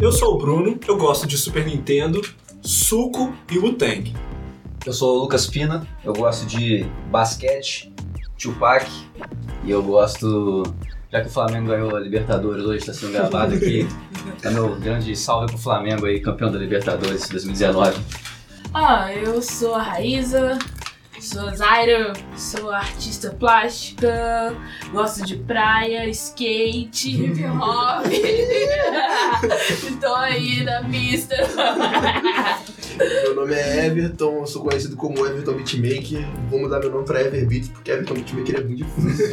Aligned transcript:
Eu 0.00 0.12
sou 0.12 0.34
o 0.34 0.38
Bruno, 0.38 0.78
eu 0.86 0.96
gosto 0.96 1.26
de 1.26 1.36
Super 1.38 1.64
Nintendo, 1.64 2.20
Suco 2.60 3.34
e 3.50 3.58
Wu-Tang. 3.58 4.12
Eu 4.84 4.92
sou 4.92 5.16
o 5.16 5.22
Lucas 5.22 5.46
Pina, 5.46 5.86
eu 6.04 6.12
gosto 6.12 6.46
de 6.46 6.84
basquete, 7.10 7.92
Tupac 8.38 8.90
e 9.64 9.70
eu 9.70 9.82
gosto. 9.82 10.62
Já 11.10 11.20
que 11.20 11.28
o 11.28 11.30
Flamengo 11.30 11.68
ganhou 11.68 11.96
a 11.96 12.00
Libertadores 12.00 12.64
hoje, 12.64 12.78
está 12.78 12.92
sendo 12.92 13.12
gravado 13.12 13.54
aqui. 13.54 13.86
É 14.42 14.50
meu 14.50 14.74
grande 14.76 15.14
salve 15.16 15.46
pro 15.46 15.58
Flamengo 15.58 16.06
aí, 16.06 16.20
campeão 16.20 16.50
da 16.50 16.58
Libertadores 16.58 17.28
2019. 17.28 18.00
Ah, 18.74 19.12
eu 19.12 19.42
sou 19.42 19.74
a 19.74 19.82
Raíza, 19.82 20.58
sou 21.20 21.54
Zaira, 21.54 22.12
sou 22.36 22.70
artista 22.70 23.30
plástica, 23.30 24.54
gosto 24.92 25.24
de 25.24 25.36
praia, 25.36 26.08
skate, 26.08 27.10
hip 27.10 27.44
hop. 27.44 28.06
Estou 29.90 30.14
aí 30.14 30.62
na 30.64 30.82
pista. 30.84 31.36
Meu 32.98 33.34
nome 33.34 33.54
é 33.54 33.86
Everton, 33.86 34.40
eu 34.40 34.46
sou 34.46 34.62
conhecido 34.62 34.96
como 34.96 35.26
Everton 35.26 35.54
Beatmaker. 35.54 36.24
Vou 36.50 36.60
mudar 36.60 36.80
meu 36.80 36.90
nome 36.90 37.04
pra 37.04 37.20
Everbeat, 37.20 37.70
porque 37.70 37.90
Everton 37.90 38.14
Beatmaker 38.14 38.56
é 38.56 38.64
muito 38.64 38.84
difícil. 38.84 39.26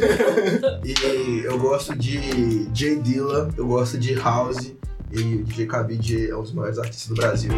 e 0.84 1.44
eu 1.44 1.58
gosto 1.58 1.96
de 1.96 2.66
J 2.72 2.96
Dilla, 2.96 3.50
eu 3.56 3.66
gosto 3.66 3.98
de 3.98 4.14
House 4.14 4.72
e 5.12 5.20
o 5.36 5.44
DJ 5.44 5.66
Khabib 5.66 6.28
é 6.28 6.36
um 6.36 6.42
dos 6.42 6.52
maiores 6.52 6.78
artistas 6.78 7.08
do 7.08 7.14
Brasil. 7.14 7.50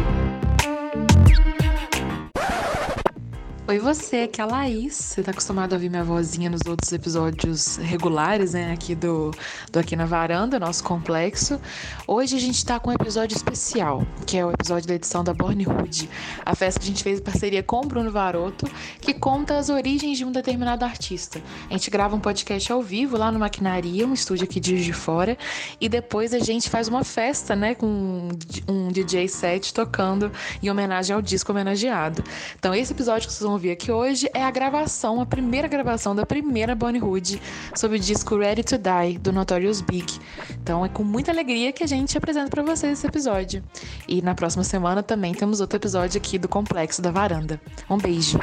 Oi 3.65 3.79
você, 3.79 4.23
aqui 4.23 4.41
é 4.41 4.43
a 4.43 4.47
Laís. 4.47 4.93
Você 4.93 5.23
tá 5.23 5.31
acostumado 5.31 5.71
a 5.71 5.77
ouvir 5.77 5.89
minha 5.89 6.03
vozinha 6.03 6.49
nos 6.49 6.59
outros 6.67 6.91
episódios 6.91 7.77
regulares, 7.77 8.51
né? 8.51 8.73
Aqui 8.73 8.93
do, 8.93 9.31
do 9.71 9.79
Aqui 9.79 9.95
na 9.95 10.05
Varanda, 10.05 10.59
nosso 10.59 10.83
complexo. 10.83 11.57
Hoje 12.05 12.35
a 12.35 12.39
gente 12.41 12.65
tá 12.65 12.77
com 12.77 12.89
um 12.89 12.93
episódio 12.93 13.37
especial, 13.37 14.05
que 14.27 14.37
é 14.37 14.45
o 14.45 14.51
episódio 14.51 14.85
da 14.85 14.95
edição 14.95 15.23
da 15.23 15.33
Born 15.33 15.65
Hood, 15.65 16.09
a 16.45 16.53
festa 16.53 16.77
que 16.77 16.87
a 16.87 16.89
gente 16.89 17.01
fez 17.01 17.21
em 17.21 17.23
parceria 17.23 17.63
com 17.63 17.79
o 17.79 17.85
Bruno 17.85 18.11
Varoto, 18.11 18.69
que 18.99 19.13
conta 19.13 19.57
as 19.57 19.69
origens 19.69 20.17
de 20.17 20.25
um 20.25 20.31
determinado 20.33 20.83
artista. 20.83 21.41
A 21.69 21.73
gente 21.73 21.89
grava 21.89 22.17
um 22.17 22.19
podcast 22.19 22.69
ao 22.69 22.81
vivo 22.81 23.15
lá 23.15 23.31
no 23.31 23.39
Maquinaria, 23.39 24.05
um 24.05 24.13
estúdio 24.13 24.43
aqui 24.43 24.59
de 24.59 24.83
de 24.83 24.91
Fora, 24.91 25.37
e 25.79 25.87
depois 25.87 26.33
a 26.33 26.39
gente 26.39 26.69
faz 26.69 26.89
uma 26.89 27.05
festa, 27.05 27.55
né? 27.55 27.75
Com 27.75 28.27
um 28.67 28.89
DJ 28.89 29.29
set 29.29 29.73
tocando 29.73 30.29
em 30.61 30.69
homenagem 30.69 31.15
ao 31.15 31.21
disco 31.21 31.53
homenageado. 31.53 32.21
Então 32.59 32.75
esse 32.75 32.91
episódio 32.91 33.25
que 33.25 33.33
vocês 33.33 33.47
vão 33.47 33.52
ouvir 33.53 33.71
aqui 33.71 33.91
hoje 33.91 34.29
é 34.33 34.43
a 34.43 34.51
gravação, 34.51 35.21
a 35.21 35.25
primeira 35.25 35.67
gravação 35.67 36.15
da 36.15 36.25
primeira 36.25 36.75
Bonnie 36.75 37.01
Hood 37.01 37.41
sobre 37.75 37.97
o 37.97 37.99
disco 37.99 38.35
Ready 38.35 38.63
to 38.63 38.77
Die, 38.77 39.17
do 39.19 39.31
Notorious 39.31 39.81
Big. 39.81 40.19
Então 40.61 40.83
é 40.83 40.89
com 40.89 41.03
muita 41.03 41.31
alegria 41.31 41.71
que 41.71 41.83
a 41.83 41.87
gente 41.87 42.17
apresenta 42.17 42.49
para 42.49 42.63
vocês 42.63 42.93
esse 42.93 43.07
episódio. 43.07 43.63
E 44.07 44.21
na 44.21 44.35
próxima 44.35 44.63
semana 44.63 45.01
também 45.01 45.33
temos 45.33 45.61
outro 45.61 45.77
episódio 45.77 46.17
aqui 46.17 46.37
do 46.37 46.47
Complexo 46.47 47.01
da 47.01 47.11
Varanda. 47.11 47.61
Um 47.89 47.97
beijo! 47.97 48.39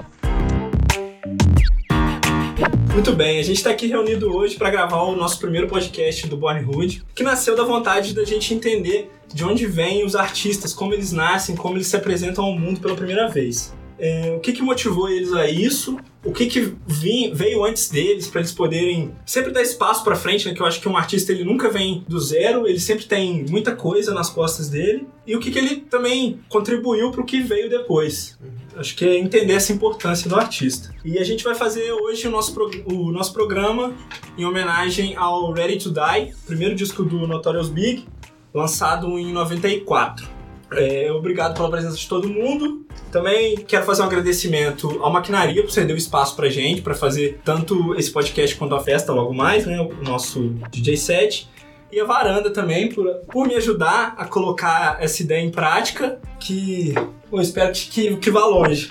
Muito 2.93 3.13
bem, 3.13 3.39
a 3.39 3.43
gente 3.43 3.57
está 3.57 3.71
aqui 3.71 3.87
reunido 3.87 4.35
hoje 4.35 4.57
para 4.57 4.69
gravar 4.69 5.03
o 5.03 5.17
nosso 5.17 5.39
primeiro 5.39 5.69
podcast 5.69 6.27
do 6.27 6.37
Born 6.37 6.65
Hood, 6.65 7.05
que 7.15 7.23
nasceu 7.23 7.57
da 7.57 7.65
vontade 7.65 8.15
da 8.15 8.25
gente 8.25 8.53
entender 8.53 9.11
de 9.33 9.45
onde 9.45 9.65
vêm 9.67 10.05
os 10.05 10.15
artistas, 10.17 10.75
como 10.75 10.93
eles 10.93 11.13
nascem, 11.13 11.57
como 11.57 11.77
eles 11.77 11.87
se 11.87 11.97
apresentam 11.97 12.45
ao 12.45 12.59
mundo 12.59 12.81
pela 12.81 12.95
primeira 12.95 13.29
vez. 13.29 13.73
É, 14.03 14.33
o 14.35 14.41
que, 14.41 14.55
que 14.55 14.63
motivou 14.63 15.11
eles 15.11 15.31
a 15.35 15.47
isso? 15.47 15.99
O 16.25 16.33
que, 16.33 16.47
que 16.47 16.75
vim, 16.87 17.35
veio 17.35 17.63
antes 17.63 17.91
deles 17.91 18.29
para 18.29 18.41
eles 18.41 18.51
poderem 18.51 19.15
sempre 19.27 19.53
dar 19.53 19.61
espaço 19.61 20.03
para 20.03 20.17
frente, 20.17 20.49
né? 20.49 20.55
Que 20.55 20.63
eu 20.63 20.67
acho 20.67 20.81
que 20.81 20.89
um 20.89 20.97
artista 20.97 21.33
ele 21.33 21.45
nunca 21.45 21.69
vem 21.69 22.03
do 22.09 22.19
zero, 22.19 22.67
ele 22.67 22.81
sempre 22.81 23.05
tem 23.05 23.45
muita 23.51 23.77
coisa 23.77 24.15
nas 24.15 24.31
costas 24.31 24.71
dele. 24.71 25.07
E 25.27 25.37
o 25.37 25.39
que, 25.39 25.51
que 25.51 25.59
ele 25.59 25.77
também 25.77 26.41
contribuiu 26.49 27.11
para 27.11 27.21
o 27.21 27.25
que 27.25 27.41
veio 27.43 27.69
depois. 27.69 28.39
Acho 28.75 28.97
que 28.97 29.05
é 29.05 29.19
entender 29.19 29.53
essa 29.53 29.73
importância 29.73 30.31
do 30.31 30.37
artista. 30.37 30.95
E 31.05 31.19
a 31.19 31.25
gente 31.25 31.45
vai 31.45 31.55
fazer 31.55 31.93
hoje 31.93 32.27
o 32.27 32.31
nosso, 32.31 32.59
o 32.87 33.13
nosso 33.13 33.35
programa 33.35 33.95
em 34.39 34.47
homenagem 34.47 35.15
ao 35.15 35.53
Ready 35.53 35.77
to 35.79 35.91
Die, 35.91 36.35
primeiro 36.47 36.75
disco 36.75 37.05
do 37.05 37.27
Notorious 37.27 37.69
Big, 37.69 38.07
lançado 38.55 39.19
em 39.19 39.31
94. 39.31 40.40
É, 40.73 41.11
obrigado 41.11 41.55
pela 41.55 41.71
presença 41.71 41.97
de 41.97 42.09
todo 42.09 42.29
mundo. 42.29 42.87
Também 43.11 43.57
quero 43.57 43.85
fazer 43.85 44.03
um 44.03 44.07
agradecimento 44.07 45.01
ao 45.03 45.13
Maquinaria 45.13 45.63
por 45.63 45.71
ceder 45.71 45.95
o 45.95 45.99
espaço 45.99 46.37
pra 46.37 46.49
gente, 46.49 46.81
para 46.81 46.95
fazer 46.95 47.41
tanto 47.45 47.95
esse 47.97 48.11
podcast 48.11 48.55
quanto 48.57 48.75
a 48.75 48.81
festa 48.81 49.13
logo 49.13 49.35
mais, 49.35 49.67
né? 49.67 49.81
O 49.81 50.05
nosso 50.05 50.55
DJ 50.71 50.97
set. 50.97 51.49
E 51.93 51.99
a 51.99 52.05
Varanda 52.05 52.51
também, 52.51 52.89
por, 52.89 53.05
por 53.33 53.49
me 53.49 53.57
ajudar 53.57 54.15
a 54.17 54.25
colocar 54.25 54.99
essa 55.01 55.23
ideia 55.23 55.41
em 55.41 55.51
prática, 55.51 56.21
que 56.39 56.95
eu 57.33 57.41
espero 57.41 57.73
que, 57.73 58.17
que 58.17 58.31
vá 58.31 58.45
longe. 58.47 58.87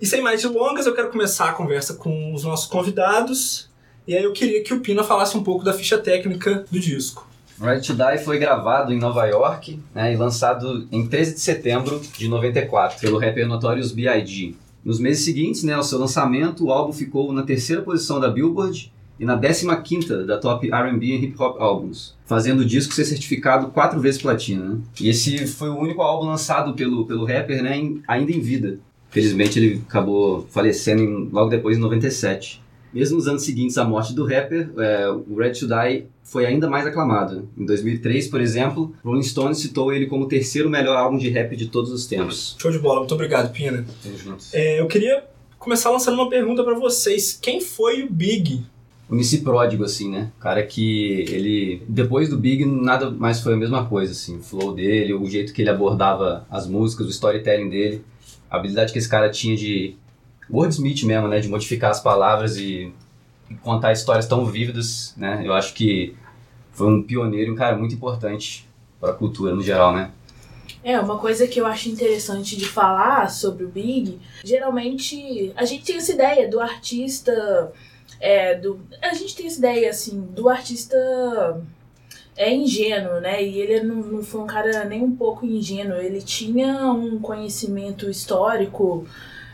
E 0.00 0.06
sem 0.06 0.20
mais 0.20 0.42
delongas, 0.42 0.86
eu 0.86 0.94
quero 0.94 1.10
começar 1.10 1.50
a 1.50 1.52
conversa 1.52 1.94
com 1.94 2.34
os 2.34 2.42
nossos 2.42 2.66
convidados. 2.66 3.70
E 4.08 4.16
aí 4.16 4.24
eu 4.24 4.32
queria 4.32 4.62
que 4.62 4.72
o 4.72 4.80
Pina 4.80 5.04
falasse 5.04 5.36
um 5.36 5.42
pouco 5.44 5.62
da 5.62 5.74
ficha 5.74 5.98
técnica 5.98 6.64
do 6.70 6.80
disco. 6.80 7.28
Ready 7.60 7.86
to 7.86 7.92
Die 7.92 8.24
foi 8.24 8.38
gravado 8.38 8.90
em 8.90 8.98
Nova 8.98 9.26
York 9.26 9.78
né, 9.94 10.14
e 10.14 10.16
lançado 10.16 10.88
em 10.90 11.06
13 11.06 11.34
de 11.34 11.40
setembro 11.40 12.00
de 12.16 12.26
94 12.26 12.98
pelo 13.00 13.18
rapper 13.18 13.46
Notorious 13.46 13.92
B.I.G. 13.92 14.54
Nos 14.82 14.98
meses 14.98 15.26
seguintes 15.26 15.62
né, 15.62 15.74
ao 15.74 15.82
seu 15.82 15.98
lançamento, 15.98 16.64
o 16.64 16.72
álbum 16.72 16.90
ficou 16.90 17.34
na 17.34 17.42
terceira 17.42 17.82
posição 17.82 18.18
da 18.18 18.30
Billboard 18.30 18.90
e 19.20 19.26
na 19.26 19.38
15ª 19.38 20.24
da 20.24 20.38
Top 20.38 20.66
R&B 20.66 21.04
e 21.04 21.24
Hip 21.26 21.34
Hop 21.38 21.60
Albums, 21.60 22.14
fazendo 22.24 22.60
o 22.60 22.64
disco 22.64 22.94
ser 22.94 23.04
certificado 23.04 23.68
quatro 23.68 24.00
vezes 24.00 24.22
platina. 24.22 24.70
Né? 24.70 24.78
E 25.02 25.10
esse 25.10 25.46
foi 25.46 25.68
o 25.68 25.76
único 25.76 26.00
álbum 26.00 26.24
lançado 26.24 26.72
pelo, 26.72 27.04
pelo 27.04 27.26
rapper 27.26 27.62
né, 27.62 27.76
em, 27.76 28.02
ainda 28.08 28.32
em 28.32 28.40
vida. 28.40 28.78
Felizmente 29.10 29.58
ele 29.58 29.82
acabou 29.86 30.46
falecendo 30.48 31.02
em, 31.02 31.28
logo 31.30 31.50
depois, 31.50 31.76
em 31.76 31.80
97. 31.80 32.66
Mesmo 32.92 33.16
nos 33.16 33.28
anos 33.28 33.42
seguintes 33.42 33.76
à 33.76 33.84
morte 33.84 34.14
do 34.14 34.24
rapper, 34.24 34.70
é, 34.78 35.10
o 35.10 35.36
Red 35.36 35.52
to 35.52 35.66
Die 35.66 36.06
foi 36.22 36.46
ainda 36.46 36.68
mais 36.68 36.86
aclamado. 36.86 37.48
Em 37.56 37.64
2003, 37.64 38.28
por 38.28 38.40
exemplo, 38.40 38.94
Rolling 39.04 39.22
Stone 39.22 39.54
citou 39.54 39.92
ele 39.92 40.06
como 40.06 40.24
o 40.24 40.28
terceiro 40.28 40.68
melhor 40.68 40.96
álbum 40.96 41.16
de 41.16 41.28
rap 41.28 41.56
de 41.56 41.66
todos 41.66 41.90
os 41.90 42.06
tempos. 42.06 42.56
Show 42.58 42.70
de 42.70 42.78
bola, 42.78 43.00
muito 43.00 43.14
obrigado, 43.14 43.52
Pina. 43.52 43.84
É, 44.52 44.80
eu 44.80 44.86
queria 44.86 45.24
começar 45.58 45.90
lançando 45.90 46.14
uma 46.14 46.28
pergunta 46.28 46.62
para 46.62 46.74
vocês. 46.74 47.38
Quem 47.40 47.60
foi 47.60 48.02
o 48.02 48.10
Big? 48.10 48.62
O 49.08 49.14
MC 49.14 49.38
Pródigo, 49.38 49.84
assim, 49.84 50.10
né? 50.10 50.30
Cara 50.38 50.62
que 50.62 51.24
ele... 51.30 51.82
Depois 51.88 52.28
do 52.28 52.36
Big, 52.36 52.66
nada 52.66 53.10
mais 53.10 53.40
foi 53.40 53.54
a 53.54 53.56
mesma 53.56 53.86
coisa, 53.86 54.12
assim. 54.12 54.36
O 54.36 54.42
flow 54.42 54.74
dele, 54.74 55.14
o 55.14 55.24
jeito 55.24 55.54
que 55.54 55.62
ele 55.62 55.70
abordava 55.70 56.46
as 56.50 56.66
músicas, 56.66 57.06
o 57.06 57.10
storytelling 57.10 57.70
dele. 57.70 58.02
A 58.50 58.58
habilidade 58.58 58.92
que 58.92 58.98
esse 58.98 59.08
cara 59.08 59.30
tinha 59.30 59.56
de 59.56 59.96
wordsmith 60.50 61.04
mesmo, 61.04 61.28
né? 61.28 61.40
De 61.40 61.48
modificar 61.48 61.90
as 61.90 62.00
palavras 62.00 62.56
e, 62.56 62.92
contar 63.62 63.92
histórias 63.92 64.26
tão 64.26 64.44
vívidas, 64.46 65.14
né? 65.16 65.42
Eu 65.44 65.52
acho 65.52 65.74
que 65.74 66.14
foi 66.72 66.86
um 66.86 67.02
pioneiro 67.02 67.52
um 67.52 67.56
cara 67.56 67.76
muito 67.76 67.94
importante 67.94 68.68
para 69.00 69.10
a 69.10 69.14
cultura 69.14 69.54
no 69.54 69.62
geral, 69.62 69.94
né? 69.94 70.10
É, 70.84 70.98
uma 71.00 71.18
coisa 71.18 71.46
que 71.46 71.60
eu 71.60 71.66
acho 71.66 71.88
interessante 71.88 72.56
de 72.56 72.66
falar 72.66 73.30
sobre 73.30 73.64
o 73.64 73.68
Big, 73.68 74.18
geralmente 74.44 75.52
a 75.56 75.64
gente 75.64 75.84
tem 75.84 75.96
essa 75.96 76.12
ideia 76.12 76.48
do 76.48 76.60
artista. 76.60 77.72
É, 78.20 78.54
do, 78.54 78.80
a 79.02 79.14
gente 79.14 79.34
tem 79.34 79.46
essa 79.46 79.58
ideia, 79.58 79.90
assim, 79.90 80.20
do 80.20 80.48
artista 80.48 80.96
é 82.36 82.54
ingênuo, 82.54 83.20
né? 83.20 83.42
E 83.42 83.60
ele 83.60 83.82
não, 83.82 83.96
não 83.96 84.22
foi 84.22 84.40
um 84.40 84.46
cara 84.46 84.84
nem 84.84 85.02
um 85.02 85.14
pouco 85.16 85.44
ingênuo. 85.44 85.98
Ele 85.98 86.22
tinha 86.22 86.92
um 86.92 87.18
conhecimento 87.18 88.08
histórico 88.08 89.06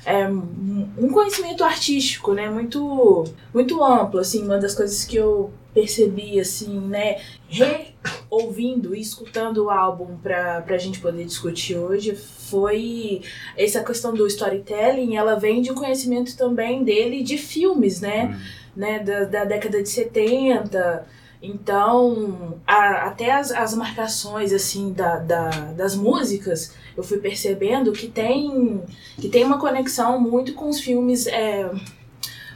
é, 0.06 0.28
um 0.28 1.08
conhecimento 1.12 1.64
artístico, 1.64 2.32
né, 2.32 2.48
muito, 2.48 3.24
muito 3.52 3.82
amplo, 3.82 4.20
assim, 4.20 4.44
uma 4.44 4.58
das 4.58 4.74
coisas 4.74 5.04
que 5.04 5.16
eu 5.16 5.50
percebi, 5.72 6.38
assim, 6.38 6.78
né, 6.80 7.20
reouvindo 7.48 8.94
e 8.94 9.00
escutando 9.00 9.64
o 9.64 9.70
álbum 9.70 10.16
para 10.22 10.64
a 10.68 10.78
gente 10.78 11.00
poder 11.00 11.24
discutir 11.24 11.76
hoje 11.76 12.14
foi 12.14 13.22
essa 13.56 13.82
questão 13.82 14.14
do 14.14 14.26
storytelling, 14.26 15.16
ela 15.16 15.34
vem 15.34 15.62
de 15.62 15.72
um 15.72 15.74
conhecimento 15.74 16.36
também 16.36 16.84
dele 16.84 17.22
de 17.22 17.36
filmes, 17.36 18.00
né, 18.00 18.26
hum. 18.26 18.40
né, 18.76 18.98
da, 19.00 19.24
da 19.24 19.44
década 19.44 19.82
de 19.82 19.88
70, 19.88 21.06
então, 21.46 22.58
a, 22.66 23.08
até 23.08 23.30
as, 23.32 23.50
as 23.50 23.74
marcações 23.74 24.50
assim 24.50 24.94
da, 24.94 25.16
da, 25.16 25.50
das 25.72 25.94
músicas, 25.94 26.74
eu 26.96 27.02
fui 27.02 27.18
percebendo 27.18 27.92
que 27.92 28.08
tem, 28.08 28.82
que 29.20 29.28
tem 29.28 29.44
uma 29.44 29.58
conexão 29.58 30.18
muito 30.18 30.54
com 30.54 30.70
os 30.70 30.80
filmes. 30.80 31.26
É, 31.26 31.70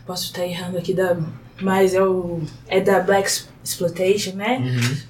posso 0.06 0.24
estar 0.24 0.46
errando 0.46 0.78
aqui, 0.78 0.94
da, 0.94 1.18
mas 1.60 1.92
é, 1.92 2.02
o, 2.02 2.40
é 2.66 2.80
da 2.80 2.98
Black 3.00 3.28
Exploitation, 3.62 4.32
né? 4.32 4.58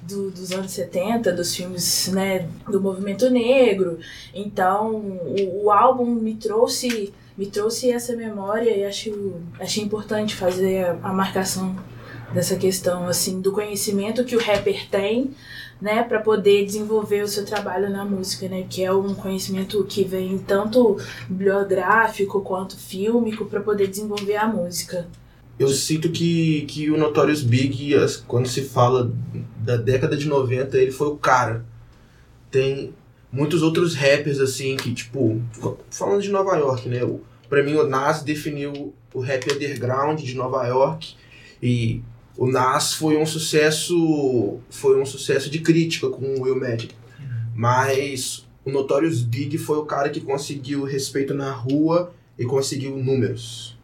Do, 0.03 0.29
dos 0.29 0.51
anos 0.51 0.71
70, 0.73 1.31
dos 1.31 1.55
filmes 1.55 2.09
né, 2.09 2.49
do 2.69 2.81
movimento 2.81 3.29
negro. 3.29 3.97
Então, 4.33 4.95
o, 4.95 5.63
o 5.63 5.71
álbum 5.71 6.05
me 6.05 6.35
trouxe 6.35 7.13
me 7.37 7.45
trouxe 7.45 7.89
essa 7.89 8.13
memória 8.17 8.69
e 8.69 8.83
acho 8.83 9.35
achei 9.57 9.81
importante 9.81 10.35
fazer 10.35 10.83
a, 10.83 10.91
a 11.03 11.13
marcação 11.13 11.73
dessa 12.33 12.55
questão 12.55 13.07
assim 13.07 13.41
do 13.41 13.51
conhecimento 13.51 14.23
que 14.23 14.35
o 14.35 14.39
rapper 14.39 14.87
tem 14.89 15.31
né, 15.81 16.03
para 16.03 16.19
poder 16.19 16.65
desenvolver 16.65 17.23
o 17.23 17.27
seu 17.27 17.45
trabalho 17.45 17.89
na 17.89 18.03
música, 18.03 18.49
né, 18.49 18.65
que 18.69 18.83
é 18.83 18.91
um 18.91 19.13
conhecimento 19.15 19.83
que 19.85 20.03
vem 20.03 20.37
tanto 20.37 20.97
bibliográfico 21.29 22.41
quanto 22.41 22.77
fílmico 22.77 23.45
para 23.45 23.61
poder 23.61 23.87
desenvolver 23.87 24.35
a 24.35 24.47
música. 24.47 25.07
Eu 25.57 25.69
sinto 25.69 26.09
que, 26.09 26.61
que 26.67 26.89
o 26.89 26.97
Notorious 26.97 27.41
Big, 27.41 27.93
quando 28.27 28.47
se 28.47 28.63
fala 28.63 29.11
da 29.57 29.75
década 29.75 30.15
de 30.15 30.25
90, 30.25 30.77
ele 30.77 30.91
foi 30.91 31.07
o 31.07 31.17
cara. 31.17 31.65
Tem 32.49 32.93
muitos 33.29 33.61
outros 33.61 33.93
rappers, 33.93 34.39
assim, 34.39 34.77
que, 34.77 34.93
tipo, 34.93 35.41
falando 35.91 36.21
de 36.21 36.29
Nova 36.29 36.55
York, 36.55 36.87
né? 36.87 37.01
Pra 37.49 37.61
mim, 37.61 37.75
o 37.75 37.85
Nas 37.85 38.23
definiu 38.23 38.93
o 39.13 39.19
rap 39.19 39.51
underground 39.51 40.21
de 40.21 40.33
Nova 40.33 40.65
York. 40.65 41.15
E 41.61 42.01
o 42.39 42.47
Nas 42.47 42.93
foi 42.93 43.17
um 43.17 43.25
sucesso. 43.25 44.59
Foi 44.69 44.99
um 44.99 45.05
sucesso 45.05 45.49
de 45.49 45.59
crítica 45.59 46.09
com 46.09 46.25
o 46.35 46.43
Will 46.43 46.57
Magic. 46.57 46.95
Mas 47.53 48.47
o 48.63 48.71
Notorious 48.71 49.21
Big 49.21 49.57
foi 49.57 49.77
o 49.77 49.85
cara 49.85 50.09
que 50.09 50.21
conseguiu 50.21 50.85
respeito 50.85 51.33
na 51.33 51.51
rua 51.51 52.13
e 52.37 52.45
conseguiu 52.45 52.95
números. 52.95 53.77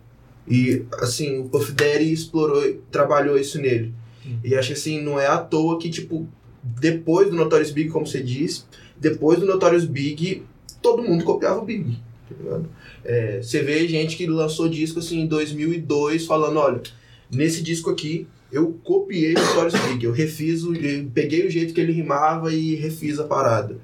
E, 0.48 0.86
assim, 0.94 1.40
o 1.40 1.50
Puff 1.50 1.74
Daddy 1.74 2.14
explorou, 2.14 2.64
trabalhou 2.90 3.38
isso 3.38 3.60
nele. 3.60 3.94
E 4.42 4.56
acho 4.56 4.70
que, 4.70 4.74
assim, 4.74 5.02
não 5.02 5.20
é 5.20 5.28
à 5.28 5.38
toa 5.38 5.78
que, 5.78 5.90
tipo, 5.90 6.26
depois 6.64 7.30
do 7.30 7.36
Notorious 7.36 7.72
Big, 7.72 7.90
como 7.90 8.08
você 8.08 8.24
disse, 8.24 8.64
depois 8.98 9.38
do 9.38 9.46
Notorious 9.46 9.84
Big, 9.84 10.44
todo 10.82 11.04
mundo 11.04 11.26
copiava 11.26 11.60
o 11.60 11.66
Big, 11.66 11.98
tá? 12.30 12.62
É, 13.04 13.42
você 13.42 13.62
vê 13.62 13.86
gente 13.88 14.16
que 14.16 14.26
lançou 14.26 14.70
disco, 14.70 15.00
assim, 15.00 15.20
em 15.20 15.28
2002, 15.28 16.26
falando, 16.26 16.58
olha, 16.58 16.82
nesse 17.30 17.62
disco 17.62 17.90
aqui, 17.90 18.28
eu 18.56 18.80
copiei 18.86 19.34
o 19.34 19.40
Notorious 19.40 19.74
Big, 19.82 20.06
eu 20.06 20.14
refiz, 20.14 20.64
o, 20.64 20.74
eu 20.74 21.06
peguei 21.14 21.46
o 21.46 21.52
jeito 21.52 21.74
que 21.74 21.82
ele 21.82 21.92
rimava 21.92 22.54
e 22.54 22.76
refiz 22.76 23.20
a 23.20 23.26
parada. 23.26 23.78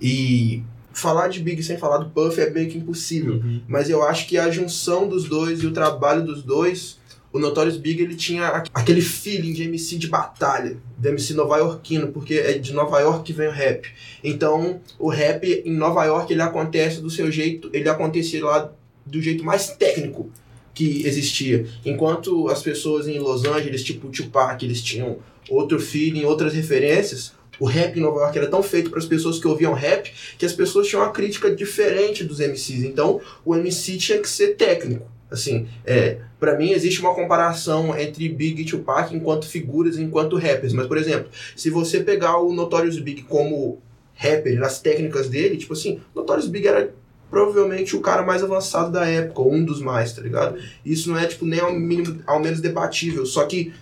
E 0.00 0.62
falar 0.90 1.28
de 1.28 1.40
Big 1.40 1.62
sem 1.62 1.76
falar 1.76 1.98
do 1.98 2.08
Puff 2.08 2.40
é 2.40 2.48
meio 2.48 2.70
que 2.70 2.78
impossível. 2.78 3.42
Mas 3.68 3.90
eu 3.90 4.02
acho 4.02 4.26
que 4.26 4.38
a 4.38 4.50
junção 4.50 5.06
dos 5.06 5.28
dois 5.28 5.62
e 5.62 5.66
o 5.66 5.70
trabalho 5.70 6.24
dos 6.24 6.42
dois, 6.42 6.98
o 7.30 7.38
Notorious 7.38 7.76
Big 7.76 8.02
ele 8.02 8.16
tinha 8.16 8.64
aquele 8.72 9.02
feeling 9.02 9.52
de 9.52 9.64
MC 9.64 9.98
de 9.98 10.08
batalha, 10.08 10.78
de 10.96 11.08
MC 11.10 11.34
nova-iorquino, 11.34 12.08
porque 12.08 12.36
é 12.36 12.56
de 12.56 12.72
Nova 12.72 12.98
York 13.00 13.22
que 13.22 13.34
vem 13.34 13.48
o 13.48 13.52
rap. 13.52 13.86
Então, 14.24 14.80
o 14.98 15.10
rap 15.10 15.62
em 15.62 15.74
Nova 15.74 16.02
York 16.06 16.32
ele 16.32 16.40
acontece 16.40 17.02
do 17.02 17.10
seu 17.10 17.30
jeito, 17.30 17.68
ele 17.70 17.90
acontecia 17.90 18.42
lá 18.42 18.72
do 19.04 19.20
jeito 19.20 19.44
mais 19.44 19.68
técnico 19.68 20.30
que 20.76 21.06
existia. 21.06 21.66
Enquanto 21.84 22.48
as 22.48 22.62
pessoas 22.62 23.08
em 23.08 23.18
Los 23.18 23.46
Angeles, 23.46 23.82
tipo 23.82 24.10
Tupac, 24.10 24.62
eles 24.62 24.82
tinham 24.82 25.16
outro 25.48 25.80
feeling, 25.80 26.24
outras 26.24 26.52
referências, 26.52 27.32
o 27.58 27.64
rap 27.64 27.96
em 27.96 28.02
Nova 28.02 28.20
York 28.20 28.36
era 28.36 28.46
tão 28.46 28.62
feito 28.62 28.90
para 28.90 28.98
as 28.98 29.06
pessoas 29.06 29.38
que 29.38 29.48
ouviam 29.48 29.72
rap 29.72 30.12
que 30.36 30.44
as 30.44 30.52
pessoas 30.52 30.86
tinham 30.86 31.02
uma 31.02 31.10
crítica 31.10 31.50
diferente 31.50 32.22
dos 32.22 32.38
MCs. 32.38 32.84
Então, 32.84 33.18
o 33.42 33.56
MC 33.56 33.96
tinha 33.96 34.18
que 34.18 34.28
ser 34.28 34.48
técnico. 34.56 35.10
Assim, 35.30 35.66
é, 35.86 36.18
para 36.38 36.58
mim 36.58 36.72
existe 36.72 37.00
uma 37.00 37.14
comparação 37.14 37.98
entre 37.98 38.28
Big 38.28 38.60
e 38.60 38.64
Tupac 38.66 39.16
enquanto 39.16 39.48
figuras, 39.48 39.98
enquanto 39.98 40.36
rappers. 40.36 40.74
Mas, 40.74 40.86
por 40.86 40.98
exemplo, 40.98 41.28
se 41.56 41.70
você 41.70 42.00
pegar 42.00 42.38
o 42.38 42.52
Notorious 42.52 42.98
Big 42.98 43.22
como 43.22 43.80
rapper, 44.14 44.58
nas 44.58 44.78
técnicas 44.78 45.28
dele, 45.30 45.56
tipo 45.56 45.72
assim, 45.72 46.00
Notorious 46.14 46.48
Big 46.48 46.68
era 46.68 46.94
provavelmente 47.36 47.94
o 47.94 48.00
cara 48.00 48.22
mais 48.22 48.42
avançado 48.42 48.90
da 48.90 49.04
época, 49.06 49.42
ou 49.42 49.52
um 49.52 49.62
dos 49.62 49.78
mais, 49.78 50.10
tá 50.10 50.22
ligado? 50.22 50.58
Isso 50.82 51.10
não 51.10 51.18
é, 51.18 51.26
tipo, 51.26 51.44
nem 51.44 51.60
ao 51.60 51.70
mínimo, 51.70 52.22
ao 52.26 52.40
menos 52.40 52.62
debatível. 52.62 53.26
Só 53.26 53.44
que 53.44 53.74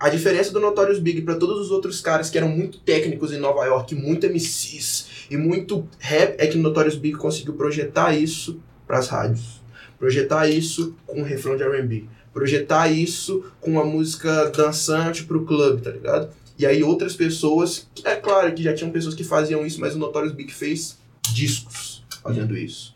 a 0.00 0.08
diferença 0.08 0.50
do 0.50 0.58
Notorious 0.58 0.98
Big 0.98 1.20
para 1.20 1.34
todos 1.34 1.60
os 1.60 1.70
outros 1.70 2.00
caras 2.00 2.30
que 2.30 2.38
eram 2.38 2.48
muito 2.48 2.78
técnicos 2.78 3.30
em 3.30 3.36
Nova 3.36 3.62
York, 3.66 3.94
muito 3.94 4.26
MCs 4.26 5.26
e 5.30 5.36
muito 5.36 5.86
rap, 5.98 6.34
é 6.38 6.46
que 6.46 6.56
o 6.56 6.62
Notorious 6.62 6.96
Big 6.96 7.18
conseguiu 7.18 7.52
projetar 7.52 8.16
isso 8.16 8.58
pras 8.86 9.08
rádios. 9.08 9.62
Projetar 9.98 10.48
isso 10.48 10.96
com 11.06 11.20
um 11.20 11.24
refrão 11.24 11.58
de 11.58 11.62
R&B. 11.62 12.04
Projetar 12.32 12.90
isso 12.90 13.44
com 13.60 13.72
uma 13.72 13.84
música 13.84 14.46
dançante 14.46 15.24
pro 15.24 15.44
clube, 15.44 15.82
tá 15.82 15.90
ligado? 15.90 16.30
E 16.58 16.64
aí 16.64 16.82
outras 16.82 17.14
pessoas, 17.14 17.86
é 18.02 18.16
claro 18.16 18.54
que 18.54 18.62
já 18.62 18.72
tinham 18.72 18.90
pessoas 18.90 19.14
que 19.14 19.24
faziam 19.24 19.66
isso, 19.66 19.78
mas 19.78 19.94
o 19.94 19.98
Notorious 19.98 20.34
Big 20.34 20.50
fez 20.50 20.96
discos 21.34 22.02
fazendo 22.22 22.56
isso. 22.56 22.93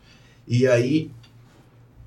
E 0.49 0.67
aí 0.67 1.11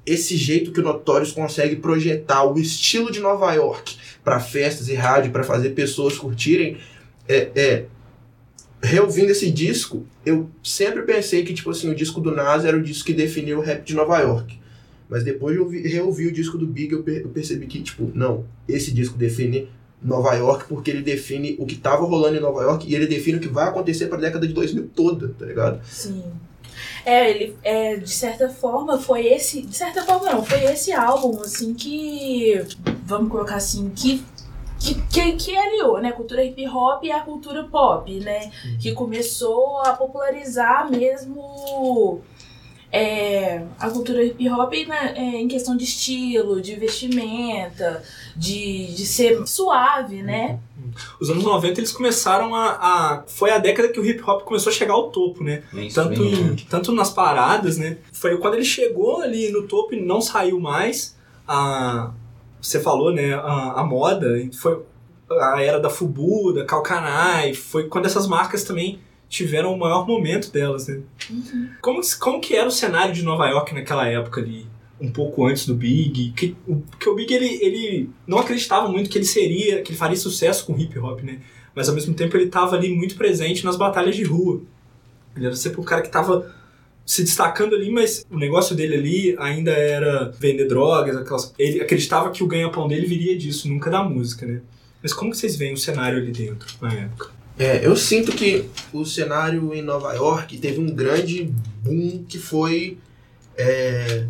esse 0.05 0.37
jeito 0.37 0.73
que 0.73 0.81
o 0.81 0.83
Notorious 0.83 1.31
consegue 1.31 1.77
projetar 1.77 2.43
o 2.45 2.59
estilo 2.59 3.11
de 3.13 3.21
Nova 3.21 3.53
York 3.55 3.97
para 4.25 4.41
festas 4.41 4.89
e 4.89 4.95
rádio, 4.95 5.31
para 5.31 5.45
fazer 5.45 5.71
pessoas 5.71 6.19
curtirem, 6.19 6.77
é, 7.29 7.51
é 7.55 7.85
reouvindo 8.83 9.31
esse 9.31 9.49
disco, 9.51 10.05
eu 10.27 10.51
sempre 10.63 11.03
pensei 11.03 11.45
que 11.45 11.55
tipo 11.55 11.71
assim, 11.71 11.89
o 11.89 11.95
disco 11.95 12.21
do 12.21 12.35
Nas 12.35 12.65
era 12.65 12.77
o 12.77 12.83
disco 12.83 13.07
que 13.07 13.13
definiu 13.13 13.59
o 13.59 13.63
rap 13.63 13.85
de 13.85 13.95
Nova 13.95 14.19
York. 14.19 14.59
Mas 15.09 15.23
depois 15.23 15.55
de 15.55 15.61
eu 15.61 15.65
ouvi- 15.67 15.87
reouvir 15.87 16.27
o 16.29 16.33
disco 16.33 16.59
do 16.59 16.67
Big, 16.67 16.93
eu, 16.93 17.03
per- 17.03 17.21
eu 17.23 17.29
percebi 17.29 17.67
que, 17.67 17.81
tipo, 17.83 18.11
não, 18.15 18.45
esse 18.67 18.91
disco 18.93 19.17
define 19.17 19.69
Nova 20.03 20.35
York 20.35 20.65
porque 20.69 20.91
ele 20.91 21.03
define 21.03 21.55
o 21.61 21.67
que 21.67 21.77
tava 21.77 22.05
rolando 22.05 22.37
em 22.39 22.41
Nova 22.41 22.63
York 22.63 22.91
e 22.91 22.95
ele 22.95 23.07
define 23.07 23.37
o 23.37 23.41
que 23.41 23.47
vai 23.47 23.69
acontecer 23.69 24.07
pra 24.07 24.19
década 24.19 24.49
de 24.49 24.53
2000 24.55 24.89
toda, 24.97 25.29
tá 25.39 25.45
ligado? 25.47 25.81
Sim. 25.87 26.25
É, 27.05 27.31
ele, 27.31 27.57
é, 27.63 27.97
de 27.97 28.11
certa 28.11 28.49
forma, 28.49 28.99
foi 28.99 29.27
esse. 29.27 29.63
De 29.63 29.77
certa 29.77 30.03
forma, 30.03 30.31
não, 30.31 30.45
foi 30.45 30.65
esse 30.65 30.93
álbum, 30.93 31.41
assim, 31.41 31.75
que. 31.75 32.61
Vamos 33.05 33.31
colocar 33.31 33.57
assim, 33.57 33.91
que. 33.91 34.25
Que, 34.79 34.95
que, 35.03 35.33
que 35.35 35.57
aliou, 35.57 36.01
né? 36.01 36.09
A 36.09 36.13
cultura 36.13 36.45
hip 36.45 36.67
hop 36.67 37.05
e 37.05 37.13
a 37.13 37.21
cultura 37.21 37.63
pop, 37.63 38.13
né? 38.19 38.51
Que 38.81 38.93
começou 38.93 39.79
a 39.79 39.93
popularizar 39.93 40.91
mesmo 40.91 42.21
é, 42.93 43.65
a 43.81 43.89
cultura 43.89 44.23
hip 44.23 44.47
hop 44.51 44.73
né, 44.87 45.15
é, 45.17 45.41
em 45.41 45.49
questão 45.49 45.75
de 45.77 45.85
estilo, 45.85 46.61
de 46.61 46.75
vestimenta, 46.77 48.03
de, 48.37 48.95
de 48.95 49.07
ser 49.07 49.47
suave, 49.47 50.23
né? 50.23 50.59
Os 51.19 51.31
anos 51.31 51.43
90 51.45 51.81
eles 51.81 51.93
começaram 51.93 52.55
a, 52.55 52.67
a- 52.73 53.23
Foi 53.27 53.51
a 53.51 53.59
década 53.59 53.89
que 53.89 53.99
o 53.99 54.05
hip 54.05 54.23
hop 54.29 54.43
começou 54.43 54.71
a 54.71 54.75
chegar 54.75 54.93
ao 54.95 55.11
topo, 55.11 55.43
né? 55.43 55.63
Tanto, 55.95 56.23
em- 56.23 56.57
tanto 56.69 56.93
nas 56.93 57.09
paradas, 57.11 57.79
né? 57.79 57.97
Foi 58.13 58.37
quando 58.39 58.55
ele 58.55 58.65
chegou 58.65 59.23
ali 59.23 59.51
no 59.51 59.63
topo 59.67 59.95
e 59.95 60.01
não 60.05 60.21
saiu 60.21 60.61
mais. 60.61 61.17
A, 61.49 62.11
você 62.61 62.79
falou, 62.81 63.13
né? 63.13 63.35
A, 63.35 63.81
a 63.81 63.85
moda 63.85 64.29
foi 64.53 64.79
a 65.31 65.63
era 65.63 65.81
da 65.81 65.89
Fubu, 65.89 66.53
da 66.53 66.65
Calcanai. 66.67 67.55
Foi 67.55 67.89
quando 67.89 68.05
essas 68.07 68.27
marcas 68.27 68.65
também 68.65 69.01
tiveram 69.33 69.75
o 69.75 69.79
maior 69.79 70.07
momento 70.07 70.53
delas, 70.53 70.87
né? 70.89 71.01
Como, 71.81 72.03
que- 72.03 72.19
como 72.19 72.39
que 72.39 72.55
era 72.55 72.69
o 72.69 72.71
cenário 72.71 73.15
de 73.15 73.23
Nova 73.23 73.49
York 73.49 73.75
naquela 73.75 74.07
época 74.07 74.43
ali? 74.43 74.67
Um 75.01 75.11
pouco 75.11 75.47
antes 75.47 75.65
do 75.67 75.75
Big. 75.75 76.33
Que, 76.33 76.55
o- 76.69 76.77
porque 76.83 77.09
o 77.09 77.15
Big, 77.15 77.33
ele, 77.33 77.59
ele 77.63 78.11
não 78.27 78.37
acreditava 78.39 78.89
muito 78.89 79.09
que 79.09 79.17
ele 79.17 79.25
seria, 79.25 79.81
que 79.83 79.91
ele 79.91 79.99
faria 79.99 80.17
sucesso 80.19 80.67
com 80.67 80.79
hip 80.79 80.99
hop, 80.99 81.23
né? 81.23 81.41
Mas 81.75 81.89
ao 81.89 81.95
mesmo 81.95 82.13
tempo 82.13 82.37
ele 82.37 82.45
estava 82.45 82.77
ali 82.77 82.95
muito 82.95 83.15
presente 83.17 83.65
nas 83.65 83.77
batalhas 83.77 84.15
de 84.15 84.23
rua. 84.23 84.61
Ele 85.35 85.47
era 85.47 85.57
sempre 85.57 85.81
o 85.81 85.85
cara 85.85 86.03
que 86.03 86.09
estava 86.09 86.55
se 87.07 87.23
destacando 87.25 87.75
ali, 87.75 87.91
mas 87.91 88.27
o 88.31 88.37
negócio 88.39 88.77
dele 88.77 88.95
ali 88.97 89.37
ainda 89.39 89.73
era 89.73 90.31
vender 90.39 90.69
drogas, 90.69 91.17
aquelas... 91.17 91.55
ele 91.59 91.81
acreditava 91.81 92.31
que 92.31 92.45
o 92.45 92.47
ganha-pão 92.47 92.87
dele 92.87 93.07
viria 93.07 93.37
disso, 93.37 93.67
nunca 93.67 93.91
da 93.91 94.05
música, 94.05 94.45
né? 94.47 94.61
Mas 95.03 95.15
como 95.15 95.31
que 95.31 95.39
vocês 95.39 95.57
veem 95.57 95.73
o 95.73 95.77
cenário 95.79 96.19
ali 96.19 96.31
dentro, 96.31 96.69
na 96.83 96.93
época? 96.93 97.31
É, 97.63 97.87
eu 97.87 97.95
sinto 97.95 98.33
que 98.33 98.69
o 98.93 99.05
cenário 99.05 99.73
em 99.73 99.83
Nova 99.83 100.13
York 100.15 100.59
teve 100.59 100.81
um 100.81 100.93
grande 100.93 101.45
boom 101.81 102.25
que 102.29 102.37
foi 102.37 102.99
é, 103.57 104.27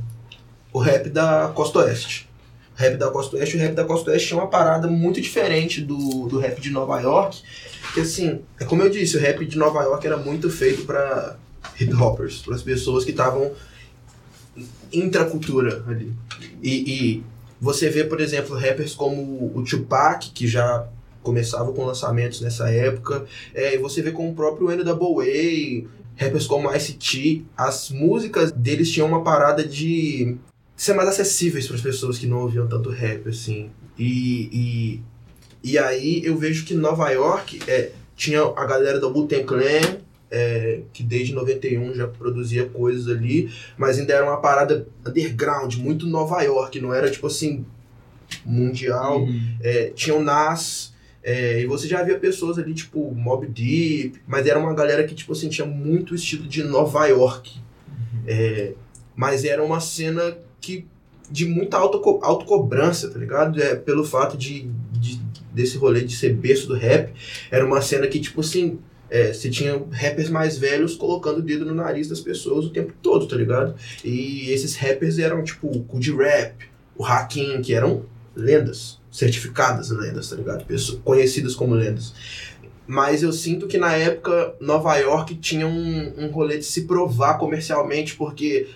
o 0.71 0.79
rap 0.79 1.09
da 1.09 1.51
Costa 1.55 1.79
Oeste. 1.79 2.29
O 2.77 2.79
rap 2.79 2.99
da 2.99 3.11
Costa 3.11 3.39
Oeste, 3.39 3.57
o 3.57 3.59
rap 3.59 3.73
da 3.73 3.87
Costa 3.87 4.11
Oeste 4.11 4.29
tinha 4.29 4.39
uma 4.39 4.51
parada 4.51 4.87
muito 4.87 5.19
diferente 5.19 5.81
do, 5.81 6.29
do 6.29 6.39
rap 6.39 6.61
de 6.61 6.69
Nova 6.69 7.01
York. 7.01 7.41
Que 7.95 8.03
assim, 8.03 8.43
é 8.61 8.67
como 8.67 8.83
eu 8.83 8.91
disse, 8.91 9.17
o 9.17 9.21
rap 9.21 9.47
de 9.47 9.57
Nova 9.57 9.83
York 9.83 10.07
era 10.07 10.19
muito 10.19 10.51
feito 10.51 10.85
para 10.85 11.39
hip 11.81 11.95
hoppers, 11.95 12.43
para 12.43 12.55
as 12.55 12.63
pessoas 12.63 13.03
que 13.03 13.13
estavam 13.13 13.51
intracultura 14.93 15.83
ali. 15.89 16.13
E, 16.63 16.71
e 16.93 17.25
você 17.59 17.89
vê, 17.89 18.05
por 18.05 18.21
exemplo, 18.21 18.55
rappers 18.59 18.95
como 18.95 19.51
o 19.55 19.65
Tupac, 19.65 20.31
que 20.33 20.47
já 20.47 20.87
começava 21.23 21.73
com 21.73 21.85
lançamentos 21.85 22.41
nessa 22.41 22.71
época. 22.71 23.25
É, 23.55 23.75
e 23.75 23.79
você 23.79 24.03
vê 24.03 24.13
com 24.13 24.29
o 24.29 24.35
próprio 24.35 24.69
NWA, 24.69 25.89
rappers 26.17 26.47
como 26.47 26.73
Ice-T, 26.75 27.45
as 27.57 27.91
músicas 27.91 28.53
deles 28.53 28.91
tinham 28.91 29.09
uma 29.09 29.23
parada 29.23 29.65
de 29.65 30.37
ser 30.77 30.95
mais 30.95 31.09
acessíveis 31.09 31.67
para 31.67 31.77
as 31.77 31.83
pessoas 31.83 32.19
que 32.19 32.27
não 32.27 32.39
ouviam 32.39 32.67
tanto 32.67 32.91
rap, 32.91 33.29
assim. 33.29 33.71
E, 33.99 34.49
e, 34.53 35.01
e 35.63 35.79
aí 35.79 36.23
eu 36.25 36.37
vejo 36.37 36.65
que 36.65 36.75
Nova 36.75 37.09
York 37.11 37.61
é, 37.69 37.93
tinha 38.17 38.43
a 38.43 38.65
galera 38.65 38.99
do 38.99 39.09
Wu-Tang 39.09 39.45
Clan, 39.45 39.99
é, 40.31 40.81
que 40.93 41.03
desde 41.03 41.35
91 41.35 41.95
já 41.95 42.09
produzia 42.09 42.67
coisas 42.67 43.07
ali, 43.09 43.51
mas 43.77 43.99
ainda 43.99 44.15
era 44.15 44.25
uma 44.25 44.39
parada 44.39 44.89
underground, 45.07 45.77
muito 45.77 46.07
Nova 46.07 46.43
York, 46.43 46.81
não 46.81 46.93
era 46.93 47.11
tipo 47.11 47.27
assim, 47.27 47.65
mundial. 48.45 49.21
Uhum. 49.21 49.57
É, 49.63 49.93
tinha 49.95 50.17
o 50.17 50.23
Nas, 50.23 50.92
é, 51.23 51.61
e 51.61 51.67
você 51.67 51.87
já 51.87 52.03
via 52.03 52.19
pessoas 52.19 52.59
ali, 52.59 52.75
tipo, 52.75 53.15
Mob 53.15 53.47
Deep, 53.47 54.21
mas 54.27 54.47
era 54.47 54.59
uma 54.59 54.75
galera 54.75 55.05
que, 55.05 55.15
tipo 55.15 55.33
assim, 55.33 55.49
tinha 55.49 55.67
muito 55.67 56.15
estilo 56.15 56.47
de 56.49 56.63
Nova 56.65 57.07
York. 57.07 57.61
É, 58.27 58.73
mas 59.15 59.45
era 59.45 59.63
uma 59.63 59.81
cena 59.81 60.37
que 60.61 60.87
de 61.31 61.47
muita 61.47 61.79
auto, 61.79 62.21
autocobrança, 62.23 63.11
tá 63.11 63.19
ligado? 63.19 63.61
É, 63.63 63.75
pelo 63.75 64.05
fato 64.05 64.37
de, 64.37 64.69
de, 64.93 65.21
desse 65.53 65.79
rolê 65.79 66.03
de 66.03 66.15
ser 66.15 66.35
berço 66.35 66.67
do 66.69 66.75
rap. 66.75 67.13
Era 67.51 67.65
uma 67.65 67.81
cena 67.81 68.07
que, 68.07 68.21
tipo 68.21 68.41
assim, 68.41 68.79
é, 69.09 69.33
você 69.33 69.49
tinha 69.49 69.83
rappers 69.91 70.29
mais 70.29 70.59
velhos 70.59 70.97
colocando 70.97 71.39
o 71.39 71.43
dedo 71.43 71.65
no 71.65 71.75
nariz 71.75 72.09
das 72.09 72.21
pessoas 72.21 72.67
o 72.67 72.71
tempo 72.71 72.93
todo, 73.01 73.27
tá 73.27 73.37
ligado? 73.37 73.75
E 74.05 74.51
esses 74.51 74.75
rappers 74.77 75.19
eram, 75.19 75.43
tipo, 75.43 75.69
o 75.69 75.85
Cool 75.85 76.17
Rap, 76.19 76.55
o 76.97 77.05
Hakim, 77.05 77.63
que 77.63 77.73
eram 77.73 78.05
lendas, 78.35 78.99
certificadas 79.13 79.91
lendas, 79.91 80.29
tá 80.31 80.37
ligado? 80.37 80.65
Pessoas 80.65 80.99
conhecidas 81.05 81.55
como 81.55 81.75
lendas. 81.75 82.13
Mas 82.87 83.23
eu 83.23 83.33
sinto 83.33 83.69
que 83.69 83.79
na 83.79 83.93
época 83.95 84.55
Nova 84.61 84.97
York 84.97 85.37
tinha 85.37 85.67
um, 85.69 86.13
um 86.19 86.27
rolê 86.33 86.59
de 86.59 86.65
se 86.65 86.83
provar 86.83 87.35
comercialmente, 87.39 88.17
porque 88.17 88.69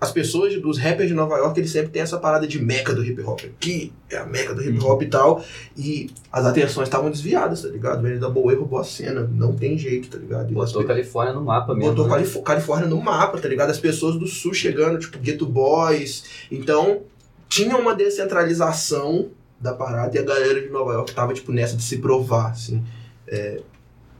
as 0.00 0.12
pessoas 0.12 0.60
dos 0.60 0.76
rappers 0.76 1.08
de 1.08 1.14
Nova 1.14 1.36
York, 1.38 1.58
eles 1.58 1.70
sempre 1.70 1.88
têm 1.90 2.02
essa 2.02 2.18
parada 2.18 2.46
de 2.46 2.62
meca 2.62 2.92
do 2.92 3.02
hip 3.02 3.22
hop. 3.22 3.40
Aqui 3.42 3.90
é 4.10 4.18
a 4.18 4.26
meca 4.26 4.52
do 4.54 4.62
hip 4.62 4.78
hop 4.84 5.00
e 5.00 5.06
tal. 5.06 5.42
E 5.74 6.10
as 6.30 6.44
atenções 6.44 6.88
estavam 6.88 7.10
desviadas, 7.10 7.62
tá 7.62 7.68
ligado? 7.68 8.06
Ele 8.06 8.18
da 8.18 8.28
boa 8.28 8.54
roubou 8.54 8.78
a 8.78 8.84
cena. 8.84 9.22
Não 9.32 9.54
tem 9.54 9.78
jeito, 9.78 10.08
tá 10.10 10.18
ligado? 10.18 10.50
E 10.50 10.54
Botou 10.54 10.82
as- 10.82 10.86
Califórnia 10.86 11.32
no 11.32 11.42
mapa 11.42 11.74
mesmo. 11.74 11.90
botou 11.90 12.04
né? 12.06 12.10
Calif- 12.16 12.42
Califórnia 12.42 12.86
no 12.86 13.00
mapa, 13.00 13.38
tá 13.38 13.48
ligado? 13.48 13.70
As 13.70 13.78
pessoas 13.78 14.16
do 14.18 14.26
sul 14.26 14.52
chegando, 14.52 14.98
tipo, 14.98 15.18
Ghetto 15.18 15.46
Boys. 15.46 16.24
Então, 16.52 17.00
tinha 17.48 17.74
uma 17.78 17.94
descentralização 17.94 19.30
da 19.60 19.72
parada 19.72 20.16
e 20.16 20.18
a 20.18 20.22
galera 20.24 20.60
de 20.60 20.68
Nova 20.68 20.92
York 20.92 21.12
tava, 21.14 21.32
tipo, 21.34 21.52
nessa 21.52 21.76
de 21.76 21.82
se 21.82 21.98
provar, 21.98 22.50
assim. 22.50 22.82
É, 23.26 23.60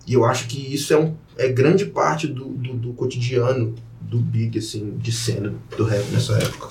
e 0.07 0.15
eu 0.15 0.25
acho 0.25 0.47
que 0.49 0.73
isso 0.75 0.93
é, 0.93 0.99
um, 0.99 1.15
é 1.37 1.49
grande 1.49 1.87
parte 1.87 2.27
do, 2.27 2.45
do, 2.47 2.75
do 2.75 2.93
cotidiano 2.95 3.75
do 4.01 4.19
Big, 4.19 4.59
assim, 4.59 4.97
de 4.99 5.11
cena 5.13 5.55
do 5.77 5.85
rap 5.85 6.05
nessa 6.11 6.35
época. 6.39 6.69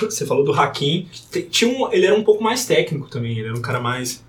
Você 0.00 0.26
falou 0.26 0.44
do 0.44 0.52
Hakim. 0.52 1.08
Te- 1.30 1.42
Tinha 1.42 1.70
um, 1.70 1.92
ele 1.92 2.04
era 2.06 2.14
um 2.14 2.22
pouco 2.24 2.42
mais 2.42 2.66
técnico 2.66 3.08
também. 3.08 3.38
Ele 3.38 3.48
era 3.48 3.56
um 3.56 3.62
cara 3.62 3.80
mais. 3.80 4.22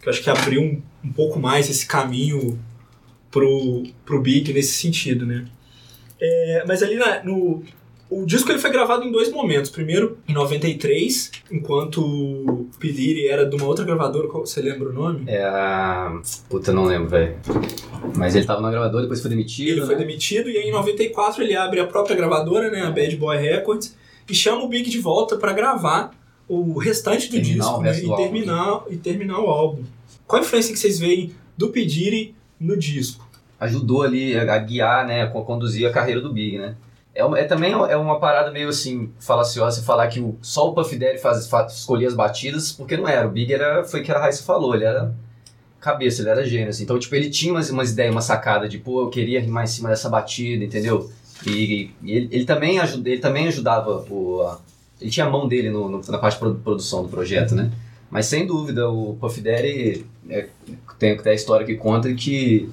que 0.00 0.08
eu 0.08 0.12
acho 0.12 0.22
que 0.22 0.28
abriu 0.28 0.60
um, 0.60 0.82
um 1.04 1.12
pouco 1.12 1.38
mais 1.38 1.70
esse 1.70 1.86
caminho 1.86 2.58
pro, 3.30 3.84
pro 4.04 4.20
Big 4.20 4.52
nesse 4.52 4.74
sentido, 4.74 5.24
né? 5.24 5.46
É, 6.20 6.64
mas 6.66 6.82
ali 6.82 6.96
na- 6.96 7.22
no. 7.24 7.62
O 8.08 8.24
disco 8.24 8.50
ele 8.52 8.58
foi 8.60 8.70
gravado 8.70 9.04
em 9.04 9.10
dois 9.10 9.32
momentos. 9.32 9.68
Primeiro, 9.70 10.18
em 10.28 10.32
93, 10.32 11.32
enquanto 11.50 12.00
o 12.00 12.68
P. 12.78 12.92
Diddy 12.92 13.26
era 13.26 13.44
de 13.44 13.56
uma 13.56 13.66
outra 13.66 13.84
gravadora, 13.84 14.28
qual, 14.28 14.46
você 14.46 14.62
lembra 14.62 14.90
o 14.90 14.92
nome? 14.92 15.24
É 15.26 15.42
a. 15.42 16.20
Puta, 16.48 16.72
não 16.72 16.84
lembro, 16.84 17.08
velho. 17.08 17.36
Mas 18.16 18.36
ele 18.36 18.44
tava 18.46 18.60
na 18.60 18.70
gravadora, 18.70 19.02
depois 19.02 19.20
foi 19.20 19.30
demitido. 19.30 19.78
Ele 19.78 19.86
foi 19.86 19.94
né? 19.96 20.00
demitido 20.02 20.48
e 20.48 20.56
aí 20.56 20.68
em 20.68 20.72
94 20.72 21.42
ele 21.42 21.56
abre 21.56 21.80
a 21.80 21.86
própria 21.86 22.14
gravadora, 22.14 22.70
né, 22.70 22.82
a 22.82 22.90
Bad 22.90 23.16
Boy 23.16 23.36
Records, 23.38 23.96
e 24.30 24.34
chama 24.34 24.62
o 24.62 24.68
Big 24.68 24.88
de 24.88 24.98
volta 25.00 25.36
pra 25.36 25.52
gravar 25.52 26.12
o 26.48 26.78
restante 26.78 27.26
do 27.26 27.32
Terminar 27.32 27.54
disco 27.64 27.80
né, 27.82 27.88
resto 27.90 28.02
e, 28.04 28.06
do 28.06 28.12
álbum. 28.12 28.22
terminar, 28.24 28.82
e 28.88 28.96
terminar 28.96 29.40
o 29.40 29.46
álbum. 29.48 29.82
Qual 30.28 30.40
a 30.40 30.44
influência 30.44 30.72
que 30.72 30.78
vocês 30.78 30.98
veem 31.00 31.32
do 31.58 31.70
P. 31.70 31.84
Diddy 31.84 32.34
no 32.60 32.76
disco? 32.76 33.26
ajudou 33.58 34.02
ali 34.02 34.36
a 34.38 34.58
guiar, 34.58 35.06
né, 35.06 35.22
a 35.22 35.26
co- 35.28 35.42
conduzir 35.42 35.88
a 35.88 35.90
carreira 35.90 36.20
do 36.20 36.30
Big, 36.32 36.58
né? 36.58 36.76
É, 37.16 37.24
uma- 37.24 37.38
é 37.38 37.44
também 37.44 37.72
é 37.72 37.96
uma 37.96 38.20
parada 38.20 38.50
meio 38.50 38.68
assim, 38.68 39.10
falaciosa 39.18 39.82
falar 39.82 40.06
que 40.08 40.20
o, 40.20 40.36
só 40.42 40.68
o 40.68 40.74
Puff 40.74 40.94
Daddy 40.96 41.18
faz, 41.18 41.46
fa- 41.48 41.66
escolhia 41.66 42.06
as 42.08 42.14
batidas, 42.14 42.72
porque 42.72 42.96
não 42.96 43.08
era. 43.08 43.26
O 43.26 43.30
Big 43.30 43.52
era, 43.52 43.82
foi 43.84 44.00
o 44.00 44.04
que 44.04 44.12
a 44.12 44.18
Raíssa 44.18 44.42
falou, 44.44 44.74
ele 44.74 44.84
era 44.84 45.14
cabeça, 45.80 46.20
ele 46.22 46.30
era 46.30 46.44
gênio, 46.44 46.68
assim. 46.68 46.82
Então, 46.84 46.98
tipo, 46.98 47.14
ele 47.14 47.30
tinha 47.30 47.52
umas, 47.54 47.70
umas 47.70 47.90
ideias, 47.92 48.12
uma 48.12 48.20
sacada 48.20 48.68
de, 48.68 48.78
pô, 48.78 49.02
eu 49.02 49.08
queria 49.08 49.40
rimar 49.40 49.64
em 49.64 49.68
cima 49.68 49.88
dessa 49.88 50.08
batida, 50.10 50.62
entendeu? 50.64 51.10
E, 51.46 51.90
e 52.02 52.12
ele, 52.12 52.28
ele, 52.32 52.44
também 52.44 52.78
ajuda, 52.78 53.08
ele 53.08 53.20
também 53.20 53.46
ajudava 53.48 54.04
o... 54.10 54.42
a- 54.42 54.58
ele 55.00 55.10
tinha 55.10 55.26
a 55.26 55.30
mão 55.30 55.46
dele 55.46 55.70
no, 55.70 55.88
no- 55.88 56.00
na 56.08 56.18
parte 56.18 56.34
de 56.34 56.40
produ- 56.40 56.60
produção 56.60 57.02
do 57.02 57.08
projeto, 57.08 57.54
né? 57.54 57.70
Mas 58.10 58.26
sem 58.26 58.46
dúvida, 58.46 58.88
o 58.88 59.14
Puff 59.20 59.40
Daddy 59.40 60.04
é, 60.30 60.46
tem 60.98 61.12
até 61.12 61.30
a 61.30 61.34
história 61.34 61.66
que 61.66 61.74
conta 61.74 62.12
que 62.14 62.68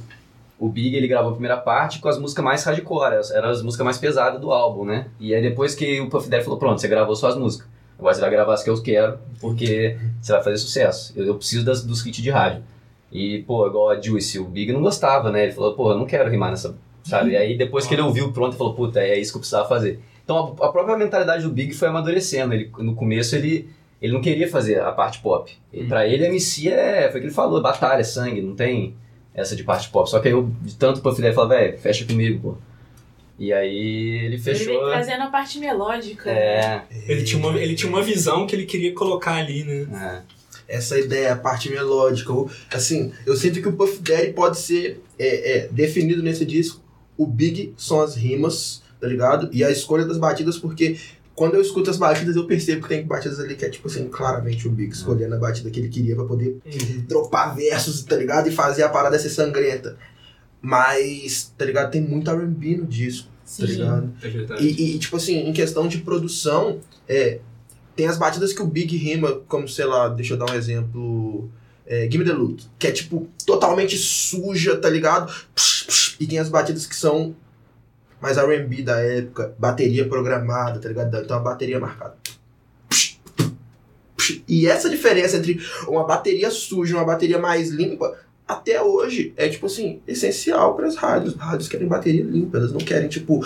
o 0.64 0.70
Big 0.70 0.96
ele 0.96 1.10
gravou 1.10 1.32
a 1.32 1.34
primeira 1.34 1.58
parte 1.58 2.00
com 2.00 2.08
as 2.08 2.18
músicas 2.18 2.42
mais 2.42 2.64
hardcore, 2.64 3.20
eram 3.34 3.50
as 3.50 3.62
músicas 3.62 3.84
mais 3.84 3.98
pesadas 3.98 4.40
do 4.40 4.50
álbum, 4.50 4.86
né? 4.86 5.08
E 5.20 5.36
aí 5.36 5.42
depois 5.42 5.76
que 5.76 6.00
o 6.00 6.10
Puff 6.10 6.30
Daddy 6.30 6.46
falou, 6.46 6.58
pronto, 6.58 6.80
você 6.80 6.88
gravou 6.88 7.14
suas 7.18 7.36
músicas, 7.36 7.68
agora 8.00 8.14
você 8.16 8.22
vai 8.22 8.30
gravar 8.30 8.54
as 8.54 8.64
que 8.64 8.70
eu 8.70 8.82
quero, 8.82 9.20
porque 9.42 9.98
você 10.22 10.32
vai 10.32 10.42
fazer 10.42 10.58
sucesso. 10.60 11.12
Eu, 11.18 11.26
eu 11.26 11.36
preciso 11.36 11.66
das, 11.66 11.84
dos 11.84 12.06
hits 12.06 12.24
de 12.24 12.30
rádio. 12.30 12.64
E, 13.12 13.44
pô, 13.46 13.68
igual 13.68 13.90
a 13.90 14.00
Juicy, 14.00 14.40
o 14.40 14.46
Big 14.46 14.72
não 14.72 14.82
gostava, 14.82 15.30
né? 15.30 15.44
Ele 15.44 15.52
falou, 15.52 15.74
pô, 15.74 15.92
eu 15.92 15.98
não 15.98 16.06
quero 16.06 16.30
rimar 16.30 16.50
nessa, 16.50 16.78
sabe? 17.04 17.32
E 17.32 17.36
aí 17.36 17.58
depois 17.58 17.86
que 17.86 17.94
ele 17.94 18.02
ouviu 18.02 18.32
pronto, 18.32 18.52
ele 18.52 18.58
falou, 18.58 18.74
puta, 18.74 19.02
é 19.02 19.20
isso 19.20 19.34
que 19.34 19.38
eu 19.40 19.42
precisava 19.42 19.68
fazer. 19.68 20.00
Então 20.24 20.56
a, 20.62 20.68
a 20.68 20.72
própria 20.72 20.96
mentalidade 20.96 21.44
do 21.44 21.50
Big 21.50 21.74
foi 21.74 21.90
amadurecendo. 21.90 22.54
Ele, 22.54 22.72
no 22.78 22.96
começo 22.96 23.36
ele, 23.36 23.70
ele 24.02 24.14
não 24.14 24.22
queria 24.22 24.48
fazer 24.48 24.80
a 24.80 24.94
parte 24.94 25.20
pop. 25.20 25.52
E 25.74 25.84
Pra 25.84 26.08
ele 26.08 26.26
a 26.26 26.30
MC 26.30 26.70
é, 26.70 27.12
foi 27.12 27.20
o 27.20 27.22
que 27.22 27.28
ele 27.28 27.36
falou, 27.36 27.62
batalha, 27.62 28.04
sangue, 28.06 28.42
não 28.42 28.56
tem 28.56 28.96
essa 29.34 29.56
de 29.56 29.64
parte 29.64 29.90
pop. 29.90 30.10
Só 30.10 30.20
que 30.20 30.28
aí 30.28 30.34
eu, 30.34 30.52
de 30.62 30.76
tanto 30.76 31.02
Puff 31.02 31.22
Daddy, 31.22 31.34
falei, 31.36 31.58
velho, 31.70 31.78
fecha 31.80 32.06
comigo, 32.06 32.40
pô. 32.40 32.58
E 33.40 33.52
aí 33.52 33.78
ele 34.26 34.26
Ele 34.36 34.38
fechou. 34.38 34.68
vem 34.68 34.80
trazendo 34.92 35.24
a 35.24 35.28
parte 35.28 35.58
melódica. 35.60 36.32
né? 36.32 36.40
É, 36.40 36.82
Ele 37.08 37.24
tinha, 37.24 37.40
uma, 37.40 37.60
ele 37.60 37.74
tinha 37.76 37.90
uma 37.90 38.02
visão 38.04 38.46
que 38.46 38.56
ele 38.56 38.66
queria 38.66 38.94
colocar 38.94 39.34
ali, 39.36 39.64
né? 39.64 40.24
é. 40.68 40.76
essa 40.78 40.98
ideia, 41.00 41.34
a 41.34 41.36
parte 41.36 41.70
melódica. 41.70 42.32
Assim, 42.72 43.12
eu 43.26 43.36
sinto 43.36 43.60
que 43.62 43.68
o 43.68 43.74
Puff 43.74 44.00
Daddy 44.02 44.34
pode 44.34 44.60
ser 44.60 45.02
é, 45.18 45.58
é, 45.58 45.68
definido 45.70 46.22
nesse 46.22 46.46
disco. 46.46 46.80
O 47.18 47.26
Big 47.26 47.74
são 47.76 48.02
as 48.02 48.16
rimas, 48.16 48.82
tá 49.02 49.08
ligado? 49.08 49.50
E 49.52 49.64
a 49.64 49.70
escolha 49.72 50.06
das 50.06 50.18
batidas, 50.18 50.58
porque 50.58 50.98
quando 51.36 51.56
eu 51.56 51.62
escuto 51.62 51.90
as 51.90 51.98
batidas, 51.98 52.36
eu 52.36 52.46
percebo 52.46 52.84
que 52.84 52.90
tem 52.90 53.06
batidas 53.06 53.40
ali 53.40 53.56
que 53.56 53.66
é, 53.66 53.70
tipo 53.70 53.88
assim, 53.88 54.08
claramente 54.08 54.68
o 54.68 54.72
Big 54.72 54.94
escolhendo 54.94 55.34
a 55.34 55.38
batida 55.38 55.70
que 55.70 55.80
ele 55.80 55.90
queria 55.90 56.16
pra 56.16 56.26
poder 56.26 56.60
dropar 57.08 57.56
versos, 57.56 58.04
tá 58.04 58.16
ligado? 58.16 58.48
E 58.48 58.52
fazer 58.52 58.84
a 58.84 58.90
parada 58.90 59.18
ser 59.18 59.30
sangrenta. 59.30 59.98
Mas, 60.62 61.52
tá 61.58 61.66
ligado? 61.66 61.92
Tem 61.92 62.02
muito 62.02 62.30
R&B 62.30 62.78
no 62.78 62.86
disco, 62.86 63.28
tá 63.28 63.34
Sim. 63.46 63.66
ligado? 63.66 64.14
É 64.22 64.30
verdade. 64.30 64.64
E, 64.64 64.96
e, 64.96 65.00
tipo 65.00 65.18
assim, 65.18 65.40
em 65.40 65.54
questão 65.54 65.88
de 65.88 65.98
produção, 65.98 66.80
é, 67.08 67.40
tem 67.96 68.08
as 68.08 68.18
batidas 68.18 68.54
que 68.54 68.62
o 68.62 68.68
Big 68.68 68.96
rima, 68.96 69.42
como, 69.48 69.68
sei 69.68 69.86
lá, 69.86 70.08
deixa 70.10 70.36
eu 70.36 70.38
dar 70.38 70.52
um 70.52 70.56
exemplo. 70.56 71.50
É, 71.86 72.10
Give 72.10 72.20
Me 72.20 72.30
the 72.30 72.32
Loot, 72.34 72.66
que 72.80 72.88
é 72.88 72.92
tipo 72.94 73.28
totalmente 73.46 73.98
suja, 73.98 74.78
tá 74.78 74.90
ligado? 74.90 75.30
Psh, 75.54 75.84
psh, 75.86 76.16
e 76.18 76.26
tem 76.26 76.40
as 76.40 76.48
batidas 76.48 76.86
que 76.86 76.96
são 76.96 77.36
mais 78.24 78.38
RB 78.38 78.84
da 78.84 79.02
época, 79.02 79.54
bateria 79.60 80.08
programada, 80.08 80.80
tá 80.80 80.88
ligado? 80.88 81.14
Então 81.18 81.36
a 81.36 81.42
bateria 81.42 81.78
marcada. 81.78 82.16
Psh, 82.90 83.20
psh. 84.16 84.44
E 84.48 84.66
essa 84.66 84.90
diferença 84.90 85.36
entre 85.36 85.60
uma 85.90 86.06
bateria 86.06 86.50
suja 86.50 86.94
e 86.94 86.96
uma 86.96 87.04
bateria 87.04 87.38
mais 87.38 87.70
limpa, 87.70 88.18
até 88.48 88.82
hoje, 88.82 89.34
é 89.36 89.50
tipo 89.50 89.66
assim, 89.66 90.02
essencial 90.08 90.74
para 90.74 90.88
as 90.88 90.96
rádios. 90.96 91.34
As 91.34 91.40
rádios 91.42 91.68
querem 91.68 91.86
bateria 91.86 92.24
limpa, 92.24 92.60
elas 92.60 92.72
não 92.72 92.80
querem 92.80 93.10
tipo. 93.10 93.44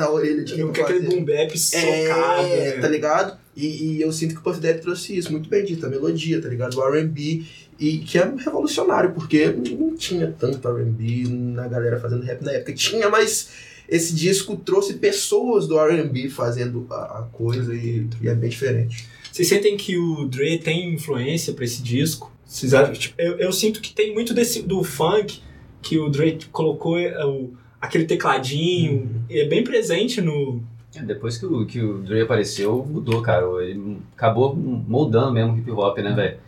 Na 0.00 0.10
orelha 0.10 0.42
de 0.42 0.54
quem 0.54 0.72
quer 0.72 0.82
aquele 0.82 1.00
boom 1.06 1.24
bap 1.24 1.56
socado, 1.58 2.46
É, 2.46 2.76
né? 2.76 2.80
tá 2.80 2.88
ligado? 2.88 3.38
E, 3.56 3.66
e 3.96 4.00
eu 4.00 4.10
sinto 4.12 4.34
que 4.34 4.40
o 4.40 4.42
Puff 4.42 4.58
Daddy 4.58 4.80
trouxe 4.80 5.16
isso 5.16 5.30
muito 5.30 5.48
bem 5.48 5.64
dito, 5.64 5.84
a 5.84 5.88
melodia, 5.88 6.40
tá 6.40 6.48
ligado? 6.48 6.78
O 6.78 6.94
R&B, 6.94 7.42
e 7.78 7.98
que 7.98 8.18
é 8.18 8.24
revolucionário, 8.24 9.12
porque 9.12 9.46
não 9.48 9.94
tinha 9.96 10.34
tanto 10.38 10.66
R&B 10.66 11.24
na 11.28 11.68
galera 11.68 12.00
fazendo 12.00 12.22
rap 12.24 12.42
na 12.42 12.52
época. 12.52 12.72
Tinha, 12.72 13.08
mas 13.10 13.50
esse 13.88 14.14
disco 14.14 14.56
trouxe 14.56 14.94
pessoas 14.94 15.66
do 15.66 15.78
R&B 15.78 16.30
fazendo 16.30 16.86
a, 16.90 17.18
a 17.20 17.22
coisa 17.32 17.74
e, 17.74 18.06
e 18.22 18.28
é 18.28 18.34
bem 18.34 18.48
diferente. 18.48 19.06
Vocês 19.30 19.48
sentem 19.48 19.76
que 19.76 19.96
o 19.98 20.26
Dre 20.26 20.58
tem 20.58 20.94
influência 20.94 21.52
pra 21.52 21.64
esse 21.64 21.82
disco? 21.82 22.32
Vocês 22.46 22.72
acham, 22.74 22.94
tipo, 22.94 23.14
eu, 23.20 23.38
eu 23.38 23.52
sinto 23.52 23.80
que 23.80 23.92
tem 23.92 24.12
muito 24.14 24.32
desse, 24.34 24.62
do 24.62 24.82
funk 24.82 25.40
que 25.82 25.98
o 25.98 26.08
Dre 26.08 26.38
colocou 26.50 26.98
é, 26.98 27.24
o, 27.24 27.52
aquele 27.80 28.04
tecladinho, 28.04 29.24
é 29.30 29.44
bem 29.46 29.64
presente 29.64 30.20
no. 30.20 30.62
É, 30.94 31.02
Depois 31.02 31.38
que 31.38 31.46
o, 31.46 31.66
que 31.66 31.80
o 31.80 31.98
Dre 31.98 32.22
apareceu, 32.22 32.84
mudou, 32.84 33.22
cara. 33.22 33.46
Ele 33.62 33.98
acabou 34.16 34.54
moldando 34.56 35.32
mesmo 35.32 35.52
o 35.54 35.58
hip 35.58 35.70
hop, 35.70 35.98
né, 35.98 36.12
velho? 36.12 36.38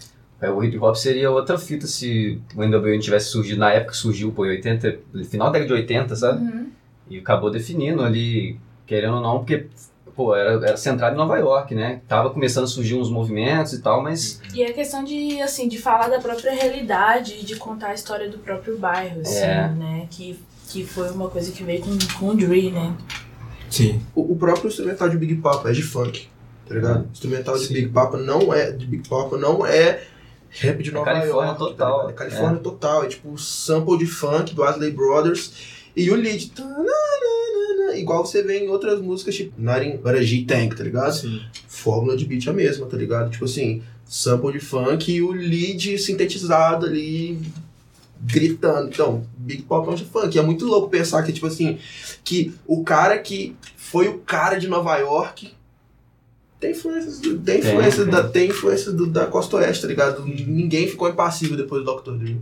É, 0.41 0.51
O 0.51 0.63
hip 0.65 0.77
hop 0.79 0.97
seria 0.97 1.31
outra 1.31 1.57
fita 1.57 1.87
se 1.87 2.41
o 2.57 2.65
NWA 2.67 2.99
tivesse 2.99 3.29
surgido 3.29 3.61
na 3.61 3.73
época 3.73 3.93
que 3.93 3.99
surgiu, 3.99 4.33
pô, 4.33 4.45
em 4.45 4.51
80, 4.51 4.99
no 5.13 5.25
final 5.25 5.47
da 5.49 5.53
década 5.59 5.69
de 5.77 5.81
80, 5.83 6.17
sabe? 6.17 6.45
Uhum. 6.45 6.67
E 7.09 7.19
acabou 7.19 7.51
definindo 7.51 8.03
ali 8.03 8.59
Querendo 8.85 9.15
ou 9.15 9.21
não, 9.23 9.39
porque 9.39 9.67
pô, 10.15 10.35
era, 10.35 10.53
era 10.67 10.77
centrado 10.77 11.15
em 11.15 11.19
Nova 11.19 11.39
York, 11.39 11.75
né? 11.75 12.01
Tava 12.09 12.29
começando 12.31 12.65
a 12.65 12.67
surgir 12.67 12.95
uns 12.97 13.09
movimentos 13.09 13.73
e 13.73 13.81
tal, 13.81 14.03
mas 14.03 14.41
E 14.53 14.63
é 14.63 14.73
questão 14.73 15.03
de, 15.05 15.41
assim, 15.41 15.69
de 15.69 15.79
falar 15.79 16.09
da 16.09 16.19
própria 16.19 16.53
realidade, 16.53 17.45
de 17.45 17.57
contar 17.57 17.89
a 17.89 17.95
história 17.95 18.29
do 18.29 18.39
próprio 18.39 18.77
bairro, 18.77 19.21
assim, 19.21 19.39
É. 19.45 19.69
né? 19.69 20.07
Que, 20.11 20.39
que 20.73 20.87
foi 20.87 21.11
uma 21.11 21.29
coisa 21.29 21.53
que 21.53 21.63
veio 21.63 21.83
com, 21.83 21.99
com 22.19 22.29
o 22.31 22.35
Dre, 22.35 22.71
né? 22.71 22.97
Sim. 23.69 24.01
O, 24.15 24.33
o 24.33 24.37
próprio 24.37 24.69
instrumental 24.69 25.09
de 25.09 25.19
Big 25.19 25.37
Papa 25.37 25.69
é 25.69 25.73
de 25.73 25.83
funk, 25.83 26.29
tá 26.67 26.75
ligado? 26.75 27.05
O 27.05 27.13
instrumental 27.13 27.59
de 27.59 27.67
Sim. 27.67 27.75
Big 27.75 27.89
Papa 27.89 28.17
não 28.17 28.53
é 28.53 28.73
de 28.73 28.87
Big 28.87 29.09
Papa 29.09 29.37
não 29.37 29.67
é 29.67 30.03
rap 30.49 30.83
de 30.83 30.91
É 30.91 30.93
Nova 30.93 31.07
Califórnia 31.07 31.49
York, 31.49 31.59
total, 31.59 32.05
tá 32.05 32.11
é 32.11 32.13
Califórnia 32.13 32.59
total, 32.61 33.05
é 33.05 33.09
tipo 33.09 33.39
sample 33.39 33.99
de 33.99 34.07
funk 34.07 34.55
do 34.55 34.63
Asley 34.63 34.91
Brothers 34.91 35.53
e 35.95 36.11
o 36.11 36.15
lead 36.15 36.51
tananana, 36.51 37.97
igual 37.97 38.25
você 38.25 38.43
vê 38.43 38.59
em 38.61 38.69
outras 38.69 39.01
músicas 39.01 39.35
tipo 39.35 39.53
Narin 39.59 39.99
G 40.23 40.45
Tank, 40.45 40.75
tá 40.75 40.85
ligado? 40.85 41.13
Sim. 41.15 41.41
Fórmula 41.69 42.17
de 42.17 42.25
beat 42.25 42.47
é 42.47 42.51
a 42.51 42.53
mesma, 42.53 42.87
tá 42.87 42.97
ligado? 42.97 43.31
Tipo 43.31 43.45
assim, 43.45 43.83
sample 44.07 44.53
de 44.53 44.61
funk 44.61 45.13
e 45.13 45.23
o 45.23 45.33
lead 45.33 45.99
sintetizado 45.99 46.87
ali 46.87 47.39
gritando. 48.23 48.89
Então, 48.89 49.27
Big 49.43 49.63
Pop 49.63 49.89
é 49.89 49.93
um 49.93 49.95
de 49.95 50.05
funk. 50.05 50.35
E 50.35 50.39
é 50.39 50.43
muito 50.43 50.65
louco 50.67 50.89
pensar 50.89 51.23
que, 51.23 51.33
tipo 51.33 51.47
assim, 51.47 51.79
que 52.25 52.55
o 52.67 52.83
cara 52.85 53.19
que 53.19 53.57
foi 53.77 54.09
o 54.09 54.19
cara 54.19 54.59
de 54.59 54.69
Nova 54.69 54.97
York 54.99 55.53
tem 56.61 56.71
influências, 56.71 57.19
do- 57.21 57.39
tem 57.41 57.61
Tem, 57.61 57.71
influência, 57.73 58.03
tem. 58.05 58.13
Da, 58.13 58.29
tem 58.29 58.49
influência 58.49 58.93
do- 58.93 59.07
da 59.09 59.27
Costa 59.27 59.57
Oeste, 59.57 59.83
tá 59.83 59.89
ligado? 59.89 60.25
Ninguém 60.25 60.87
ficou 60.87 61.09
impassível 61.09 61.57
depois 61.57 61.85
do 61.85 61.93
Dr. 61.97 62.13
Dre. 62.13 62.41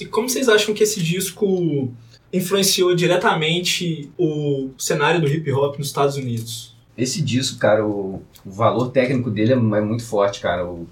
E 0.00 0.04
como 0.06 0.28
vocês 0.28 0.48
acham 0.48 0.74
que 0.74 0.82
esse 0.82 1.00
disco 1.00 1.92
influenciou 2.32 2.94
diretamente 2.94 4.10
o 4.18 4.70
cenário 4.78 5.20
do 5.20 5.28
hip 5.28 5.50
hop 5.52 5.78
nos 5.78 5.86
Estados 5.88 6.16
Unidos? 6.16 6.70
esse 6.98 7.22
disco, 7.22 7.58
cara, 7.58 7.86
o, 7.86 8.22
o 8.44 8.50
valor 8.50 8.90
técnico 8.90 9.30
dele 9.30 9.52
é, 9.52 9.54
é 9.54 9.80
muito 9.80 10.04
forte, 10.04 10.38
cara. 10.40 10.66
O- 10.66 10.86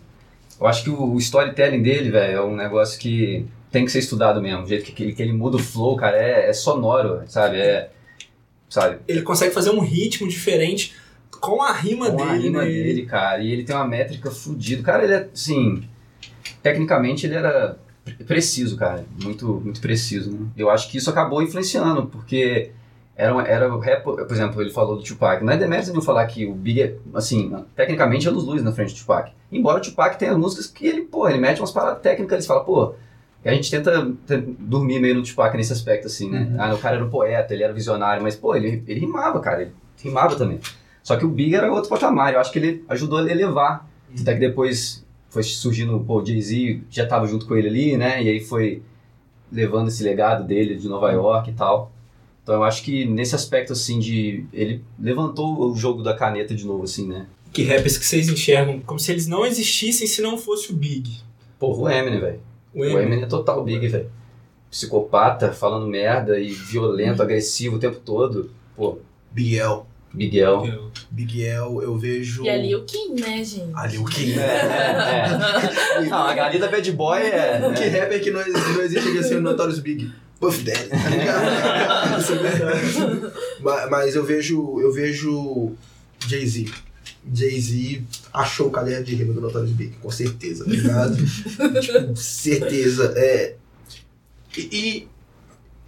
eu 0.60 0.66
acho 0.66 0.82
que 0.84 0.88
o, 0.90 1.12
o 1.14 1.18
storytelling 1.18 1.82
dele, 1.82 2.10
velho, 2.10 2.37
é 2.37 2.42
um 2.42 2.56
negócio 2.56 2.98
que 2.98 3.44
tem 3.70 3.84
que 3.84 3.92
ser 3.92 3.98
estudado 4.00 4.40
mesmo. 4.40 4.62
O 4.64 4.66
jeito 4.66 4.90
que, 4.92 5.02
ele, 5.02 5.12
que 5.12 5.22
ele 5.22 5.32
muda 5.32 5.56
o 5.56 5.60
flow, 5.60 5.96
cara, 5.96 6.16
é, 6.16 6.48
é 6.48 6.52
sonoro, 6.52 7.22
sabe? 7.26 7.56
É. 7.58 7.90
Sabe? 8.68 8.98
Ele 9.08 9.22
consegue 9.22 9.54
fazer 9.54 9.70
um 9.70 9.80
ritmo 9.80 10.28
diferente 10.28 10.94
com 11.40 11.62
a 11.62 11.72
rima 11.72 12.10
Com 12.10 12.16
dele. 12.16 12.28
a 12.30 12.32
rima 12.34 12.60
né? 12.62 12.66
dele, 12.66 13.06
cara. 13.06 13.42
E 13.42 13.50
ele 13.50 13.64
tem 13.64 13.75
uma 13.75 13.87
métrica 13.87 14.30
fodida. 14.30 14.82
Cara, 14.82 15.04
ele 15.04 15.14
é, 15.14 15.28
assim. 15.32 15.82
Tecnicamente 16.62 17.26
ele 17.26 17.34
era 17.34 17.78
pre- 18.04 18.25
preciso, 18.25 18.76
cara. 18.76 19.04
Muito, 19.22 19.46
muito 19.64 19.80
preciso, 19.80 20.32
né? 20.32 20.46
Eu 20.56 20.70
acho 20.70 20.90
que 20.90 20.98
isso 20.98 21.08
acabou 21.10 21.42
influenciando, 21.42 22.06
porque 22.06 22.72
era, 23.16 23.40
era 23.48 23.75
o 23.75 23.78
rap. 23.78 24.02
Por 24.02 24.30
exemplo, 24.30 24.60
ele 24.60 24.70
falou 24.70 24.96
do 24.96 25.02
Tupac. 25.02 25.42
Não 25.44 25.52
é 25.52 25.56
demérito 25.56 25.90
nenhum 25.90 26.02
falar 26.02 26.26
que 26.26 26.44
o 26.46 26.54
Big, 26.54 26.82
é, 26.82 26.94
assim, 27.14 27.52
tecnicamente 27.76 28.26
é 28.26 28.30
luz 28.30 28.44
luz 28.44 28.62
na 28.62 28.72
frente 28.72 28.92
do 28.94 28.98
Tupac. 28.98 29.32
Embora 29.50 29.78
o 29.78 29.82
Tupac 29.82 30.18
tenha 30.18 30.37
músicas 30.37 30.66
que 30.66 30.87
ele, 30.87 31.02
pô, 31.02 31.28
ele 31.28 31.38
mete 31.38 31.60
umas 31.60 31.70
paradas 31.72 32.02
técnicas, 32.02 32.38
ele 32.38 32.46
fala, 32.46 32.64
pô. 32.64 32.94
A 33.45 33.54
gente 33.54 33.71
tenta, 33.71 34.12
tenta 34.26 34.47
dormir 34.59 35.00
meio 35.00 35.14
no 35.14 35.23
Tupac 35.23 35.57
nesse 35.57 35.73
aspecto, 35.73 36.07
assim, 36.07 36.28
né? 36.30 36.54
Ah, 36.59 36.75
o 36.75 36.78
cara 36.78 36.97
era 36.97 37.04
um 37.04 37.09
poeta, 37.09 37.54
ele 37.54 37.62
era 37.62 37.73
visionário, 37.73 38.23
mas, 38.23 38.37
pô, 38.37 38.54
ele, 38.54 38.83
ele 38.87 39.00
rimava, 39.00 39.40
cara. 39.40 39.62
Ele 39.62 39.73
rimava 40.02 40.37
também. 40.37 40.61
Só 41.02 41.16
que 41.16 41.25
o 41.25 41.28
Big 41.28 41.54
era 41.54 41.73
outro 41.73 41.88
patamar. 41.88 42.35
Eu 42.35 42.40
acho 42.40 42.52
que 42.52 42.59
ele 42.59 42.85
ajudou 42.88 43.21
ele 43.21 43.30
a 43.30 43.33
elevar. 43.33 43.88
Até 44.21 44.35
que 44.35 44.40
depois 44.40 45.04
foi 45.30 45.42
surgindo, 45.42 45.99
pô, 46.00 46.21
o 46.21 46.26
Jay-Z 46.26 46.83
já 46.90 47.07
tava 47.07 47.26
junto 47.26 47.47
com 47.47 47.57
ele 47.57 47.68
ali, 47.68 47.97
né? 47.97 48.23
E 48.23 48.28
aí 48.28 48.40
foi 48.40 48.83
levando 49.50 49.88
esse 49.88 50.02
legado 50.02 50.47
dele 50.47 50.75
de 50.75 50.88
Nova 50.88 51.11
York 51.11 51.50
e 51.50 51.54
tal. 51.54 51.92
Então 52.42 52.57
eu 52.57 52.64
acho 52.64 52.83
que 52.83 53.07
nesse 53.07 53.35
aspecto, 53.35 53.73
assim, 53.73 53.99
de... 53.99 54.45
Ele 54.52 54.85
levantou 54.99 55.71
o 55.71 55.76
jogo 55.76 56.02
da 56.02 56.14
caneta 56.14 56.54
de 56.54 56.66
novo, 56.66 56.85
assim, 56.85 57.07
né? 57.07 57.26
Que 57.52 57.62
rappers 57.64 57.97
que 57.97 58.04
vocês 58.04 58.28
enxergam 58.28 58.80
como 58.80 58.99
se 58.99 59.12
eles 59.12 59.26
não 59.26 59.47
existissem 59.47 60.07
se 60.07 60.21
não 60.21 60.37
fosse 60.37 60.73
o 60.73 60.75
Big. 60.75 61.18
Pô, 61.59 61.75
o 61.75 61.89
Eminem, 61.89 62.21
velho. 62.21 62.48
O 62.75 62.81
O 62.81 62.85
Eminem. 62.85 63.23
É 63.23 63.26
total 63.26 63.65
Big, 63.65 63.87
velho. 63.89 64.11
Psicopata, 64.71 65.52
falando 65.52 65.87
merda 65.87 66.39
e 66.39 66.49
violento, 66.49 67.23
agressivo 67.23 67.76
o 67.76 67.78
tempo 67.78 68.00
todo. 68.04 68.50
Pô, 68.76 68.99
Big 69.33 69.59
L. 69.59 69.83
Miguel. 70.13 70.91
Big 71.11 71.45
L, 71.45 71.83
eu 71.83 71.97
vejo. 71.97 72.45
E 72.45 72.49
ali 72.49 72.75
o 72.75 72.85
Kim, 72.85 73.15
né, 73.15 73.45
gente? 73.45 73.71
Ali 73.75 73.99
o 73.99 74.04
que? 74.04 74.39
É, 74.39 74.43
é, 74.43 75.99
é. 75.99 76.09
Não, 76.09 76.19
a 76.19 76.35
galinha 76.35 76.61
da 76.61 76.69
Bad 76.69 76.93
Boy 76.93 77.21
é... 77.21 77.73
Que 77.76 77.85
é. 77.85 78.00
rapper 78.00 78.23
que 78.23 78.31
não, 78.31 78.41
não 78.41 78.83
existe 78.83 79.13
que 79.13 79.19
assim, 79.19 79.37
o 79.37 79.41
Notorious 79.41 79.78
Big? 79.81 80.11
Puff 80.41 80.63
Daddy, 80.63 80.89
tá 80.89 80.97
ligado? 81.11 82.21
Isso 82.21 82.33
é 82.33 82.37
verdade. 82.37 83.33
mas, 83.61 83.91
mas 83.91 84.17
eu 84.17 84.25
vejo, 84.25 84.81
eu 84.81 84.93
vejo 84.93 85.73
Jay-Z. 86.26 86.73
Jay-Z 87.33 88.02
achou 88.33 88.69
o 88.69 88.71
caderno 88.71 89.04
de 89.04 89.15
rima 89.15 89.33
do 89.33 89.41
Notorious 89.41 89.73
Big, 89.73 89.97
com 89.97 90.11
certeza, 90.11 90.65
tá 90.65 90.71
ligado? 90.71 91.17
tipo, 91.81 92.17
certeza. 92.17 93.13
É, 93.17 93.57
e, 94.57 94.69
e 94.73 95.09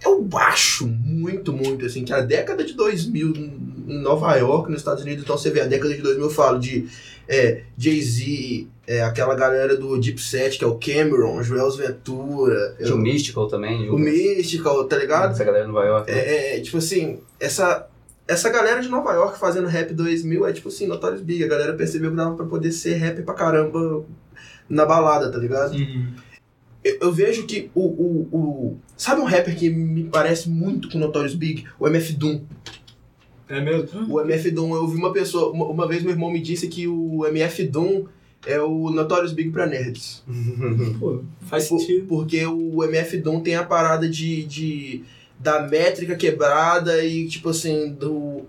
eu 0.03 0.27
acho 0.33 0.87
muito, 0.87 1.53
muito, 1.53 1.85
assim, 1.85 2.03
que 2.03 2.13
a 2.13 2.21
década 2.21 2.63
de 2.63 2.73
2000 2.73 3.33
em 3.35 4.01
Nova 4.01 4.35
York, 4.35 4.69
nos 4.69 4.81
Estados 4.81 5.03
Unidos, 5.03 5.23
então 5.23 5.37
você 5.37 5.49
vê 5.49 5.61
a 5.61 5.67
década 5.67 5.93
de 5.93 6.01
2000, 6.01 6.25
eu 6.25 6.29
falo 6.29 6.59
de 6.59 6.87
é, 7.27 7.63
Jay-Z, 7.77 8.67
é, 8.87 9.03
aquela 9.03 9.35
galera 9.35 9.77
do 9.77 9.97
Deep 9.99 10.19
Set, 10.21 10.57
que 10.57 10.63
é 10.63 10.67
o 10.67 10.77
Cameron, 10.77 11.41
Joels 11.43 11.75
Ventura, 11.75 12.75
Tinha 12.81 12.95
o 12.95 12.97
Mystical 12.97 13.47
também. 13.47 13.89
o 13.89 13.97
Mystical, 13.97 14.83
tá 14.85 14.97
ligado? 14.97 15.31
Essa 15.31 15.43
galera 15.43 15.65
de 15.65 15.71
Nova 15.71 15.85
York. 15.85 16.11
né? 16.11 16.17
É, 16.17 16.57
é, 16.57 16.61
tipo 16.61 16.77
assim, 16.77 17.19
essa, 17.39 17.87
essa 18.31 18.49
galera 18.49 18.81
de 18.81 18.89
Nova 18.89 19.11
York 19.13 19.39
fazendo 19.39 19.67
rap 19.67 19.93
2000 19.93 20.45
é 20.47 20.53
tipo 20.53 20.67
assim, 20.69 20.87
Notorious 20.87 21.21
Big. 21.21 21.43
A 21.43 21.47
galera 21.47 21.73
percebeu 21.73 22.09
que 22.11 22.15
dava 22.17 22.35
pra 22.35 22.45
poder 22.45 22.71
ser 22.71 22.95
rap 22.95 23.21
pra 23.23 23.33
caramba 23.33 24.03
na 24.69 24.85
balada, 24.85 25.31
tá 25.31 25.37
ligado? 25.37 25.73
Uhum. 25.75 26.13
Eu, 26.83 26.97
eu 27.01 27.11
vejo 27.13 27.45
que 27.45 27.69
o, 27.75 27.81
o, 27.81 28.27
o. 28.31 28.77
Sabe 28.97 29.21
um 29.21 29.25
rapper 29.25 29.55
que 29.57 29.69
me 29.69 30.05
parece 30.05 30.49
muito 30.49 30.89
com 30.89 30.97
Notorious 30.97 31.35
Big? 31.35 31.65
O 31.79 31.87
MF 31.87 32.13
Doom. 32.13 32.41
É 33.49 33.59
mesmo? 33.59 34.13
O 34.13 34.21
MF 34.21 34.49
Doom, 34.51 34.73
eu 34.75 34.81
ouvi 34.83 34.97
uma 34.97 35.11
pessoa. 35.11 35.51
Uma, 35.51 35.65
uma 35.67 35.87
vez 35.87 36.01
meu 36.01 36.11
irmão 36.11 36.31
me 36.31 36.39
disse 36.41 36.67
que 36.67 36.87
o 36.87 37.25
MF 37.27 37.63
Doom 37.65 38.05
é 38.45 38.59
o 38.59 38.89
Notorious 38.89 39.33
Big 39.33 39.51
pra 39.51 39.67
nerds. 39.67 40.23
Pô, 40.99 41.21
faz 41.41 41.67
Por- 41.67 41.79
sentido. 41.79 42.05
Porque 42.07 42.45
o 42.45 42.83
MF 42.83 43.17
Doom 43.17 43.41
tem 43.41 43.55
a 43.55 43.63
parada 43.63 44.07
de, 44.09 44.43
de 44.45 45.03
da 45.41 45.61
métrica 45.67 46.15
quebrada 46.15 47.03
e 47.03 47.27
tipo 47.27 47.49
assim 47.49 47.91
do 47.93 48.43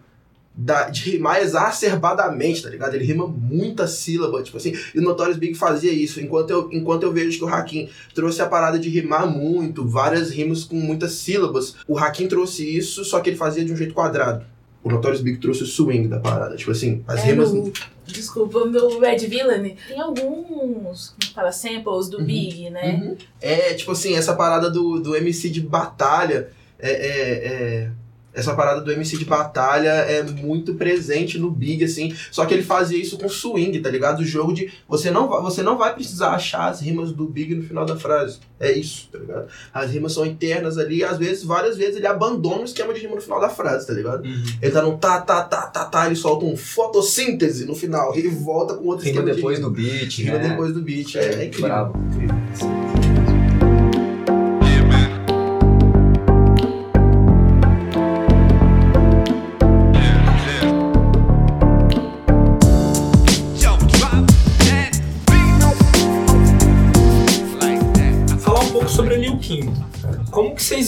da, 0.55 0.91
de 0.91 1.13
rimar 1.13 1.41
exacerbadamente, 1.41 2.63
tá 2.63 2.69
ligado? 2.69 2.95
Ele 2.95 3.05
rima 3.05 3.27
muita 3.27 3.87
sílaba, 3.87 4.43
tipo 4.43 4.59
assim, 4.59 4.75
e 4.95 4.99
o 4.99 5.03
Notorious 5.03 5.39
Big 5.39 5.55
fazia 5.55 5.91
isso, 5.91 6.21
enquanto 6.21 6.51
eu, 6.51 6.69
enquanto 6.73 7.05
eu 7.05 7.13
vejo 7.13 7.39
que 7.39 7.45
o 7.45 7.49
Hakim 7.49 7.89
trouxe 8.15 8.43
a 8.43 8.47
parada 8.47 8.79
de 8.79 8.89
rimar 8.91 9.27
muito, 9.27 9.87
várias 9.89 10.31
rimas 10.31 10.63
com 10.65 10.77
muitas 10.77 11.13
sílabas, 11.13 11.77
o 11.89 11.97
Hakim 11.99 12.29
trouxe 12.29 12.69
isso, 12.69 13.03
só 13.05 13.21
que 13.21 13.31
ele 13.31 13.37
fazia 13.39 13.65
de 13.65 13.73
um 13.73 13.77
jeito 13.77 13.95
quadrado. 13.95 14.45
O 14.85 14.91
Notorious 14.91 15.23
Big 15.23 15.39
trouxe 15.39 15.63
o 15.63 15.67
swing 15.67 16.09
da 16.09 16.19
parada, 16.19 16.55
tipo 16.57 16.71
assim, 16.73 17.03
as 17.09 17.21
É, 17.21 17.27
rimas... 17.29 17.53
no- 17.53 17.73
desculpa, 18.07 18.67
no 18.67 18.99
Red 18.99 19.19
Villain 19.29 19.75
tem 19.89 19.99
alguns, 20.01 21.15
como 21.19 21.33
fala, 21.35 21.51
samples 21.53 22.09
do 22.11 22.19
Uhum. 22.19 22.25
Big, 22.25 22.69
né? 22.69 23.01
Uhum. 23.03 23.17
É, 23.41 23.73
tipo 23.75 23.93
assim, 23.93 24.15
essa 24.17 24.35
parada 24.35 24.69
do, 24.69 25.01
do 25.01 25.17
MC 25.17 25.49
de 25.49 25.61
batalha, 25.63 26.51
é, 26.83 26.91
é, 26.91 27.47
é- 27.47 27.91
essa 28.35 28.55
parada 28.55 28.81
do 28.81 28.91
MC 28.91 29.19
de 29.19 29.27
batalha 29.27 29.91
é 29.91 30.23
muito 30.23 30.73
presente 30.73 31.39
no 31.39 31.51
Big, 31.51 31.85
assim, 31.85 32.17
só 32.31 32.47
que 32.47 32.55
ele 32.55 32.63
fazia 32.63 32.97
isso 32.97 33.19
com 33.19 33.29
swing, 33.29 33.79
tá 33.81 33.91
ligado? 33.91 34.21
O 34.21 34.25
jogo 34.25 34.55
de, 34.55 34.73
você 34.89 35.11
não, 35.11 35.29
vai, 35.29 35.43
você 35.43 35.63
não 35.63 35.77
vai 35.77 35.93
precisar 35.95 36.31
achar 36.31 36.71
as 36.71 36.81
rimas 36.81 37.13
do 37.13 37.27
Big 37.27 37.55
no 37.55 37.63
final 37.63 37.85
da 37.85 37.95
frase, 37.95 38.39
é 38.59 38.73
isso, 38.73 39.11
tá 39.13 39.19
ligado? 39.19 39.49
As 39.75 39.91
rimas 39.91 40.15
são 40.15 40.25
internas 40.25 40.79
ali, 40.79 41.01
e 41.01 41.05
às 41.05 41.19
vezes, 41.19 41.45
várias 41.45 41.77
vezes 41.77 41.97
ele 41.97 42.07
abandona 42.07 42.63
o 42.63 42.65
esquema 42.65 42.95
de 42.95 43.01
rima 43.01 43.17
no 43.17 43.21
final 43.21 43.39
da 43.39 43.51
frase, 43.51 43.87
tá 43.87 43.93
ligado? 43.93 44.25
Uhum. 44.25 44.45
Ele 44.63 44.73
tá 44.73 44.81
no 44.81 44.97
tá, 44.97 45.21
tá, 45.21 45.43
tá, 45.43 45.67
tá, 45.67 45.85
tá, 45.85 46.07
ele 46.07 46.17
solta 46.17 46.47
um 46.47 46.57
fotossíntese 46.57 47.67
no 47.67 47.75
final, 47.75 48.17
ele 48.17 48.31
volta 48.31 48.73
com 48.73 48.87
outro 48.87 49.05
Rima 49.05 49.21
esquema 49.21 49.35
depois 49.37 49.57
de 49.59 49.63
do 49.63 49.71
rima. 49.71 49.91
beat, 49.91 50.19
Rima 50.21 50.39
né? 50.39 50.49
depois 50.49 50.73
do 50.73 50.81
beat, 50.81 51.17
é, 51.17 51.21
é 51.35 51.45
incrível. 51.45 51.69
Bravo. 51.69 51.93
Yo, 52.19 53.02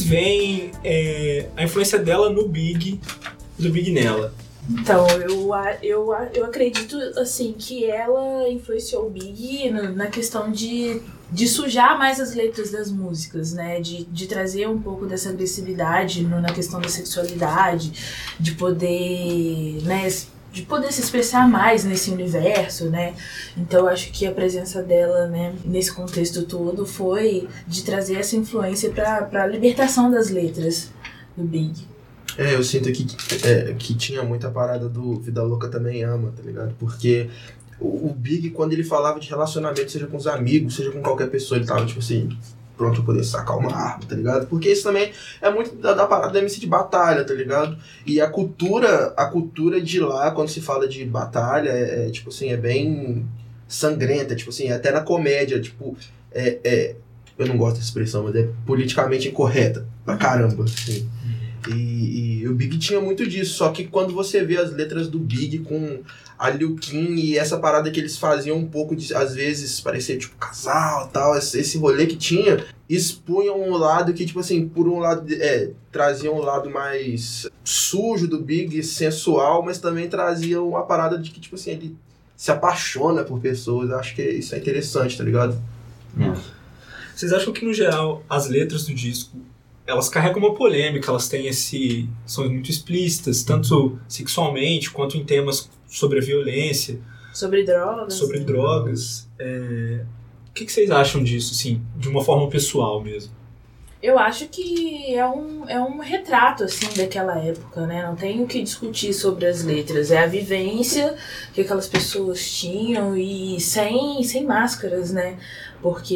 veem 0.04 0.70
é, 0.84 1.48
a 1.56 1.64
influência 1.64 1.98
dela 1.98 2.30
no 2.30 2.46
Big, 2.48 3.00
do 3.58 3.70
Big 3.70 3.90
nela? 3.92 4.32
Então, 4.70 5.06
eu, 5.08 5.50
eu, 5.82 6.12
eu 6.32 6.44
acredito, 6.46 6.96
assim, 7.18 7.54
que 7.58 7.84
ela 7.84 8.48
influenciou 8.48 9.06
o 9.06 9.10
Big 9.10 9.70
na, 9.70 9.90
na 9.90 10.06
questão 10.06 10.50
de, 10.50 11.02
de 11.30 11.46
sujar 11.46 11.98
mais 11.98 12.18
as 12.18 12.34
letras 12.34 12.70
das 12.70 12.90
músicas, 12.90 13.52
né? 13.52 13.78
De, 13.80 14.04
de 14.04 14.26
trazer 14.26 14.66
um 14.66 14.80
pouco 14.80 15.04
dessa 15.06 15.28
agressividade 15.28 16.22
no- 16.22 16.40
na 16.40 16.48
questão 16.50 16.80
da 16.80 16.88
sexualidade, 16.88 17.92
de 18.40 18.52
poder, 18.52 19.82
né? 19.82 20.08
De 20.54 20.62
poder 20.62 20.92
se 20.92 21.00
expressar 21.00 21.48
mais 21.48 21.84
nesse 21.84 22.10
universo, 22.10 22.88
né? 22.88 23.14
Então, 23.56 23.88
acho 23.88 24.12
que 24.12 24.24
a 24.24 24.30
presença 24.30 24.82
dela, 24.82 25.26
né, 25.26 25.52
nesse 25.64 25.92
contexto 25.92 26.44
todo, 26.44 26.86
foi 26.86 27.48
de 27.66 27.82
trazer 27.82 28.14
essa 28.14 28.36
influência 28.36 28.90
para 28.90 29.42
a 29.42 29.46
libertação 29.46 30.10
das 30.10 30.30
letras 30.30 30.92
do 31.36 31.42
Big. 31.42 31.86
É, 32.38 32.54
eu 32.54 32.62
sinto 32.62 32.90
que, 32.92 33.04
é, 33.46 33.74
que 33.76 33.94
tinha 33.94 34.22
muita 34.22 34.48
parada 34.50 34.88
do 34.88 35.20
Vida 35.20 35.42
Louca 35.42 35.68
também 35.68 36.04
ama, 36.04 36.32
tá 36.36 36.42
ligado? 36.42 36.74
Porque 36.78 37.28
o, 37.80 38.08
o 38.08 38.14
Big, 38.14 38.50
quando 38.50 38.72
ele 38.72 38.84
falava 38.84 39.18
de 39.18 39.28
relacionamento, 39.28 39.90
seja 39.90 40.06
com 40.06 40.16
os 40.16 40.26
amigos, 40.26 40.76
seja 40.76 40.92
com 40.92 41.02
qualquer 41.02 41.28
pessoa, 41.30 41.58
ele 41.58 41.66
tava, 41.66 41.84
tipo 41.84 41.98
assim, 41.98 42.28
pronto 42.76 42.96
pra 42.96 43.06
poder 43.06 43.24
sacar 43.24 43.56
uma 43.56 43.74
arma, 43.74 44.04
tá 44.08 44.14
ligado? 44.14 44.46
Porque 44.46 44.70
isso 44.70 44.82
também 44.82 45.12
é 45.40 45.50
muito 45.50 45.74
da, 45.76 45.94
da 45.94 46.06
parada 46.06 46.32
da 46.32 46.38
MC 46.40 46.60
de 46.60 46.66
batalha, 46.66 47.24
tá 47.24 47.34
ligado? 47.34 47.76
E 48.06 48.20
a 48.20 48.28
cultura, 48.28 49.12
a 49.16 49.26
cultura 49.26 49.80
de 49.80 50.00
lá, 50.00 50.30
quando 50.30 50.48
se 50.48 50.60
fala 50.60 50.88
de 50.88 51.04
batalha, 51.04 51.70
é, 51.70 52.06
é, 52.06 52.10
tipo 52.10 52.30
assim, 52.30 52.50
é 52.50 52.56
bem 52.56 53.26
sangrenta, 53.66 54.34
tipo 54.34 54.50
assim, 54.50 54.70
até 54.70 54.90
na 54.90 55.00
comédia, 55.00 55.60
tipo, 55.60 55.96
é, 56.32 56.58
é 56.64 56.96
eu 57.36 57.46
não 57.46 57.56
gosto 57.56 57.76
dessa 57.76 57.88
expressão, 57.88 58.24
mas 58.24 58.36
é 58.36 58.48
politicamente 58.64 59.28
incorreta, 59.28 59.86
pra 60.04 60.16
caramba, 60.16 60.64
assim. 60.64 61.08
E, 61.68 62.40
e 62.42 62.48
o 62.48 62.54
Big 62.54 62.78
tinha 62.78 63.00
muito 63.00 63.26
disso, 63.26 63.54
só 63.54 63.70
que 63.70 63.84
quando 63.84 64.12
você 64.12 64.44
vê 64.44 64.56
as 64.56 64.70
letras 64.72 65.08
do 65.08 65.18
Big 65.18 65.60
com 65.60 66.02
a 66.38 66.50
Liu 66.50 66.76
Kim 66.76 67.14
e 67.14 67.38
essa 67.38 67.58
parada 67.58 67.90
que 67.90 67.98
eles 67.98 68.18
faziam 68.18 68.58
um 68.58 68.66
pouco 68.66 68.94
de, 68.94 69.14
às 69.14 69.34
vezes, 69.34 69.80
parecer 69.80 70.18
tipo 70.18 70.36
casal 70.36 71.08
tal, 71.08 71.36
esse, 71.36 71.78
rolê 71.78 72.06
que 72.06 72.16
tinha, 72.16 72.64
expunham 72.88 73.60
um 73.60 73.76
lado 73.76 74.12
que, 74.12 74.26
tipo 74.26 74.40
assim, 74.40 74.68
por 74.68 74.88
um 74.88 74.98
lado, 74.98 75.26
é, 75.32 75.70
um 76.30 76.40
lado 76.40 76.68
mais 76.68 77.48
sujo 77.62 78.28
do 78.28 78.42
Big, 78.42 78.82
sensual, 78.82 79.62
mas 79.62 79.78
também 79.78 80.08
traziam 80.08 80.76
a 80.76 80.82
parada 80.82 81.16
de 81.18 81.30
que, 81.30 81.40
tipo 81.40 81.54
assim, 81.54 81.70
ele 81.70 81.96
se 82.36 82.50
apaixona 82.50 83.24
por 83.24 83.40
pessoas. 83.40 83.90
Eu 83.90 83.98
acho 83.98 84.14
que 84.14 84.22
isso 84.22 84.54
é 84.54 84.58
interessante, 84.58 85.16
tá 85.16 85.24
ligado? 85.24 85.56
Vocês 87.14 87.32
acham 87.32 87.52
que, 87.52 87.64
no 87.64 87.72
geral, 87.72 88.22
as 88.28 88.48
letras 88.48 88.84
do 88.84 88.92
disco 88.92 89.38
elas 89.86 90.08
carregam 90.08 90.38
uma 90.38 90.54
polêmica, 90.54 91.10
elas 91.10 91.28
têm 91.28 91.46
esse. 91.46 92.08
são 92.26 92.48
muito 92.48 92.70
explícitas, 92.70 93.42
tanto 93.42 93.98
sexualmente 94.08 94.90
quanto 94.90 95.16
em 95.16 95.24
temas 95.24 95.68
sobre 95.88 96.18
a 96.18 96.22
violência, 96.22 96.98
Sobre 97.32 97.64
drogas. 97.64 98.14
sobre 98.14 98.40
drogas. 98.40 99.28
É, 99.38 100.04
O 100.50 100.52
que, 100.54 100.64
que 100.64 100.72
vocês 100.72 100.90
acham 100.90 101.22
disso, 101.22 101.52
assim, 101.52 101.82
de 101.96 102.08
uma 102.08 102.22
forma 102.24 102.48
pessoal 102.48 103.02
mesmo? 103.02 103.32
Eu 104.02 104.18
acho 104.18 104.48
que 104.48 105.14
é 105.14 105.26
um, 105.26 105.66
é 105.66 105.80
um 105.80 105.98
retrato, 105.98 106.62
assim, 106.64 106.86
daquela 106.94 107.38
época, 107.42 107.86
né? 107.86 108.06
Não 108.06 108.14
tem 108.14 108.42
o 108.42 108.46
que 108.46 108.62
discutir 108.62 109.14
sobre 109.14 109.46
as 109.46 109.64
letras. 109.64 110.10
É 110.10 110.22
a 110.22 110.26
vivência 110.26 111.16
que 111.54 111.62
aquelas 111.62 111.86
pessoas 111.88 112.46
tinham 112.52 113.16
e 113.16 113.58
sem, 113.58 114.22
sem 114.22 114.44
máscaras, 114.44 115.10
né? 115.10 115.38
Porque 115.84 116.14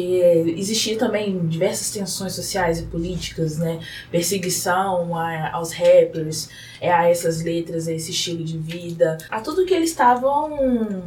existia 0.57 0.97
também 0.97 1.45
diversas 1.47 1.91
tensões 1.91 2.33
sociais 2.33 2.79
e 2.79 2.83
políticas, 2.87 3.59
né? 3.59 3.79
Perseguição 4.09 5.15
a- 5.15 5.51
aos 5.53 5.71
rappers, 5.71 6.49
é, 6.81 6.91
a 6.91 7.07
essas 7.07 7.43
letras, 7.43 7.87
a 7.87 7.93
esse 7.93 8.09
estilo 8.09 8.43
de 8.43 8.57
vida, 8.57 9.19
a 9.29 9.39
tudo 9.39 9.67
que 9.67 9.73
eles 9.75 9.91
estavam 9.91 11.03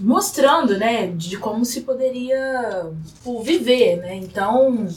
mostrando, 0.00 0.76
né? 0.76 1.06
De 1.06 1.36
como 1.36 1.64
se 1.64 1.82
poderia 1.82 2.90
tipo, 3.14 3.40
viver, 3.42 3.98
né? 3.98 4.16
Então, 4.16 4.88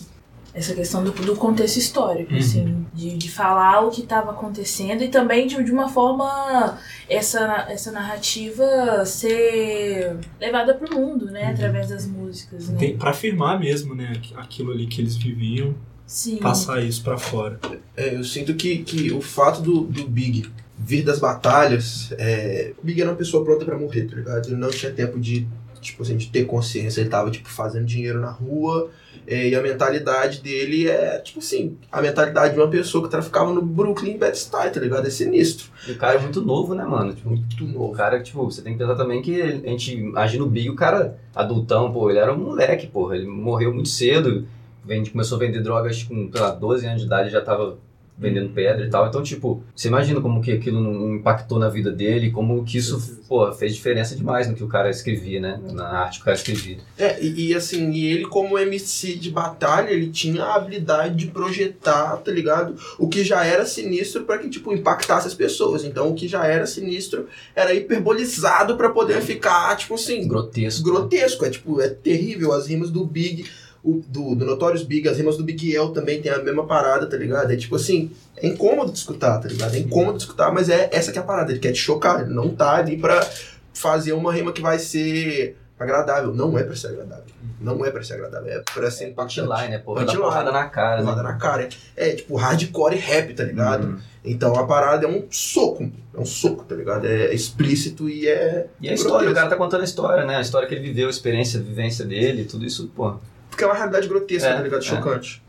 essa 0.54 0.74
questão 0.76 1.04
do, 1.04 1.12
do 1.12 1.36
contexto 1.36 1.78
histórico, 1.78 2.32
Uhum. 2.34 2.38
assim, 2.39 2.86
de, 2.94 3.18
de 3.18 3.32
falar 3.32 3.82
o 3.82 3.89
que 3.89 4.02
estava 4.02 4.32
acontecendo 4.32 5.04
e 5.04 5.08
também 5.10 5.48
de, 5.48 5.62
de 5.63 5.72
uma 5.72 5.89
forma 5.89 6.78
essa, 7.10 7.66
essa 7.70 7.92
narrativa 7.92 9.04
ser 9.06 10.18
levada 10.39 10.74
para 10.74 10.94
o 10.96 11.00
mundo, 11.00 11.26
né, 11.28 11.46
através 11.52 11.89
das 11.89 12.06
músicas, 12.06 12.70
né? 12.70 12.94
Pra 13.00 13.12
afirmar 13.12 13.60
mesmo, 13.60 13.96
né, 13.96 14.13
aqu- 14.16 14.39
aquilo 14.39 14.72
ali 14.72 14.86
que 14.88 15.02
eles 15.02 15.16
viviam, 15.16 15.74
Sim. 16.06 16.38
passar 16.38 16.84
isso 16.84 17.02
pra 17.04 17.18
fora. 17.18 17.60
É, 17.96 18.16
eu 18.16 18.24
sinto 18.24 18.54
que, 18.54 18.80
que 18.84 19.12
o 19.12 19.22
fato 19.22 19.62
do, 19.62 19.82
do 19.82 20.08
Big 20.08 20.52
vir 20.78 21.04
das 21.04 21.20
batalhas, 21.20 22.13
é, 22.18 22.74
o 22.82 22.86
Big 22.86 23.02
era 23.02 23.10
uma 23.10 23.16
pessoa 23.18 23.44
pronta 23.44 23.63
pra 23.66 23.78
morrer, 23.78 24.04
tá 24.08 24.16
ligado? 24.16 24.48
Ele 24.48 24.56
não 24.58 24.70
tinha 24.70 24.92
tempo 24.92 25.20
de, 25.20 25.48
tipo 25.82 26.04
assim, 26.04 26.18
de 26.18 26.28
ter 26.30 26.46
consciência. 26.46 27.00
Ele 27.02 27.10
tava, 27.10 27.32
tipo, 27.32 27.48
fazendo 27.50 27.86
dinheiro 27.86 28.20
na 28.20 28.32
rua, 28.32 28.89
e 29.28 29.56
a 29.56 29.62
mentalidade 29.62 30.42
dele 30.42 30.88
é, 30.90 31.18
tipo 31.20 31.40
assim, 31.40 31.78
a 31.92 32.02
mentalidade 32.02 32.54
de 32.54 32.60
uma 32.60 32.68
pessoa 32.70 33.04
que 33.04 33.10
traficava 33.10 33.52
no 33.52 33.62
Brooklyn 33.62 34.18
Bed-Stuy, 34.18 34.70
tá 34.70 34.80
ligado? 34.80 35.08
É 35.08 35.10
sinistro. 35.10 35.68
E 35.88 35.92
o 35.92 35.98
cara 35.98 36.18
é 36.20 36.22
muito 36.22 36.42
novo, 36.42 36.74
né, 36.74 36.84
mano? 36.84 37.14
Tipo, 37.14 37.30
Muito 37.30 37.64
o 37.64 37.68
novo. 37.68 37.94
cara, 37.94 38.22
tipo, 38.22 38.44
você 38.44 38.62
tem 38.62 38.74
que 38.74 38.80
pensar 38.80 38.96
também 38.96 39.22
que 39.22 39.42
a 39.42 39.50
gente 39.52 39.96
imagina 39.96 40.44
o 40.44 40.50
Big, 40.50 40.70
o 40.70 40.76
cara 40.76 41.18
adultão, 41.36 41.92
pô, 41.92 42.10
ele 42.10 42.20
era 42.20 42.34
um 42.34 42.38
moleque, 42.38 42.88
porra. 42.88 43.16
Ele 43.16 43.28
morreu 43.28 43.74
muito 43.74 43.90
cedo. 43.90 44.46
Vende, 44.86 45.12
começou 45.12 45.38
a 45.38 45.40
vender 45.40 45.62
drogas 45.62 46.04
com, 46.04 46.30
sei 46.32 46.42
lá, 46.42 46.52
12 46.52 46.86
anos 46.86 47.00
de 47.02 47.08
idade, 47.08 47.30
já 47.30 47.42
tava 47.42 47.78
vendendo 48.17 48.49
pedra 48.54 48.86
e 48.86 48.89
tal. 48.89 49.08
Então, 49.08 49.23
tipo, 49.23 49.63
você 49.76 49.88
imagina 49.88 50.21
como 50.21 50.41
que 50.41 50.52
aquilo 50.52 50.80
não 50.82 51.15
impactou 51.15 51.60
na 51.60 51.69
vida 51.69 51.91
dele, 51.91 52.32
como 52.32 52.63
que 52.63 52.78
isso, 52.78 53.19
pô, 53.28 53.52
fez 53.54 53.73
diferença 53.76 54.15
demais 54.15 54.47
no 54.47 54.56
que 54.56 54.63
o 54.63 54.67
cara 54.67 54.89
escrevia, 54.89 55.39
né? 55.39 55.60
Na 55.71 55.88
arte 55.88 56.17
que 56.17 56.21
o 56.21 56.26
cara 56.26 56.38
escrevia. 56.38 56.78
É, 56.97 57.21
e, 57.23 57.49
e 57.49 57.56
assim, 57.56 57.91
e 57.91 58.06
ele 58.06 58.26
como 58.28 58.58
MC 58.58 59.15
de 59.15 59.30
batalha, 59.32 59.89
ele 59.89 60.10
tinha 60.10 60.43
a 60.43 60.56
habilidade 60.56 61.15
de 61.15 61.28
projetar, 61.28 62.17
tá 62.17 62.32
ligado? 62.32 62.76
O 62.99 63.08
que 63.08 63.23
já 63.23 63.43
era 63.45 63.65
sinistro 63.65 64.23
pra 64.23 64.38
que, 64.38 64.49
tipo, 64.49 64.73
impactasse 64.73 65.28
as 65.28 65.34
pessoas. 65.34 65.84
Então, 65.84 66.10
o 66.10 66.13
que 66.13 66.28
já 66.28 66.45
era 66.45 66.65
sinistro 66.65 67.28
era 67.56 67.73
hiperbolizado 67.73 68.78
pra 68.78 68.89
poder 68.89 69.21
ficar, 69.21 69.76
tipo 69.76 69.95
assim, 69.95 70.28
Grotesco. 70.28 70.84
grotesco. 70.84 71.45
É, 71.45 71.49
tipo, 71.49 71.82
é 71.82 71.89
terrível. 71.89 72.52
As 72.54 72.67
rimas 72.67 72.89
do 72.91 73.06
Big, 73.06 73.45
o, 73.84 74.02
do, 74.08 74.34
do 74.34 74.46
Notorious 74.46 74.84
Big, 74.84 75.08
as 75.10 75.17
rimas 75.17 75.36
do 75.36 75.43
Big 75.43 75.76
El 75.76 75.89
também 75.89 76.22
tem 76.22 76.32
a 76.32 76.39
mesma 76.39 76.65
parada, 76.65 77.06
tá 77.06 77.17
ligado? 77.17 77.52
É 77.52 77.58
tipo 77.58 77.76
assim, 77.76 78.12
é 78.38 78.48
incômodo 78.48 78.91
de 78.91 78.98
escutar, 78.98 79.39
tá 79.39 79.48
ligado? 79.48 79.76
É 79.76 79.80
incômodo 79.80 80.17
de 80.17 80.24
escutar, 80.24 80.52
mas 80.54 80.69
é 80.69 80.89
essa 80.91 81.12
que 81.12 81.19
é 81.19 81.22
a 81.22 81.26
parada. 81.26 81.52
Ele 81.52 81.60
quer 81.60 81.74
te 81.74 81.80
chocar, 81.80 82.22
ele 82.22 82.34
não 82.34 82.50
tá 82.50 82.76
ali 82.76 82.98
pra 82.98 83.28
fazer 83.74 84.13
uma 84.13 84.32
rima 84.32 84.54
que 84.54 84.62
vai 84.62 84.80
ser 84.80 85.58
agradável. 85.78 86.34
Não 86.34 86.58
é 86.58 86.63
pra 86.63 86.76
ser 86.76 86.88
agradável. 86.88 87.26
Não 87.60 87.86
é 87.86 87.91
pra 87.91 88.04
ser 88.04 88.13
agradável, 88.13 88.54
é 88.54 88.63
pra 88.74 88.89
ser 88.89 89.10
impactante. 89.10 89.48
Punchline, 89.48 89.69
né? 89.69 89.78
Porra, 89.80 90.02
Punchline. 90.02 90.24
porrada 90.24 90.52
na 90.52 90.65
cara, 90.69 90.98
né? 90.98 91.04
Porrada 91.04 91.24
na 91.24 91.34
cara. 91.34 91.69
É, 91.98 92.10
é 92.10 92.15
tipo 92.15 92.36
hardcore 92.36 92.96
e 92.96 93.00
rap, 93.00 93.34
tá 93.34 93.43
ligado? 93.43 93.88
Uhum. 93.88 94.00
Então 94.24 94.56
a 94.56 94.65
parada 94.65 95.06
é 95.06 95.10
um 95.10 95.26
soco. 95.30 95.91
É 96.13 96.19
um 96.19 96.26
soco, 96.26 96.63
tá 96.63 96.76
ligado? 96.76 97.06
É 97.06 97.34
explícito 97.34 98.10
e 98.10 98.30
é. 98.30 98.67
E 98.80 98.89
a 98.89 98.93
história, 98.93 99.30
o 99.30 99.34
cara 99.34 99.50
tá 99.50 99.58
contando 99.58 99.82
a 99.82 99.86
história, 99.86 100.26
né? 100.26 100.38
A 100.38 100.41
história 100.41 100.67
que 100.67 100.74
ele 100.74 100.88
viveu, 100.88 101.08
a 101.08 101.10
experiência, 101.10 101.60
a 101.60 101.63
vivência 101.63 102.06
dele, 102.06 102.46
tudo 102.46 102.65
isso, 102.65 102.89
pô. 102.96 103.15
Porque 103.54 103.63
é 103.63 103.68
uma 103.68 103.76
realidade 103.76 104.08
grotesca, 104.08 104.50
É, 104.50 104.56
tá 104.56 104.62
ligado? 104.63 104.82
é. 104.82 104.86
Chocante. 104.86 105.44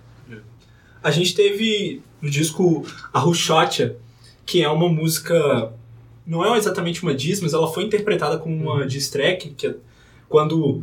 A 1.03 1.11
gente 1.11 1.35
teve 1.35 2.03
no 2.21 2.29
disco 2.29 2.85
a 3.13 3.19
Rushotcha, 3.19 3.97
que 4.45 4.63
é 4.63 4.69
uma 4.69 4.89
música. 4.91 5.73
Não 6.27 6.45
é 6.45 6.59
exatamente 6.59 7.03
uma 7.03 7.15
diss, 7.15 7.41
mas 7.41 7.55
ela 7.55 7.71
foi 7.71 7.85
interpretada 7.85 8.39
como 8.39 8.55
uma 8.55 8.87
diss 8.87 9.09
track, 9.11 9.51
que 9.51 9.67
é 9.69 9.75
quando 10.29 10.83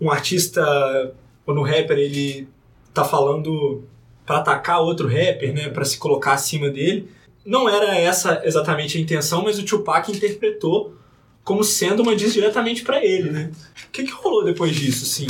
um 0.00 0.10
artista, 0.10 1.12
quando 1.44 1.60
um 1.60 1.64
rapper, 1.64 1.98
ele 1.98 2.48
tá 2.92 3.04
falando 3.04 3.84
pra 4.24 4.38
atacar 4.38 4.80
outro 4.80 5.06
rapper, 5.08 5.52
né, 5.52 5.68
Pra 5.70 5.84
se 5.84 5.98
colocar 5.98 6.34
acima 6.34 6.70
dele. 6.70 7.08
Não 7.44 7.68
era 7.68 7.96
essa 7.96 8.42
exatamente 8.44 8.96
a 8.96 9.00
intenção, 9.00 9.42
mas 9.42 9.58
o 9.58 9.64
Tupac 9.64 10.10
interpretou 10.10 10.94
como 11.42 11.62
sendo 11.64 12.02
uma 12.02 12.14
diss 12.16 12.32
diretamente 12.32 12.82
pra 12.82 13.04
ele, 13.04 13.30
né? 13.30 13.50
O 13.86 13.90
que, 13.90 14.04
que 14.04 14.12
rolou 14.12 14.44
depois 14.44 14.74
disso, 14.74 15.04
assim? 15.04 15.26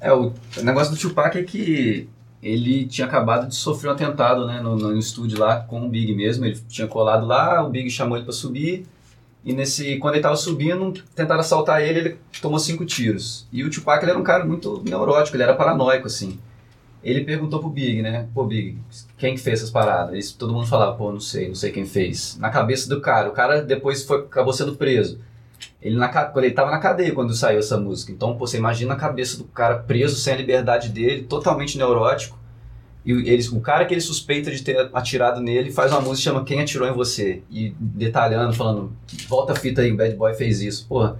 É, 0.00 0.12
o, 0.12 0.32
negócio 0.62 0.94
do 0.94 1.00
Tupac 1.00 1.36
é 1.36 1.42
que 1.42 2.08
ele 2.42 2.86
tinha 2.86 3.06
acabado 3.06 3.48
de 3.48 3.54
sofrer 3.54 3.88
um 3.88 3.92
atentado, 3.92 4.46
né, 4.46 4.60
no, 4.60 4.76
no 4.76 4.96
estúdio 4.96 5.38
lá 5.38 5.60
com 5.60 5.84
o 5.84 5.88
Big 5.88 6.14
mesmo. 6.14 6.44
Ele 6.44 6.60
tinha 6.68 6.86
colado 6.86 7.26
lá, 7.26 7.64
o 7.64 7.70
Big 7.70 7.90
chamou 7.90 8.16
ele 8.16 8.24
pra 8.24 8.32
subir. 8.32 8.86
E 9.44 9.52
nesse, 9.52 9.96
quando 9.98 10.14
ele 10.14 10.22
tava 10.22 10.36
subindo, 10.36 10.92
tentaram 11.14 11.40
assaltar 11.40 11.80
ele, 11.82 11.98
ele 11.98 12.18
tomou 12.42 12.58
cinco 12.58 12.84
tiros. 12.84 13.46
E 13.52 13.64
o 13.64 13.70
Tupac 13.70 14.02
ele 14.02 14.10
era 14.10 14.20
um 14.20 14.24
cara 14.24 14.44
muito 14.44 14.82
neurótico, 14.84 15.36
ele 15.36 15.42
era 15.42 15.54
paranoico, 15.54 16.06
assim. 16.06 16.38
Ele 17.02 17.24
perguntou 17.24 17.60
pro 17.60 17.70
Big, 17.70 18.02
né? 18.02 18.28
Pô, 18.34 18.44
Big, 18.44 18.76
quem 19.16 19.34
que 19.34 19.40
fez 19.40 19.60
essas 19.60 19.70
paradas? 19.70 20.18
Isso, 20.18 20.36
todo 20.36 20.52
mundo 20.52 20.66
falava, 20.66 20.96
pô, 20.96 21.12
não 21.12 21.20
sei, 21.20 21.48
não 21.48 21.54
sei 21.54 21.70
quem 21.70 21.86
fez. 21.86 22.36
Na 22.38 22.50
cabeça 22.50 22.88
do 22.88 23.00
cara. 23.00 23.28
O 23.28 23.32
cara 23.32 23.62
depois 23.62 24.04
foi, 24.04 24.18
acabou 24.18 24.52
sendo 24.52 24.74
preso. 24.74 25.20
Ele, 25.80 25.96
na, 25.96 26.08
quando 26.08 26.44
ele 26.44 26.54
tava 26.54 26.70
na 26.70 26.78
cadeia 26.78 27.14
quando 27.14 27.32
saiu 27.34 27.58
essa 27.60 27.76
música. 27.78 28.10
Então, 28.10 28.36
pô, 28.36 28.46
você 28.46 28.56
imagina 28.58 28.94
a 28.94 28.96
cabeça 28.96 29.38
do 29.38 29.44
cara 29.44 29.76
preso 29.78 30.16
sem 30.16 30.34
a 30.34 30.36
liberdade 30.36 30.88
dele, 30.88 31.22
totalmente 31.22 31.78
neurótico. 31.78 32.36
E 33.04 33.14
o- 33.14 33.20
eles, 33.20 33.50
o 33.50 33.60
cara 33.60 33.84
que 33.84 33.94
ele 33.94 34.00
suspeita 34.00 34.50
de 34.50 34.60
ter 34.62 34.90
atirado 34.92 35.40
nele 35.40 35.70
faz 35.70 35.92
uma 35.92 36.00
música 36.00 36.30
chama 36.30 36.44
Quem 36.44 36.60
Atirou 36.60 36.88
em 36.88 36.92
Você. 36.92 37.42
E 37.50 37.72
detalhando, 37.78 38.52
falando, 38.54 38.92
volta 39.28 39.52
a 39.52 39.56
fita 39.56 39.82
aí, 39.82 39.92
o 39.92 39.96
Bad 39.96 40.14
Boy 40.16 40.34
fez 40.34 40.60
isso. 40.60 40.84
Porra, 40.88 41.16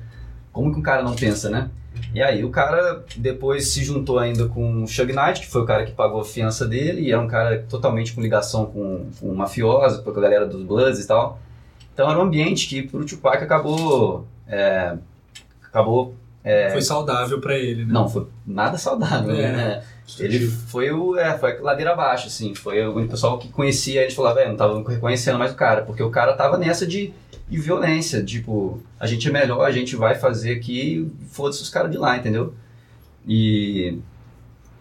como 0.52 0.72
que 0.72 0.78
um 0.80 0.82
cara 0.82 1.02
não 1.02 1.14
pensa, 1.14 1.48
né? 1.48 1.70
E 2.12 2.20
aí 2.22 2.44
o 2.44 2.50
cara 2.50 3.04
depois 3.16 3.68
se 3.68 3.84
juntou 3.84 4.18
ainda 4.18 4.46
com 4.48 4.82
o 4.82 4.86
Shug 4.88 5.12
Knight, 5.12 5.40
que 5.40 5.46
foi 5.46 5.62
o 5.62 5.64
cara 5.66 5.84
que 5.84 5.92
pagou 5.92 6.20
a 6.20 6.24
fiança 6.24 6.66
dele, 6.66 7.02
e 7.02 7.12
era 7.12 7.20
um 7.20 7.28
cara 7.28 7.64
totalmente 7.68 8.12
com 8.12 8.20
ligação 8.20 8.66
com, 8.66 9.06
com 9.20 9.34
mafioso, 9.34 10.02
com 10.02 10.10
a 10.10 10.12
galera 10.14 10.46
dos 10.46 10.62
Bloods 10.64 11.00
e 11.02 11.06
tal. 11.06 11.38
Então 11.94 12.10
era 12.10 12.18
um 12.18 12.22
ambiente 12.22 12.66
que 12.68 12.82
pro 12.82 13.04
Tupac 13.04 13.42
acabou... 13.42 14.26
é, 14.48 14.96
acabou... 15.62 16.14
Foi 16.72 16.80
saudável 16.80 17.40
pra 17.40 17.58
ele, 17.58 17.84
né? 17.84 17.92
Não, 17.92 18.08
foi 18.08 18.26
nada 18.46 18.78
saudável, 18.78 19.34
É. 19.34 19.52
né? 19.52 19.84
Ele 20.18 20.46
foi 20.46 20.90
o. 20.90 21.18
É, 21.18 21.36
foi 21.36 21.58
a 21.58 21.60
ladeira 21.60 21.92
abaixo, 21.92 22.28
assim. 22.28 22.54
Foi 22.54 22.86
o 22.86 23.06
pessoal 23.06 23.38
que 23.38 23.48
conhecia, 23.48 24.00
a 24.00 24.04
gente 24.04 24.16
falava, 24.16 24.36
velho, 24.36 24.48
não 24.50 24.56
tava 24.56 24.82
reconhecendo 24.90 25.38
mais 25.38 25.52
o 25.52 25.54
cara, 25.54 25.82
porque 25.82 26.02
o 26.02 26.08
cara 26.08 26.32
tava 26.32 26.56
nessa 26.56 26.86
de, 26.86 27.12
de 27.46 27.58
violência. 27.58 28.24
Tipo, 28.24 28.80
a 28.98 29.06
gente 29.06 29.28
é 29.28 29.30
melhor, 29.30 29.62
a 29.66 29.70
gente 29.70 29.94
vai 29.94 30.14
fazer 30.14 30.52
aqui, 30.52 31.12
foda-se 31.30 31.60
os 31.60 31.68
caras 31.68 31.90
de 31.90 31.98
lá, 31.98 32.16
entendeu? 32.16 32.54
E. 33.26 33.98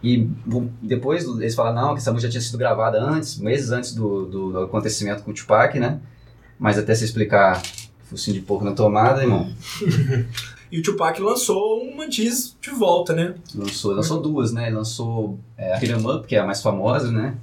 E 0.01 0.29
depois 0.81 1.25
eles 1.25 1.55
falaram, 1.55 1.75
não, 1.81 1.93
que 1.93 1.99
essa 1.99 2.13
música 2.13 2.31
já 2.31 2.39
tinha 2.39 2.41
sido 2.47 2.57
gravada 2.57 2.97
antes, 3.01 3.37
meses 3.39 3.71
antes 3.71 3.93
do, 3.93 4.25
do, 4.27 4.51
do 4.53 4.59
acontecimento 4.61 5.23
com 5.23 5.31
o 5.31 5.33
Tupac, 5.33 5.77
né? 5.77 5.99
Mas 6.57 6.77
até 6.77 6.95
se 6.95 7.03
explicar 7.03 7.61
focinho 8.09 8.39
de 8.39 8.43
porco 8.43 8.65
na 8.65 8.73
tomada, 8.73 9.21
irmão. 9.21 9.51
E 10.71 10.79
o 10.79 10.83
Tupac 10.83 11.21
lançou 11.21 11.81
uma 11.81 12.07
diz 12.07 12.55
de 12.59 12.71
volta, 12.71 13.13
né? 13.13 13.35
Lançou, 13.55 13.93
lançou 13.93 14.21
duas, 14.21 14.51
né? 14.51 14.69
Lançou 14.69 15.39
é, 15.57 15.73
a 15.73 15.77
Hit 15.77 15.93
Up, 15.93 16.27
que 16.27 16.35
é 16.35 16.39
a 16.39 16.45
mais 16.45 16.61
famosa, 16.61 17.11
né? 17.11 17.35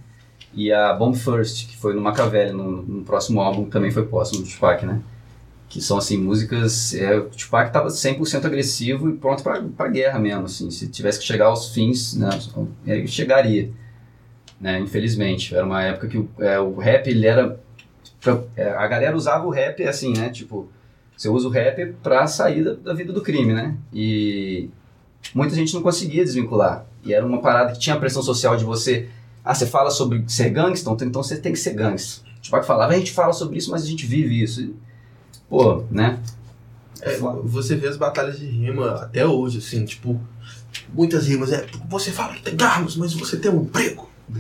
E 0.52 0.70
a 0.70 0.92
Bomb 0.92 1.16
First, 1.16 1.68
que 1.68 1.76
foi 1.76 1.94
no 1.94 2.02
Machiavelli, 2.02 2.52
no, 2.52 2.82
no 2.82 3.02
próximo 3.02 3.40
álbum, 3.40 3.64
que 3.64 3.70
também 3.70 3.90
foi 3.90 4.06
póstumo 4.06 4.44
do 4.44 4.48
Tupac, 4.48 4.84
né? 4.84 5.00
Que 5.68 5.80
são, 5.80 5.98
assim, 5.98 6.18
músicas... 6.18 6.94
É, 6.94 7.16
o 7.16 7.24
Tupac 7.30 7.72
tava 7.72 7.88
100% 7.88 8.44
agressivo 8.44 9.08
e 9.08 9.14
pronto 9.14 9.42
pra, 9.42 9.60
pra 9.76 9.88
guerra 9.88 10.18
mesmo, 10.18 10.44
assim. 10.44 10.70
Se 10.70 10.86
tivesse 10.88 11.18
que 11.18 11.24
chegar 11.24 11.46
aos 11.46 11.72
fins, 11.72 12.14
né? 12.14 12.28
Ele 12.86 13.06
chegaria, 13.06 13.72
né? 14.60 14.78
Infelizmente. 14.78 15.54
Era 15.54 15.64
uma 15.64 15.82
época 15.82 16.08
que 16.08 16.18
o, 16.18 16.28
é, 16.38 16.60
o 16.60 16.76
rap, 16.76 17.08
ele 17.08 17.26
era... 17.26 17.58
é, 18.56 18.70
a 18.70 18.86
galera 18.86 19.16
usava 19.16 19.46
o 19.46 19.50
rap, 19.50 19.82
assim, 19.84 20.12
né? 20.16 20.30
Tipo, 20.30 20.68
você 21.16 21.28
usa 21.28 21.46
o 21.46 21.50
rap 21.50 21.94
pra 22.02 22.26
sair 22.26 22.64
da, 22.64 22.74
da 22.74 22.94
vida 22.94 23.12
do 23.12 23.20
crime, 23.22 23.52
né? 23.52 23.76
E 23.92 24.68
muita 25.34 25.54
gente 25.54 25.74
não 25.74 25.82
conseguia 25.82 26.24
desvincular. 26.24 26.86
E 27.04 27.12
era 27.12 27.24
uma 27.24 27.40
parada 27.40 27.72
que 27.72 27.78
tinha 27.78 27.96
a 27.96 27.98
pressão 27.98 28.22
social 28.22 28.56
de 28.56 28.64
você. 28.64 29.08
Ah, 29.44 29.54
você 29.54 29.66
fala 29.66 29.90
sobre 29.90 30.24
ser 30.26 30.50
gangsta, 30.50 30.90
então- 30.90 31.06
então 31.06 31.22
você 31.22 31.36
tem 31.36 31.52
que 31.52 31.58
ser 31.58 31.74
gangsta. 31.74 32.22
O 32.38 32.42
Tupac 32.42 32.66
falava, 32.66 32.92
a 32.92 32.96
gente 32.98 33.12
fala 33.12 33.32
sobre 33.32 33.58
isso, 33.58 33.70
mas 33.70 33.82
a 33.82 33.86
gente 33.86 34.06
vive 34.06 34.42
isso. 34.42 34.60
E, 34.62 34.74
pô, 35.48 35.84
né? 35.90 36.18
É, 37.02 37.18
você 37.44 37.76
vê 37.76 37.88
as 37.88 37.96
batalhas 37.98 38.38
de 38.38 38.46
rima 38.46 38.92
até 39.02 39.26
hoje, 39.26 39.58
assim, 39.58 39.84
tipo, 39.84 40.18
muitas 40.94 41.26
rimas. 41.26 41.52
É, 41.52 41.66
você 41.88 42.10
fala 42.10 42.34
que 42.34 42.42
tem 42.42 42.66
armas, 42.66 42.96
mas 42.96 43.12
você 43.12 43.36
tem 43.36 43.50
um 43.50 43.62
emprego. 43.62 44.08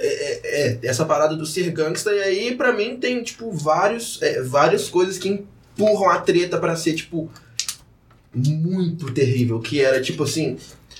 é, 0.00 0.06
é, 0.06 0.40
é, 0.42 0.78
essa 0.82 1.04
parada 1.04 1.36
do 1.36 1.46
ser 1.46 1.70
gangsta, 1.70 2.10
e 2.12 2.20
aí 2.20 2.56
pra 2.56 2.72
mim 2.72 2.96
tem, 2.96 3.22
tipo, 3.22 3.52
vários, 3.52 4.20
é, 4.22 4.42
várias 4.42 4.88
coisas 4.88 5.18
que 5.18 5.28
empurram 5.28 6.10
a 6.10 6.18
treta 6.18 6.58
pra 6.58 6.76
ser, 6.76 6.94
tipo, 6.94 7.30
muito 8.34 9.12
terrível. 9.12 9.60
Que 9.60 9.80
era, 9.80 10.00
tipo 10.00 10.24
assim, 10.24 10.56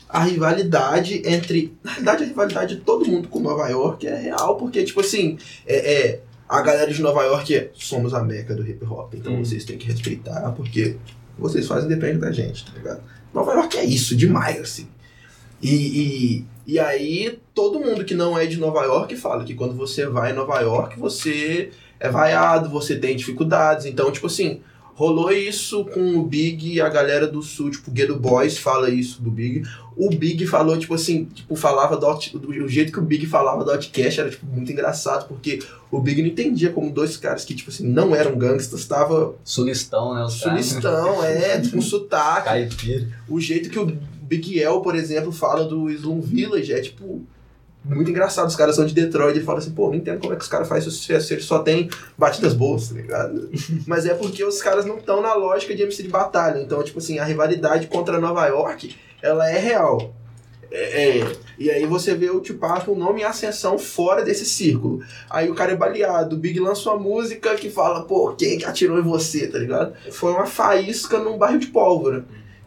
a 0.08 0.22
rivalidade 0.22 1.22
entre. 1.24 1.74
Na 1.82 1.90
realidade, 1.92 2.22
a 2.22 2.26
rivalidade 2.26 2.76
de 2.76 2.80
todo 2.82 3.06
mundo 3.06 3.28
com 3.28 3.40
Nova 3.40 3.68
York 3.68 4.06
é 4.06 4.16
real, 4.16 4.56
porque, 4.56 4.84
tipo 4.84 5.00
assim, 5.00 5.38
é, 5.66 5.92
é, 5.92 6.20
a 6.48 6.60
galera 6.62 6.92
de 6.92 7.00
Nova 7.02 7.22
York 7.24 7.54
é 7.54 7.70
somos 7.74 8.14
a 8.14 8.22
meca 8.22 8.54
do 8.54 8.66
hip 8.66 8.84
hop, 8.84 9.14
então 9.14 9.34
Hum. 9.34 9.44
vocês 9.44 9.64
têm 9.64 9.78
que 9.78 9.86
respeitar, 9.86 10.52
porque 10.52 10.96
vocês 11.38 11.66
fazem 11.66 11.88
depende 11.88 12.18
da 12.18 12.30
gente, 12.30 12.64
tá 12.64 12.72
ligado? 12.76 13.02
Nova 13.32 13.52
York 13.54 13.76
é 13.78 13.84
isso, 13.84 14.14
demais, 14.14 14.60
assim. 14.60 14.86
E, 15.64 15.74
e, 15.74 16.44
e 16.66 16.78
aí, 16.78 17.38
todo 17.54 17.80
mundo 17.80 18.04
que 18.04 18.14
não 18.14 18.38
é 18.38 18.44
de 18.44 18.58
Nova 18.58 18.82
York 18.84 19.16
fala 19.16 19.44
que 19.44 19.54
quando 19.54 19.74
você 19.74 20.06
vai 20.06 20.30
em 20.30 20.34
Nova 20.34 20.60
York, 20.60 20.98
você 20.98 21.70
é 21.98 22.10
vaiado, 22.10 22.68
você 22.68 22.96
tem 22.96 23.16
dificuldades. 23.16 23.86
Então, 23.86 24.12
tipo 24.12 24.26
assim, 24.26 24.60
rolou 24.94 25.32
isso 25.32 25.84
com 25.86 26.16
o 26.16 26.22
Big 26.22 26.74
e 26.74 26.80
a 26.82 26.88
galera 26.88 27.26
do 27.26 27.42
Sul, 27.42 27.70
tipo, 27.70 27.90
o 27.90 27.94
Ghetto 27.94 28.14
Boys 28.16 28.58
fala 28.58 28.90
isso 28.90 29.22
do 29.22 29.30
Big. 29.30 29.62
O 29.96 30.10
Big 30.10 30.46
falou, 30.46 30.78
tipo 30.78 30.94
assim, 30.94 31.24
tipo, 31.24 31.56
falava 31.56 31.96
do, 31.96 32.38
do 32.38 32.48
o 32.50 32.68
jeito 32.68 32.92
que 32.92 32.98
o 32.98 33.02
Big 33.02 33.26
falava 33.26 33.64
do 33.64 33.70
Outcast 33.70 34.20
era, 34.20 34.30
tipo, 34.30 34.44
muito 34.44 34.70
engraçado, 34.70 35.26
porque 35.28 35.60
o 35.90 36.00
Big 36.00 36.20
não 36.20 36.28
entendia 36.28 36.70
como 36.70 36.90
dois 36.90 37.16
caras 37.16 37.44
que, 37.44 37.54
tipo 37.54 37.70
assim, 37.70 37.86
não 37.86 38.14
eram 38.14 38.36
gangsters, 38.36 38.82
estavam 38.82 39.34
Sulistão, 39.42 40.14
né? 40.14 40.24
Os 40.24 40.34
sulistão, 40.34 41.24
é, 41.24 41.62
com 41.72 41.80
sotaque. 41.80 42.48
Caipira. 42.48 43.08
O 43.28 43.40
jeito 43.40 43.70
que 43.70 43.78
o 43.78 43.96
Big 44.24 44.60
El, 44.60 44.80
por 44.80 44.94
exemplo, 44.94 45.30
fala 45.32 45.64
do 45.64 45.90
Slum 45.90 46.20
Village 46.20 46.72
é, 46.72 46.80
tipo, 46.80 47.24
muito 47.84 48.10
engraçado. 48.10 48.48
Os 48.48 48.56
caras 48.56 48.76
são 48.76 48.86
de 48.86 48.94
Detroit, 48.94 49.36
ele 49.36 49.44
fala 49.44 49.58
assim, 49.58 49.72
pô, 49.72 49.88
não 49.88 49.94
entendo 49.94 50.20
como 50.20 50.32
é 50.32 50.36
que 50.36 50.42
os 50.42 50.48
caras 50.48 50.66
fazem 50.66 50.90
sucesso, 50.90 51.32
eles 51.32 51.44
só 51.44 51.58
tem 51.58 51.90
batidas 52.16 52.54
boas, 52.54 52.88
tá 52.88 52.94
ligado? 52.94 53.50
Mas 53.86 54.06
é 54.06 54.14
porque 54.14 54.42
os 54.42 54.62
caras 54.62 54.86
não 54.86 54.96
estão 54.96 55.20
na 55.20 55.34
lógica 55.34 55.74
de 55.74 55.82
MC 55.82 56.02
de 56.02 56.08
batalha. 56.08 56.60
Então, 56.60 56.82
tipo 56.82 56.98
assim, 56.98 57.18
a 57.18 57.24
rivalidade 57.24 57.86
contra 57.86 58.18
Nova 58.18 58.46
York, 58.46 58.96
ela 59.22 59.50
é 59.50 59.58
real. 59.58 60.14
É, 60.70 61.18
é. 61.20 61.32
e 61.56 61.70
aí 61.70 61.86
você 61.86 62.16
vê 62.16 62.30
o 62.30 62.40
Tupac, 62.40 62.90
o 62.90 62.96
nome 62.96 63.20
em 63.20 63.24
ascensão 63.24 63.78
fora 63.78 64.24
desse 64.24 64.44
círculo. 64.44 65.04
Aí 65.30 65.48
o 65.48 65.54
cara 65.54 65.70
é 65.70 65.76
baleado, 65.76 66.34
o 66.34 66.38
Big 66.38 66.58
lança 66.58 66.90
uma 66.90 66.98
música 66.98 67.54
que 67.54 67.70
fala, 67.70 68.02
pô, 68.02 68.34
quem 68.34 68.58
que 68.58 68.64
atirou 68.64 68.98
em 68.98 69.02
você, 69.02 69.46
tá 69.46 69.58
ligado? 69.58 69.94
Foi 70.10 70.32
uma 70.32 70.46
faísca 70.46 71.18
num 71.18 71.38
bairro 71.38 71.60
de 71.60 71.68
pólvora. 71.68 72.24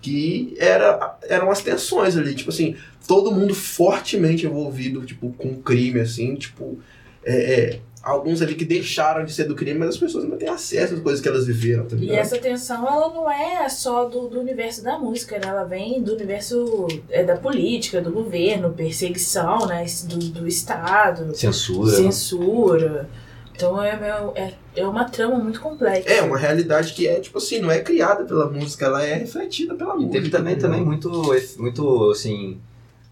Que 0.07 0.55
era, 0.57 1.17
eram 1.23 1.51
as 1.51 1.61
tensões 1.61 2.15
ali, 2.15 2.33
tipo 2.33 2.49
assim, 2.49 2.75
todo 3.05 3.29
mundo 3.31 3.53
fortemente 3.53 4.45
envolvido, 4.45 5.05
tipo, 5.05 5.33
com 5.33 5.55
crime, 5.61 5.99
assim, 5.99 6.35
tipo, 6.35 6.79
é, 7.25 7.35
é, 7.35 7.79
alguns 8.01 8.41
ali 8.41 8.55
que 8.55 8.63
deixaram 8.63 9.25
de 9.25 9.33
ser 9.33 9.43
do 9.43 9.53
crime, 9.55 9.77
mas 9.77 9.89
as 9.89 9.97
pessoas 9.97 10.23
ainda 10.23 10.37
têm 10.37 10.47
acesso 10.47 10.93
às 10.93 11.01
coisas 11.01 11.19
que 11.19 11.27
elas 11.27 11.45
viveram, 11.45 11.85
tá 11.85 11.97
E 11.97 11.99
ligado? 11.99 12.17
essa 12.19 12.37
tensão, 12.37 12.87
ela 12.87 13.09
não 13.13 13.29
é 13.29 13.67
só 13.67 14.05
do, 14.05 14.29
do 14.29 14.39
universo 14.39 14.81
da 14.81 14.97
música, 14.97 15.35
né? 15.37 15.47
Ela 15.47 15.65
vem 15.65 16.01
do 16.01 16.13
universo 16.13 16.87
é, 17.09 17.21
da 17.25 17.35
política, 17.35 17.99
do 18.01 18.09
governo, 18.11 18.71
perseguição, 18.71 19.65
né? 19.67 19.85
Do, 20.05 20.17
do 20.19 20.47
Estado, 20.47 21.35
Censura. 21.35 21.91
censura. 21.91 23.09
Então 23.57 23.81
é, 23.81 23.89
é, 24.35 24.53
é 24.75 24.87
uma 24.87 25.05
trama 25.05 25.35
muito 25.39 25.59
complexa. 25.59 26.07
É, 26.07 26.21
uma 26.21 26.37
realidade 26.37 26.93
que 26.93 27.07
é, 27.07 27.19
tipo 27.19 27.39
assim, 27.39 27.59
não 27.59 27.71
é 27.71 27.79
criada 27.79 28.23
pela 28.23 28.47
música, 28.49 28.85
ela 28.85 29.03
é 29.03 29.15
refletida 29.15 29.73
pela 29.73 29.93
E 29.93 29.97
música. 29.97 30.11
teve 30.13 30.29
também, 30.29 30.55
também 30.55 30.85
muito, 30.85 31.09
muito, 31.57 32.11
assim... 32.11 32.59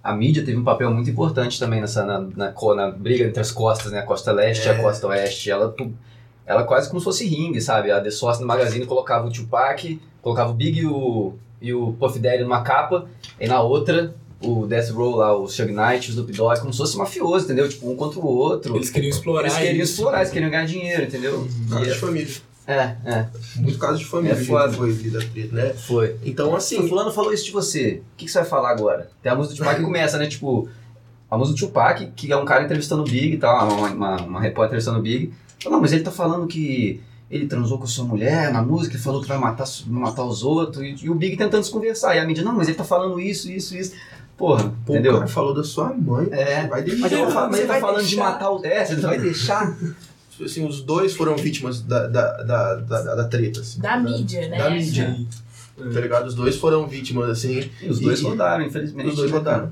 A 0.04 0.14
mídia 0.16 0.46
teve 0.46 0.56
um 0.56 0.64
papel 0.64 0.92
muito 0.92 1.10
importante 1.10 1.60
também 1.60 1.82
nessa, 1.82 2.06
na, 2.06 2.20
na, 2.20 2.54
na 2.76 2.92
briga 2.92 3.26
entre 3.26 3.42
as 3.42 3.52
costas, 3.52 3.92
né? 3.92 4.00
A 4.02 4.04
costa 4.04 4.32
leste 4.32 4.64
e 4.68 4.70
É. 4.70 4.72
a 4.76 4.80
costa 4.80 5.08
oeste. 5.08 5.50
Ela, 5.50 5.74
ela 6.46 6.64
quase 6.64 6.88
como 6.90 7.00
se 7.00 7.04
fosse 7.06 7.26
ringue, 7.26 7.60
sabe? 7.60 7.90
A 7.90 8.00
The 8.00 8.12
Source 8.12 8.40
no 8.40 8.46
Magazine 8.46 8.86
colocava 8.86 9.28
o 9.28 9.32
Tupac, 9.32 10.00
colocava 10.22 10.52
o 10.52 10.54
Big 10.54 10.80
e 10.82 10.86
o, 10.86 11.34
e 11.60 11.74
o 11.74 11.94
Puff 11.94 12.20
Daddy 12.20 12.44
numa 12.44 12.62
capa, 12.62 13.08
e 13.42 13.48
na 13.48 13.60
outra 13.64 14.14
o 14.48 14.68
Death 14.68 14.90
Row 14.92 15.16
lá, 15.16 15.36
o 15.38 15.48
Shug 15.50 15.72
Knight, 15.72 16.10
o 16.10 16.12
Snoop 16.12 16.32
Dogg, 16.34 16.60
como 16.60 16.72
se 16.74 16.78
fosse 16.80 16.98
mafioso, 16.98 17.46
entendeu? 17.46 17.68
Tipo, 17.70 17.90
um 17.90 17.96
contra 17.96 18.20
o 18.20 18.26
outro. 18.26 18.76
Eles 18.76 18.90
queriam 18.90 19.10
explorar 19.10 19.48
Eles 19.48 19.58
queriam 19.58 19.84
isso. 19.84 19.94
explorar, 19.94 20.20
eles 20.22 20.32
queriam 20.32 20.50
ganhar 20.52 20.66
dinheiro, 20.66 21.04
entendeu? 21.04 21.48
Caso 21.70 21.84
E- 21.86 21.88
de 21.94 21.98
família. 22.00 22.34
é, 22.68 22.96
é, 23.06 23.28
Muito 23.58 23.78
caso 23.78 23.98
de 24.00 24.06
família, 24.06 24.34
É 24.34 24.44
foda. 24.44 24.74
foi 24.74 24.92
vida 24.92 25.20
preta, 25.34 25.56
né? 25.56 25.74
foi. 25.74 26.16
Então, 26.26 26.50
Sim. 26.60 26.78
assim, 26.78 26.88
fulano 26.90 27.12
falou 27.12 27.32
isso 27.34 27.46
de 27.46 27.52
você. 27.52 28.02
O 28.14 28.18
que, 28.18 28.26
que 28.26 28.32
você 28.32 28.40
vai 28.40 28.48
falar 28.48 28.72
agora? 28.72 29.10
Tem 29.22 29.32
a 29.32 29.36
música 29.36 29.54
do 29.56 29.58
Tupac 29.60 29.78
que 29.78 29.84
começa, 29.86 30.18
né? 30.18 30.28
Tipo, 30.28 30.68
a 31.30 31.38
música 31.38 31.58
do 31.60 31.66
Tupac, 31.68 32.08
que 32.16 32.32
é 32.32 32.38
um 32.38 32.46
cara 32.46 32.64
entrevistando 32.64 33.02
o 33.02 33.06
Big 33.06 33.34
e 33.34 33.38
tal, 33.38 33.68
uma, 33.70 33.88
uma, 33.90 34.16
uma 34.24 34.42
repórter 34.42 34.70
entrevistando 34.70 35.00
o 35.00 35.02
Big. 35.02 35.34
Fala, 35.62 35.76
Não, 35.76 35.82
mas 35.82 35.92
ele 35.94 36.04
tá 36.04 36.12
falando 36.12 36.46
que 36.48 37.02
ele 37.30 37.48
transou 37.48 37.80
com 37.80 37.86
a 37.86 37.88
sua 37.88 38.06
mulher 38.06 38.54
na 38.54 38.62
música, 38.62 38.96
ele 38.96 39.02
falou 39.04 39.20
que 39.20 39.28
vai 39.28 39.38
matar, 39.40 39.66
matar 39.88 40.24
os 40.24 40.44
outros, 40.44 40.84
e, 40.84 41.06
e 41.06 41.10
o 41.10 41.16
Big 41.16 41.36
tentando 41.36 41.64
se 41.64 41.72
conversar. 41.72 42.16
E 42.16 42.20
a 42.20 42.26
mídia, 42.26 42.44
não, 42.44 42.54
mas 42.54 42.68
ele 42.68 42.78
tá 42.78 42.84
falando 42.84 43.20
isso, 43.20 43.52
isso, 43.52 43.76
isso. 43.76 43.94
Porra, 44.38 44.74
pô, 44.86 44.94
o 44.94 44.96
entendeu? 44.96 45.14
cara 45.16 45.28
falou 45.28 45.54
da 45.54 45.64
sua 45.64 45.94
mãe, 45.94 46.28
É. 46.32 46.68
vai 46.68 46.84
deixar. 46.84 47.02
Mas 47.02 47.12
tá 47.12 47.18
falando- 47.32 47.52
mas 47.52 47.60
Você 47.62 47.68
tá 47.68 47.80
falando 47.80 48.02
de 48.04 48.08
deixar? 48.08 48.24
matar 48.24 48.52
os. 48.52 48.64
É, 48.64 48.86
você 48.86 48.96
vai 48.98 49.20
deixar. 49.20 49.78
Tipo 50.36 50.44
assim, 50.44 50.68
os 50.68 50.82
dois 50.82 51.16
foram 51.16 51.38
vítimas 51.38 51.80
da, 51.82 52.08
da, 52.08 52.44
da, 52.44 52.76
da, 52.76 53.02
da- 53.02 53.16
da 53.16 53.24
treta, 53.24 53.62
assim. 53.62 53.80
Da 53.80 53.96
mídia, 53.98 54.50
né? 54.50 54.58
Da 54.58 54.70
mídia, 54.70 55.16
Sim. 55.16 55.28
tá 55.94 56.02
ligado? 56.02 56.28
Os 56.28 56.36
dois 56.36 56.58
foram 56.58 56.86
vítimas, 56.86 57.30
assim. 57.30 57.70
E 57.82 57.88
os 57.88 58.02
dois 58.02 58.20
E- 58.20 58.24
rodaram, 58.24 58.66
infelizmente. 58.66 59.08
Os 59.12 59.16
dois 59.16 59.32
né, 59.32 59.38
rodaram. 59.38 59.72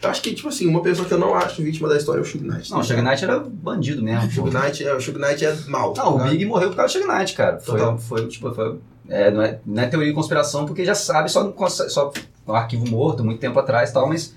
Eu 0.00 0.08
acho 0.08 0.22
que, 0.22 0.32
tipo 0.32 0.46
assim, 0.48 0.68
uma 0.68 0.80
pessoa 0.80 1.08
que 1.08 1.12
eu 1.12 1.18
não 1.18 1.34
acho 1.34 1.60
vítima 1.60 1.88
da 1.88 1.96
história 1.96 2.20
é 2.20 2.22
o 2.22 2.24
Shug 2.24 2.44
Knight. 2.48 2.70
Não, 2.70 2.78
o 2.78 2.84
Shug 2.84 3.02
Knight 3.02 3.24
era 3.24 3.40
bandido 3.40 4.00
mesmo. 4.00 4.28
O. 4.28 4.30
Shug 4.30 4.50
Knight 4.54 4.84
é, 4.86 4.94
o 4.94 5.00
Shug 5.00 5.18
Knight 5.18 5.44
é 5.44 5.56
mal. 5.66 5.92
tá 5.92 6.04
Não, 6.04 6.10
o 6.10 6.18
ligado? 6.18 6.30
Big 6.30 6.44
morreu 6.46 6.68
por 6.70 6.76
causa 6.76 6.94
do 6.94 7.02
Shug 7.02 7.12
Knight, 7.12 7.34
cara. 7.34 7.58
Foi, 7.58 7.76
Total. 7.78 7.98
foi 7.98 8.28
tipo, 8.28 8.54
foi, 8.54 8.78
é, 9.10 9.30
não, 9.30 9.42
é, 9.42 9.58
não 9.66 9.82
é 9.82 9.86
teoria 9.86 10.08
de 10.08 10.14
conspiração, 10.14 10.64
porque 10.64 10.84
já 10.84 10.94
sabe, 10.94 11.28
só, 11.28 11.52
só 11.68 12.12
no 12.46 12.54
arquivo 12.54 12.88
morto, 12.88 13.22
muito 13.24 13.40
tempo 13.40 13.58
atrás 13.58 13.90
e 13.90 13.92
tal, 13.92 14.08
mas 14.08 14.34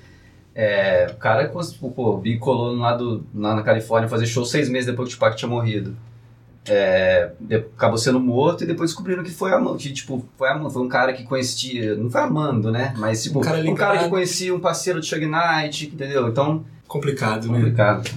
É, 0.56 1.08
o 1.12 1.16
cara, 1.16 1.48
pô, 1.50 1.62
o 2.14 2.18
Big 2.20 2.38
colou 2.38 2.76
lá, 2.76 2.96
do, 2.96 3.26
lá 3.34 3.56
na 3.56 3.64
Califórnia 3.64 4.08
fazer 4.08 4.28
show 4.28 4.46
seis 4.46 4.70
meses 4.70 4.86
depois 4.86 5.10
que 5.10 5.16
o 5.16 5.18
Tupac 5.18 5.36
tinha 5.36 5.50
morrido. 5.50 5.96
É, 6.66 7.32
de- 7.40 7.56
acabou 7.56 7.98
sendo 7.98 8.20
morto 8.20 8.64
e 8.64 8.68
depois 8.68 8.92
descobriram 8.92 9.24
que 9.24 9.32
foi 9.32 9.52
amando, 9.52 9.78
que 9.78 9.92
tipo, 9.92 10.24
foi, 10.38 10.48
amando, 10.50 10.70
foi 10.70 10.82
um 10.84 10.88
cara 10.88 11.12
que 11.12 11.24
conhecia, 11.24 11.96
não 11.96 12.10
foi 12.10 12.22
amando, 12.22 12.72
né? 12.72 12.94
Mas 12.98 13.24
tipo, 13.24 13.40
Um 13.40 13.42
cara 13.42 13.60
um 13.70 13.76
cara 13.76 13.98
que 14.04 14.10
conhecia 14.10 14.54
um 14.56 14.60
parceiro 14.60 15.00
do 15.00 15.06
Shug 15.06 15.26
Knight, 15.26 15.88
entendeu? 15.88 16.28
Então, 16.30 16.64
Complicado, 16.88 17.48
né? 17.48 17.58
complicado. 17.58 18.10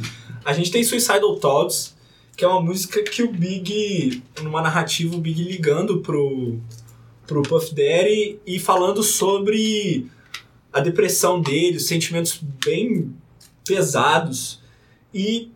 A 0.44 0.52
gente 0.52 0.70
tem 0.70 0.84
Suicidal 0.84 1.34
Thoughts, 1.40 1.95
que 2.36 2.44
é 2.44 2.48
uma 2.48 2.60
música 2.60 3.02
que 3.02 3.22
o 3.22 3.32
Big, 3.32 4.22
numa 4.42 4.60
narrativa, 4.60 5.16
o 5.16 5.20
Big 5.20 5.42
ligando 5.42 6.00
pro, 6.00 6.58
pro 7.26 7.42
Puff 7.42 7.74
Daddy 7.74 8.38
e 8.46 8.58
falando 8.58 9.02
sobre 9.02 10.06
a 10.72 10.80
depressão 10.80 11.40
dele, 11.40 11.78
os 11.78 11.86
sentimentos 11.86 12.40
bem 12.64 13.14
pesados. 13.66 14.60
E 15.14 15.50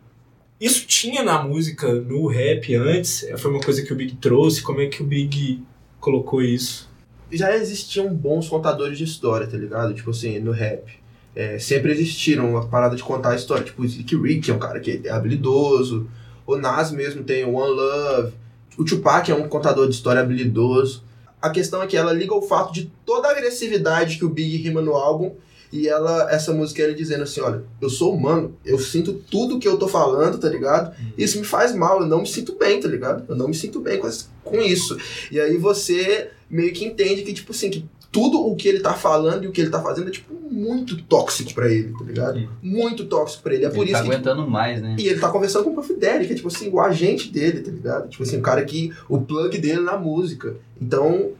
isso 0.59 0.85
tinha 0.87 1.23
na 1.23 1.43
música, 1.43 1.93
no 1.93 2.27
rap 2.27 2.73
antes, 2.75 3.25
foi 3.37 3.51
uma 3.51 3.61
coisa 3.61 3.83
que 3.83 3.93
o 3.93 3.95
Big 3.95 4.15
trouxe, 4.15 4.61
como 4.61 4.81
é 4.81 4.87
que 4.87 5.03
o 5.03 5.05
Big 5.05 5.61
colocou 5.99 6.41
isso? 6.41 6.91
já 7.31 7.55
existiam 7.55 8.13
bons 8.13 8.47
contadores 8.49 8.97
de 8.97 9.03
história, 9.03 9.47
tá 9.47 9.57
ligado? 9.57 9.93
Tipo 9.93 10.11
assim, 10.11 10.39
no 10.39 10.51
rap. 10.51 10.91
É, 11.33 11.57
sempre 11.57 11.91
existiram 11.91 12.57
a 12.57 12.65
parada 12.65 12.95
de 12.95 13.03
contar 13.03 13.31
a 13.31 13.35
história. 13.35 13.63
Tipo, 13.63 13.83
o 13.83 14.21
Rick 14.21 14.51
é 14.51 14.53
um 14.53 14.59
cara 14.59 14.79
que 14.79 15.01
é 15.05 15.09
habilidoso. 15.09 16.09
O 16.45 16.55
Nas 16.55 16.91
mesmo 16.91 17.23
tem 17.23 17.45
o 17.45 17.53
One 17.53 17.73
Love. 17.73 18.33
O 18.77 18.85
Tupac 18.85 19.29
é 19.29 19.35
um 19.35 19.47
contador 19.47 19.87
de 19.87 19.95
história 19.95 20.21
habilidoso. 20.21 21.03
A 21.41 21.49
questão 21.49 21.81
é 21.81 21.87
que 21.87 21.97
ela 21.97 22.13
liga 22.13 22.33
o 22.33 22.41
fato 22.41 22.73
de 22.73 22.91
toda 23.05 23.27
a 23.27 23.31
agressividade 23.31 24.17
que 24.17 24.25
o 24.25 24.29
Big 24.29 24.57
rima 24.57 24.81
no 24.81 24.93
álbum 24.93 25.35
e 25.71 25.87
ela, 25.87 26.29
essa 26.29 26.53
música 26.53 26.81
ele 26.81 26.93
dizendo 26.93 27.23
assim, 27.23 27.39
olha, 27.39 27.63
eu 27.79 27.89
sou 27.89 28.13
humano, 28.13 28.57
eu 28.65 28.77
sinto 28.77 29.13
tudo 29.13 29.57
que 29.57 29.67
eu 29.67 29.77
tô 29.77 29.87
falando, 29.87 30.37
tá 30.37 30.49
ligado? 30.49 30.93
Isso 31.17 31.39
me 31.39 31.45
faz 31.45 31.73
mal, 31.73 32.01
eu 32.01 32.07
não 32.07 32.21
me 32.21 32.27
sinto 32.27 32.55
bem, 32.55 32.79
tá 32.79 32.89
ligado? 32.89 33.23
Eu 33.29 33.37
não 33.37 33.47
me 33.47 33.55
sinto 33.55 33.79
bem 33.79 33.99
com 34.43 34.59
isso. 34.59 34.97
E 35.31 35.39
aí 35.39 35.55
você 35.57 36.29
meio 36.49 36.73
que 36.73 36.83
entende 36.83 37.21
que, 37.21 37.33
tipo 37.33 37.53
assim, 37.53 37.69
que 37.69 37.85
tudo 38.11 38.39
o 38.45 38.55
que 38.55 38.67
ele 38.67 38.81
tá 38.81 38.93
falando 38.93 39.45
e 39.45 39.47
o 39.47 39.51
que 39.51 39.61
ele 39.61 39.69
tá 39.69 39.81
fazendo 39.81 40.09
é, 40.09 40.11
tipo, 40.11 40.33
muito 40.51 41.01
tóxico 41.03 41.53
pra 41.53 41.71
ele, 41.71 41.93
tá 41.97 42.03
ligado? 42.03 42.39
Hum. 42.39 42.47
Muito 42.61 43.05
tóxico 43.05 43.41
pra 43.41 43.53
ele. 43.53 43.63
É 43.65 43.69
por 43.69 43.83
Ele 43.83 43.91
isso 43.91 43.93
tá 43.93 44.03
que. 44.03 44.09
aguentando 44.11 44.45
mais, 44.49 44.81
né? 44.81 44.95
E 44.99 45.07
ele 45.07 45.19
tá 45.19 45.29
conversando 45.29 45.63
com 45.63 45.69
o 45.71 45.75
Puff 45.75 45.93
Daddy, 45.93 46.25
que 46.27 46.33
é, 46.33 46.35
tipo 46.35 46.49
assim, 46.49 46.69
o 46.69 46.81
agente 46.81 47.29
dele, 47.31 47.61
tá 47.61 47.71
ligado? 47.71 48.09
Tipo 48.09 48.23
assim, 48.23 48.37
o 48.37 48.41
cara 48.41 48.63
que. 48.65 48.91
O 49.07 49.21
plug 49.21 49.57
dele 49.57 49.79
na 49.81 49.97
música. 49.97 50.55
Então. 50.81 51.31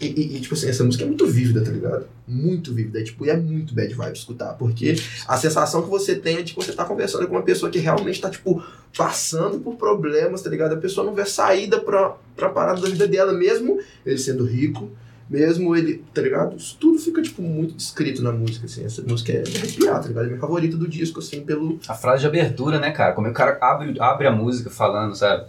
E, 0.00 0.06
e- 0.06 0.36
e, 0.36 0.40
tipo 0.40 0.54
assim, 0.54 0.68
essa 0.68 0.82
música 0.82 1.04
é 1.04 1.06
muito 1.06 1.26
vívida, 1.26 1.62
tá 1.62 1.70
ligado? 1.70 2.06
Muito 2.26 2.72
vívida. 2.72 3.00
É, 3.00 3.02
tipo, 3.04 3.26
e 3.26 3.30
é 3.30 3.36
muito 3.36 3.74
bad 3.74 3.92
vibe 3.92 4.16
escutar. 4.16 4.54
Porque 4.54 4.94
a 5.28 5.36
sensação 5.36 5.82
que 5.82 5.90
você 5.90 6.14
tem 6.14 6.36
é 6.38 6.42
de 6.42 6.52
que 6.54 6.56
você 6.64 6.72
tá 6.72 6.84
conversando 6.84 7.26
com 7.26 7.34
uma 7.34 7.42
pessoa 7.42 7.70
que 7.70 7.78
realmente 7.78 8.20
tá, 8.20 8.30
tipo, 8.30 8.62
passando 8.96 9.58
por 9.60 9.74
problemas, 9.76 10.40
tá 10.42 10.48
ligado? 10.50 10.72
A 10.72 10.78
pessoa 10.78 11.04
não 11.06 11.14
vê 11.14 11.24
saída 11.26 11.78
pra, 11.80 12.16
pra 12.34 12.48
parada 12.48 12.80
da 12.80 12.88
vida 12.88 13.06
dela, 13.06 13.32
mesmo 13.32 13.78
ele 14.06 14.18
sendo 14.18 14.44
rico, 14.44 14.90
mesmo 15.28 15.74
ele, 15.74 16.04
tá 16.12 16.20
ligado? 16.20 16.56
Isso 16.56 16.76
tudo 16.78 16.98
fica, 16.98 17.22
tipo, 17.22 17.42
muito 17.42 17.74
descrito 17.74 18.22
na 18.22 18.32
música, 18.32 18.66
assim. 18.66 18.84
Essa 18.84 19.02
música 19.02 19.32
é 19.32 19.42
arrepiar, 19.42 20.00
tá 20.00 20.08
ligado? 20.08 20.24
É 20.24 20.28
minha 20.28 20.40
favorita 20.40 20.76
do 20.76 20.88
disco, 20.88 21.20
assim, 21.20 21.42
pelo. 21.42 21.78
A 21.88 21.94
frase 21.94 22.20
de 22.20 22.26
abertura, 22.26 22.78
né, 22.78 22.90
cara? 22.90 23.12
Como 23.12 23.28
o 23.28 23.32
cara 23.32 23.58
abre, 23.60 23.98
abre 24.00 24.26
a 24.26 24.32
música 24.32 24.70
falando, 24.70 25.14
sabe? 25.14 25.46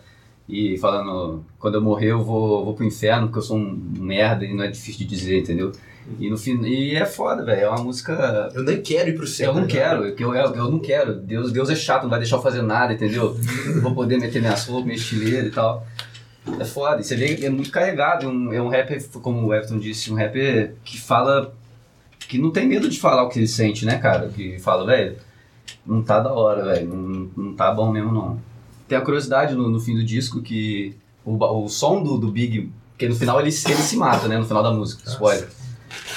E 0.48 0.78
falando, 0.78 1.44
quando 1.58 1.76
eu 1.76 1.82
morrer 1.82 2.12
eu 2.12 2.24
vou, 2.24 2.64
vou 2.64 2.76
pro 2.76 2.86
inferno 2.86 3.28
porque 3.28 3.40
eu 3.40 3.44
sou 3.44 3.58
um 3.58 3.82
merda 3.98 4.46
e 4.46 4.54
não 4.54 4.64
é 4.64 4.68
difícil 4.70 5.00
de 5.00 5.06
dizer, 5.06 5.40
entendeu? 5.40 5.72
E 6.20 6.30
no 6.30 6.38
fim, 6.38 6.62
e 6.64 6.96
é 6.96 7.06
foda, 7.06 7.44
velho. 7.44 7.62
É 7.62 7.68
uma 7.68 7.84
música. 7.84 8.52
Eu 8.54 8.64
nem 8.64 8.80
quero 8.82 9.10
ir 9.10 9.16
pro 9.16 9.26
céu. 9.26 9.50
Eu 9.50 9.56
não 9.56 9.66
ligado? 9.66 10.14
quero, 10.16 10.24
eu, 10.24 10.36
eu, 10.36 10.56
eu 10.56 10.72
não 10.72 10.80
quero. 10.80 11.16
Deus, 11.16 11.52
Deus 11.52 11.70
é 11.70 11.76
chato, 11.76 12.04
não 12.04 12.10
vai 12.10 12.20
deixar 12.20 12.36
eu 12.36 12.42
fazer 12.42 12.62
nada, 12.62 12.94
entendeu? 12.94 13.36
Não 13.74 13.82
vou 13.82 13.96
poder 13.96 14.20
meter 14.20 14.40
minhas 14.40 14.66
roupas, 14.68 14.86
minha 14.86 14.98
estileira 14.98 15.48
e 15.48 15.52
tal. 15.52 15.86
É 16.60 16.66
foda. 16.66 17.02
E 17.02 17.04
você 17.04 17.16
vê 17.16 17.36
que 17.36 17.46
é 17.46 17.50
muito 17.50 17.72
carregado. 17.72 18.26
É 18.26 18.28
um, 18.30 18.54
é 18.54 18.62
um 18.62 18.70
rapper, 18.70 19.04
como 19.22 19.46
o 19.48 19.54
Everton 19.54 19.80
disse, 19.80 20.12
um 20.12 20.16
rapper 20.16 20.76
que 20.84 21.00
fala. 21.00 21.54
que 22.20 22.38
não 22.38 22.52
tem 22.52 22.68
medo 22.68 22.88
de 22.90 23.00
falar 23.00 23.24
o 23.24 23.30
que 23.30 23.40
ele 23.40 23.48
sente, 23.48 23.86
né, 23.86 23.98
cara? 23.98 24.30
Que 24.30 24.58
fala, 24.60 24.86
velho, 24.86 25.18
não 25.86 26.02
tá 26.04 26.20
da 26.20 26.32
hora, 26.34 26.64
velho. 26.66 26.88
Não, 26.88 27.30
não 27.36 27.54
tá 27.56 27.72
bom 27.72 27.92
mesmo, 27.92 28.12
não. 28.12 28.40
Tem 28.88 28.98
a 28.98 29.02
curiosidade 29.02 29.56
no, 29.56 29.70
no 29.70 29.80
fim 29.80 29.96
do 29.96 30.04
disco 30.04 30.42
que 30.42 30.96
o, 31.26 31.36
o 31.64 31.68
som 31.70 32.04
do, 32.04 32.18
do 32.18 32.30
Big. 32.32 32.72
Porque 32.92 33.10
no 33.10 33.16
final 33.16 33.40
ele, 33.42 33.52
se- 33.52 33.70
ele 33.72 33.82
se 33.82 33.98
mata, 33.98 34.28
né? 34.28 34.38
No 34.38 34.46
final 34.46 34.62
da 34.64 34.72
música. 34.72 35.02
Spoiler. 35.10 35.50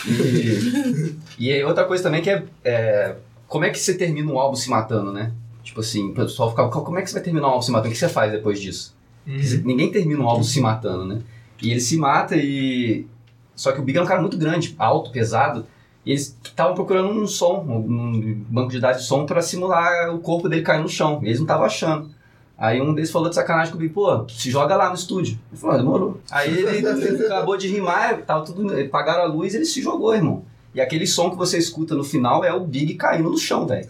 E, 0.06 1.14
e 1.38 1.52
aí 1.52 1.64
outra 1.64 1.84
coisa 1.84 2.02
também 2.02 2.22
que 2.22 2.30
é, 2.30 2.44
é, 2.64 3.16
Como 3.46 3.64
é 3.64 3.70
que 3.70 3.78
você 3.78 3.94
termina 3.94 4.30
um 4.30 4.38
álbum 4.38 4.56
se 4.56 4.68
matando, 4.70 5.12
né? 5.12 5.32
Tipo 5.62 5.80
assim, 5.80 6.10
o 6.10 6.14
pessoal 6.14 6.50
fica. 6.50 6.68
Como 6.68 6.98
é 6.98 7.02
que 7.02 7.08
você 7.08 7.14
vai 7.14 7.22
terminar 7.22 7.46
um 7.48 7.50
álbum 7.50 7.62
se 7.62 7.70
matando? 7.70 7.88
O 7.88 7.92
que 7.92 7.98
você 7.98 8.08
faz 8.08 8.30
depois 8.32 8.60
disso? 8.60 8.94
Dizer, 9.36 9.64
Ninguém 9.64 9.90
termina 9.90 10.22
um 10.22 10.28
álbum 10.28 10.42
se 10.42 10.60
matando, 10.60 11.04
né? 11.04 11.20
E 11.60 11.70
ele 11.70 11.80
se 11.80 11.96
mata 11.96 12.34
e. 12.36 13.06
Só 13.54 13.72
que 13.72 13.80
o 13.80 13.82
Big 13.82 13.98
é 13.98 14.02
um 14.02 14.06
cara 14.06 14.20
muito 14.20 14.38
grande, 14.38 14.74
alto, 14.78 15.10
pesado. 15.10 15.66
E 16.06 16.12
eles 16.12 16.36
estavam 16.42 16.74
procurando 16.74 17.10
um 17.10 17.26
som, 17.26 17.60
um 17.68 18.44
banco 18.48 18.70
de 18.70 18.80
dados 18.80 19.02
de 19.02 19.06
som 19.06 19.26
pra 19.26 19.42
simular 19.42 20.14
o 20.14 20.20
corpo 20.20 20.48
dele 20.48 20.62
cair 20.62 20.80
no 20.80 20.88
chão. 20.88 21.20
E 21.22 21.26
eles 21.26 21.38
não 21.38 21.44
estavam 21.44 21.66
achando. 21.66 22.10
Aí 22.56 22.80
um 22.80 22.94
deles 22.94 23.10
falou 23.10 23.28
de 23.28 23.34
sacanagem 23.34 23.70
com 23.70 23.76
o 23.76 23.80
Big, 23.80 23.92
pô, 23.92 24.26
se 24.28 24.50
joga 24.50 24.74
lá 24.74 24.88
no 24.88 24.94
estúdio. 24.94 25.38
Ele 25.50 25.60
falou, 25.60 25.74
ah, 25.74 25.78
demorou. 25.78 26.20
Aí 26.30 26.56
ele 26.56 26.88
acabou 27.26 27.56
de 27.56 27.68
rimar, 27.68 28.22
tava 28.22 28.44
tudo. 28.44 28.72
Pagaram 28.88 29.22
a 29.22 29.26
luz 29.26 29.52
e 29.52 29.58
ele 29.58 29.64
se 29.66 29.82
jogou, 29.82 30.14
irmão. 30.14 30.44
E 30.74 30.80
aquele 30.80 31.06
som 31.06 31.30
que 31.30 31.36
você 31.36 31.58
escuta 31.58 31.94
no 31.94 32.04
final 32.04 32.44
é 32.44 32.52
o 32.52 32.60
Big 32.60 32.94
caindo 32.94 33.30
no 33.30 33.36
chão, 33.36 33.66
velho. 33.66 33.86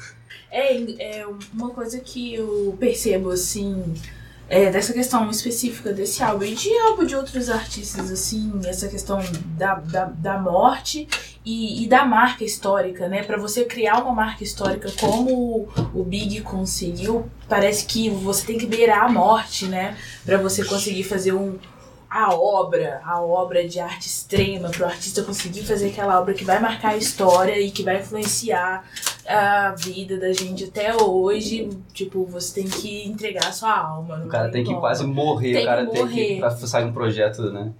É, 0.50 1.20
é 1.20 1.26
uma 1.52 1.70
coisa 1.70 2.00
que 2.00 2.34
eu 2.34 2.76
percebo, 2.80 3.30
assim, 3.30 3.94
é, 4.48 4.70
dessa 4.70 4.92
questão 4.92 5.30
específica 5.30 5.92
desse 5.92 6.22
álbum 6.22 6.44
e 6.44 6.54
de 6.54 6.76
álbum 6.78 7.04
de 7.04 7.14
outros 7.14 7.50
artistas, 7.50 8.10
assim, 8.10 8.50
essa 8.64 8.88
questão 8.88 9.20
da, 9.58 9.74
da, 9.74 10.04
da 10.06 10.38
morte 10.38 11.06
e, 11.44 11.84
e 11.84 11.86
da 11.88 12.04
marca 12.04 12.44
histórica, 12.44 13.08
né? 13.08 13.22
Pra 13.22 13.36
você 13.36 13.64
criar 13.64 14.02
uma 14.02 14.14
marca 14.14 14.42
histórica 14.42 14.90
como 14.98 15.68
o 15.94 16.02
Big 16.02 16.40
conseguiu, 16.40 17.28
parece 17.48 17.84
que 17.84 18.08
você 18.08 18.46
tem 18.46 18.58
que 18.58 18.66
beirar 18.66 19.04
a 19.04 19.08
morte, 19.08 19.66
né? 19.66 19.96
Pra 20.24 20.38
você 20.38 20.64
conseguir 20.64 21.04
fazer 21.04 21.32
um. 21.32 21.58
A 22.10 22.34
obra, 22.34 23.02
a 23.04 23.20
obra 23.20 23.68
de 23.68 23.78
arte 23.78 24.06
extrema, 24.06 24.70
para 24.70 24.86
o 24.86 24.88
artista 24.88 25.22
conseguir 25.22 25.62
fazer 25.62 25.88
aquela 25.88 26.18
obra 26.20 26.32
que 26.32 26.44
vai 26.44 26.58
marcar 26.58 26.90
a 26.92 26.96
história 26.96 27.60
e 27.60 27.70
que 27.70 27.82
vai 27.82 27.98
influenciar 28.00 28.82
a 29.26 29.72
vida 29.76 30.16
da 30.18 30.32
gente 30.32 30.64
até 30.64 30.94
hoje, 30.96 31.68
tipo, 31.92 32.24
você 32.24 32.62
tem 32.62 32.70
que 32.70 33.06
entregar 33.06 33.46
a 33.48 33.52
sua 33.52 33.76
alma. 33.78 34.22
O 34.24 34.28
cara 34.28 34.48
tem 34.50 34.62
que 34.64 34.68
como. 34.70 34.80
quase 34.80 35.04
morrer, 35.06 35.52
Tem 35.52 35.62
o 35.62 35.66
cara 35.66 35.84
que 35.86 35.92
tem 35.92 36.00
morrer. 36.02 36.26
que. 36.34 36.36
pra 36.38 36.50
sair 36.50 36.84
um 36.86 36.92
projeto, 36.92 37.42
né? 37.52 37.72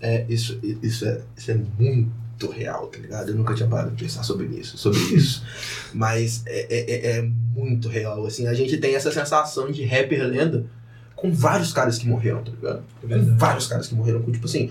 É, 0.00 0.24
isso, 0.28 0.58
isso, 0.82 1.06
é, 1.06 1.20
isso 1.36 1.50
é 1.52 1.54
muito 1.78 2.50
real, 2.50 2.86
tá 2.88 2.98
ligado? 2.98 3.28
Eu 3.30 3.34
nunca 3.36 3.54
tinha 3.54 3.68
parado 3.68 3.90
de 3.92 4.02
pensar 4.04 4.24
sobre 4.24 4.46
isso, 4.46 4.76
sobre 4.76 4.98
isso. 5.14 5.44
Mas 5.94 6.42
é, 6.46 6.66
é, 6.68 6.90
é- 6.94 7.18
é 7.18 7.22
muito 7.22 7.88
real, 7.88 8.24
assim. 8.26 8.46
A 8.48 8.54
gente 8.54 8.76
tem 8.78 8.94
essa 8.96 9.12
sensação 9.12 9.70
de 9.70 9.84
rapper 9.84 10.24
lenda 10.26 10.66
com 11.20 11.32
vários 11.32 11.72
caras 11.72 11.98
que 11.98 12.06
morreram, 12.06 12.42
tá 12.44 12.52
ligado? 12.52 12.84
Com 13.00 13.36
vários 13.36 13.66
caras 13.66 13.88
que 13.88 13.94
morreram, 13.94 14.22
com 14.22 14.30
tipo 14.30 14.46
assim, 14.46 14.70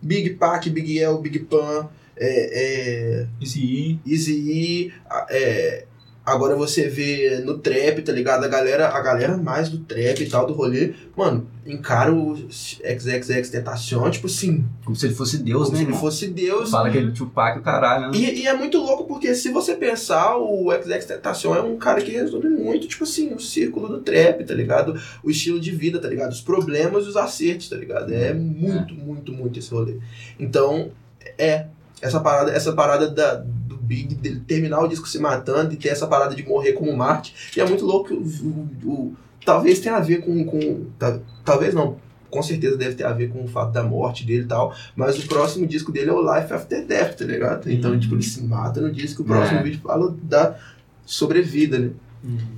Big 0.00 0.30
Pac, 0.30 0.68
Big 0.70 0.98
El, 0.98 1.20
Big 1.20 1.38
Pan, 1.40 1.88
é, 2.16 3.20
é, 3.20 3.26
Easy 3.40 4.00
Easy 4.06 4.32
E, 4.32 4.92
é, 5.28 5.84
agora 6.30 6.54
você 6.54 6.88
vê 6.88 7.42
no 7.44 7.58
trap, 7.58 8.02
tá 8.02 8.12
ligado? 8.12 8.44
A 8.44 8.48
galera, 8.48 8.88
a 8.88 9.00
galera 9.00 9.36
mais 9.36 9.68
do 9.68 9.78
trap 9.78 10.20
e 10.20 10.28
tal, 10.28 10.46
do 10.46 10.52
rolê, 10.52 10.94
mano, 11.16 11.46
encara 11.66 12.12
o 12.12 12.36
XXX 12.50 13.50
Tentacion, 13.50 14.10
tipo 14.10 14.26
assim, 14.26 14.64
Como 14.84 14.96
se 14.96 15.06
ele 15.06 15.14
fosse 15.14 15.38
Deus, 15.38 15.66
como 15.66 15.78
né? 15.78 15.84
se 15.84 15.90
ele 15.90 15.98
fosse 15.98 16.26
Deus. 16.28 16.70
Fala 16.70 16.90
que 16.90 16.98
ele 16.98 17.12
Tupac 17.12 17.58
o 17.58 17.62
caralho, 17.62 18.10
né? 18.10 18.18
E, 18.18 18.42
e 18.42 18.46
é 18.46 18.54
muito 18.54 18.78
louco 18.78 19.04
porque 19.04 19.34
se 19.34 19.50
você 19.50 19.74
pensar, 19.74 20.36
o 20.36 20.70
XX 20.72 21.04
Tentacion 21.04 21.54
é 21.54 21.62
um 21.62 21.76
cara 21.76 22.00
que 22.00 22.12
resume 22.12 22.48
muito, 22.48 22.86
tipo 22.86 23.04
assim, 23.04 23.34
o 23.34 23.40
círculo 23.40 23.88
do 23.88 24.00
trap, 24.00 24.44
tá 24.44 24.54
ligado? 24.54 25.00
O 25.22 25.30
estilo 25.30 25.60
de 25.60 25.70
vida, 25.70 25.98
tá 25.98 26.08
ligado? 26.08 26.32
Os 26.32 26.40
problemas 26.40 27.04
e 27.04 27.08
os 27.08 27.16
acertos, 27.16 27.68
tá 27.68 27.76
ligado? 27.76 28.12
É 28.12 28.32
muito, 28.32 28.94
muito, 28.94 29.32
muito 29.32 29.58
esse 29.58 29.70
rolê. 29.70 29.98
Então, 30.38 30.90
é. 31.36 31.66
Essa 32.02 32.18
parada, 32.18 32.50
essa 32.50 32.72
parada 32.72 33.10
da, 33.10 33.44
Big, 33.90 34.14
dele 34.14 34.40
terminar 34.46 34.80
o 34.80 34.86
disco 34.86 35.08
se 35.08 35.18
matando 35.18 35.74
e 35.74 35.76
ter 35.76 35.88
essa 35.88 36.06
parada 36.06 36.32
de 36.34 36.46
morrer 36.46 36.74
como 36.74 36.96
Marte. 36.96 37.34
E 37.56 37.60
é 37.60 37.66
muito 37.66 37.84
louco 37.84 38.14
o, 38.14 38.18
o- 38.22 38.88
o- 38.92 39.16
talvez 39.44 39.80
tenha 39.80 39.96
a 39.96 40.00
ver 40.00 40.20
com. 40.20 40.44
com 40.44 40.86
ta- 40.98 41.18
talvez 41.44 41.74
não. 41.74 41.96
Com 42.30 42.40
certeza 42.44 42.76
deve 42.76 42.94
ter 42.94 43.02
a 43.04 43.12
ver 43.12 43.28
com 43.30 43.42
o 43.42 43.48
fato 43.48 43.72
da 43.72 43.82
morte 43.82 44.24
dele 44.24 44.44
e 44.44 44.46
tal. 44.46 44.72
Mas 44.94 45.18
o 45.18 45.26
próximo 45.26 45.66
disco 45.66 45.90
dele 45.90 46.10
é 46.10 46.12
o 46.12 46.20
Life 46.22 46.52
After 46.52 46.86
Death, 46.86 47.16
tá 47.18 47.24
ligado? 47.24 47.68
Então, 47.68 47.98
tipo, 47.98 48.14
ele 48.14 48.22
se 48.22 48.40
mata 48.44 48.80
no 48.80 48.92
disco. 48.92 49.22
O 49.22 49.24
próximo 49.24 49.58
É. 49.58 49.62
vídeo 49.64 49.80
fala 49.82 50.14
da 50.22 50.56
sobrevida, 51.04 51.76
né? 51.80 51.90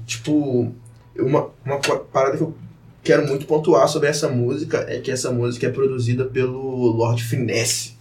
Tipo, 0.07 0.70
uma, 1.18 1.49
uma 1.64 1.78
parada 2.12 2.37
que 2.37 2.43
eu 2.43 2.55
quero 3.03 3.26
muito 3.26 3.47
pontuar 3.47 3.89
sobre 3.89 4.09
essa 4.09 4.28
música 4.28 4.85
é 4.89 4.99
que 5.01 5.11
essa 5.11 5.30
música 5.30 5.66
é 5.66 5.70
produzida 5.70 6.26
pelo 6.26 6.61
Lord 6.89 7.22
Finesse. 7.24 7.95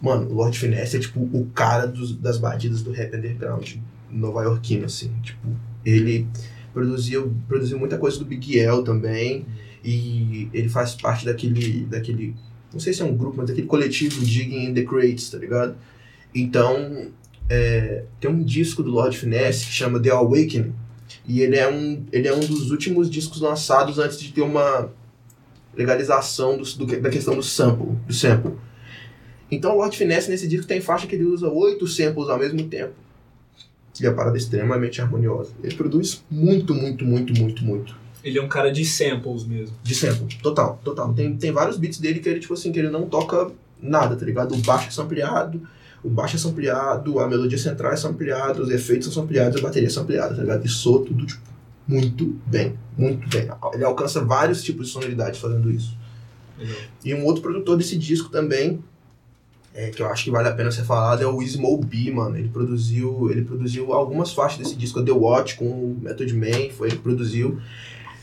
Mano, 0.00 0.30
o 0.30 0.34
Lord 0.34 0.58
Finesse 0.58 0.96
é 0.96 1.00
tipo 1.00 1.20
o 1.20 1.46
cara 1.54 1.86
dos- 1.86 2.16
das 2.16 2.38
batidas 2.38 2.82
do 2.82 2.90
rap 2.90 3.14
underground 3.16 3.74
nova-iorquino, 4.10 4.86
assim. 4.86 5.10
Tipo, 5.22 5.48
ele 5.84 6.26
produziu, 6.72 7.34
produziu 7.46 7.78
muita 7.78 7.98
coisa 7.98 8.18
do 8.18 8.24
Big 8.24 8.58
L 8.58 8.82
também. 8.82 9.44
E 9.84 10.48
ele 10.52 10.68
faz 10.68 10.94
parte 10.94 11.24
daquele. 11.24 11.84
daquele. 11.84 12.34
Não 12.72 12.78
sei 12.80 12.92
se 12.92 13.02
é 13.02 13.04
um 13.04 13.16
grupo, 13.16 13.36
mas 13.38 13.48
daquele 13.48 13.66
coletivo 13.66 14.24
Digging 14.24 14.66
in 14.66 14.74
the 14.74 14.82
Crates, 14.84 15.30
tá 15.30 15.38
ligado? 15.38 15.74
Então, 16.34 17.08
é, 17.48 18.04
tem 18.20 18.30
um 18.30 18.42
disco 18.42 18.82
do 18.82 18.90
Lord 18.90 19.16
Finesse 19.16 19.66
que 19.66 19.72
chama 19.72 19.98
The 20.00 20.10
Awakening. 20.10 20.72
E 21.26 21.40
ele 21.40 21.56
é 21.56 21.68
um, 21.68 22.04
ele 22.12 22.28
é 22.28 22.34
um 22.34 22.40
dos 22.40 22.70
últimos 22.70 23.10
discos 23.10 23.40
lançados 23.40 23.98
antes 23.98 24.20
de 24.20 24.32
ter 24.32 24.42
uma 24.42 24.90
legalização 25.76 26.56
do, 26.56 26.64
do- 26.64 27.00
da 27.00 27.10
questão 27.10 27.34
do 27.34 27.42
sample, 27.42 27.96
do 28.06 28.12
sample. 28.12 28.52
Então 29.50 29.72
o 29.72 29.78
Lord 29.78 29.96
Finesse 29.96 30.30
nesse 30.30 30.46
disco 30.46 30.66
tem 30.66 30.80
faixa 30.80 31.06
que 31.06 31.14
ele 31.14 31.24
usa 31.24 31.48
oito 31.48 31.86
samples 31.86 32.28
ao 32.28 32.38
mesmo 32.38 32.62
tempo. 32.64 32.92
E 34.00 34.06
a 34.06 34.14
parada 34.14 34.36
é 34.36 34.40
extremamente 34.40 35.00
harmoniosa. 35.00 35.50
Ele 35.62 35.74
produz 35.74 36.24
muito, 36.30 36.74
muito, 36.74 37.04
muito, 37.04 37.34
muito, 37.38 37.64
muito. 37.64 37.96
Ele 38.22 38.38
é 38.38 38.42
um 38.42 38.48
cara 38.48 38.70
de 38.70 38.84
samples 38.84 39.44
mesmo. 39.44 39.74
De 39.82 39.94
sample. 39.94 40.38
Total, 40.42 40.80
total. 40.84 41.12
Tem, 41.12 41.36
tem 41.36 41.52
vários 41.52 41.76
beats 41.76 41.98
dele 41.98 42.20
que 42.20 42.28
ele, 42.28 42.40
tipo 42.40 42.54
assim, 42.54 42.72
que 42.72 42.78
ele 42.78 42.90
não 42.90 43.06
toca 43.06 43.50
nada, 43.80 44.16
tá 44.16 44.24
ligado? 44.24 44.54
O 44.54 44.58
baixo 44.58 44.88
é 44.88 44.90
sampleado, 44.90 45.60
o 46.02 46.08
baixo 46.08 46.36
é 46.36 46.38
sampleado, 46.38 47.18
a 47.18 47.28
melodia 47.28 47.58
central 47.58 47.92
é 47.92 47.96
sampleada, 47.96 48.62
os 48.62 48.70
efeitos 48.70 49.12
são 49.12 49.22
sampleados, 49.22 49.58
a 49.58 49.62
bateria 49.62 49.88
é 49.88 49.90
sampleada, 49.90 50.34
tá 50.34 50.40
ligado? 50.42 50.64
E 50.64 50.68
soa 50.68 51.04
tudo, 51.04 51.26
tipo, 51.26 51.42
muito 51.86 52.38
bem. 52.46 52.74
Muito 52.96 53.28
bem. 53.28 53.48
Ele 53.74 53.84
alcança 53.84 54.24
vários 54.24 54.62
tipos 54.62 54.86
de 54.86 54.92
sonoridade 54.92 55.40
fazendo 55.40 55.70
isso. 55.70 55.96
Legal. 56.58 56.76
E 57.04 57.14
um 57.14 57.24
outro 57.24 57.42
produtor 57.42 57.76
desse 57.76 57.96
disco 57.96 58.28
também, 58.28 58.82
é, 59.74 59.90
que 59.90 60.02
eu 60.02 60.06
acho 60.08 60.24
que 60.24 60.30
vale 60.30 60.48
a 60.48 60.52
pena 60.52 60.70
ser 60.70 60.84
falado, 60.84 61.22
é 61.22 61.26
o 61.26 61.40
Ismo 61.42 61.76
B, 61.78 62.10
mano. 62.10 62.36
Ele 62.36 62.48
produziu, 62.48 63.30
ele 63.30 63.42
produziu 63.42 63.92
algumas 63.92 64.32
faixas 64.32 64.58
desse 64.58 64.76
disco, 64.76 65.02
The 65.04 65.12
Watch, 65.12 65.56
com 65.56 65.64
o 65.66 65.96
Method 66.00 66.34
Man, 66.34 66.70
foi 66.76 66.88
ele 66.88 66.96
que 66.96 67.02
produziu. 67.02 67.60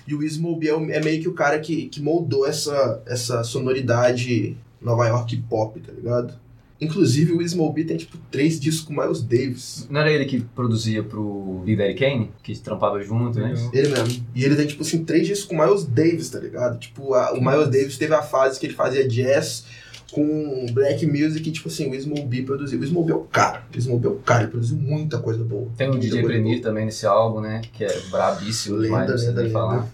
E 0.07 0.13
o 0.15 0.23
Ismo 0.23 0.55
B 0.57 0.67
é, 0.69 0.75
o- 0.75 0.89
é 0.91 1.01
meio 1.03 1.21
que 1.21 1.27
o 1.29 1.33
cara 1.33 1.59
que, 1.59 1.87
que 1.87 2.01
moldou 2.01 2.45
essa, 2.47 3.01
essa 3.05 3.43
sonoridade 3.43 4.57
Nova 4.81 5.07
York 5.07 5.35
pop, 5.49 5.79
tá 5.79 5.91
ligado? 5.91 6.33
Inclusive 6.79 7.33
o 7.33 7.41
Ismo 7.41 7.71
B 7.73 7.83
tem, 7.83 7.97
tipo, 7.97 8.17
três 8.29 8.59
discos 8.59 8.85
com 8.85 8.93
Miles 9.01 9.21
Davis. 9.23 9.87
Não 9.89 9.99
era 9.99 10.11
ele 10.11 10.25
que 10.25 10.41
produzia 10.41 11.01
pro 11.01 11.63
Big 11.65 11.75
Daddy 11.75 11.95
Kane? 11.95 12.29
Que 12.43 12.55
trampava 12.59 13.01
junto, 13.01 13.39
né? 13.39 13.55
Ele 13.73 13.87
mesmo. 13.89 14.23
E 14.35 14.43
ele 14.45 14.55
tem, 14.55 14.67
tipo 14.67 14.83
assim, 14.83 15.03
três 15.03 15.25
discos 15.25 15.47
com 15.47 15.57
Miles 15.57 15.85
Davis, 15.85 16.29
tá 16.29 16.39
ligado? 16.39 16.77
Tipo, 16.77 17.15
a- 17.15 17.33
o 17.33 17.41
Miles 17.43 17.69
Davis 17.69 17.97
teve 17.97 18.13
a 18.13 18.21
fase 18.21 18.59
que 18.59 18.67
ele 18.67 18.75
fazia 18.75 19.07
jazz 19.07 19.65
com 20.11 20.65
black 20.71 21.05
music 21.05 21.47
e, 21.47 21.51
tipo 21.51 21.67
assim, 21.67 21.89
o 21.89 22.01
Small 22.01 22.27
produziu. 22.45 22.79
O 22.79 22.85
Small 22.85 23.09
é 23.09 23.13
o 23.13 23.19
cara. 23.25 23.65
O 23.75 23.81
Small 23.81 24.01
é 24.03 24.07
o 24.07 24.15
cara. 24.19 24.43
Ele 24.43 24.51
produziu 24.51 24.77
muita 24.77 25.19
coisa 25.19 25.43
boa. 25.43 25.67
Tem 25.77 25.87
o 25.87 25.91
Muita 25.91 26.05
DJ 26.07 26.23
Premier 26.23 26.61
também 26.61 26.85
nesse 26.85 27.05
álbum, 27.05 27.41
né? 27.41 27.61
Que 27.73 27.83
é 27.83 27.99
brabíssimo 28.09 28.77
Lenda, 28.77 29.05
demais, 29.05 29.23
lenda, 29.25 29.41
lenda. 29.41 29.53
falar. 29.53 29.87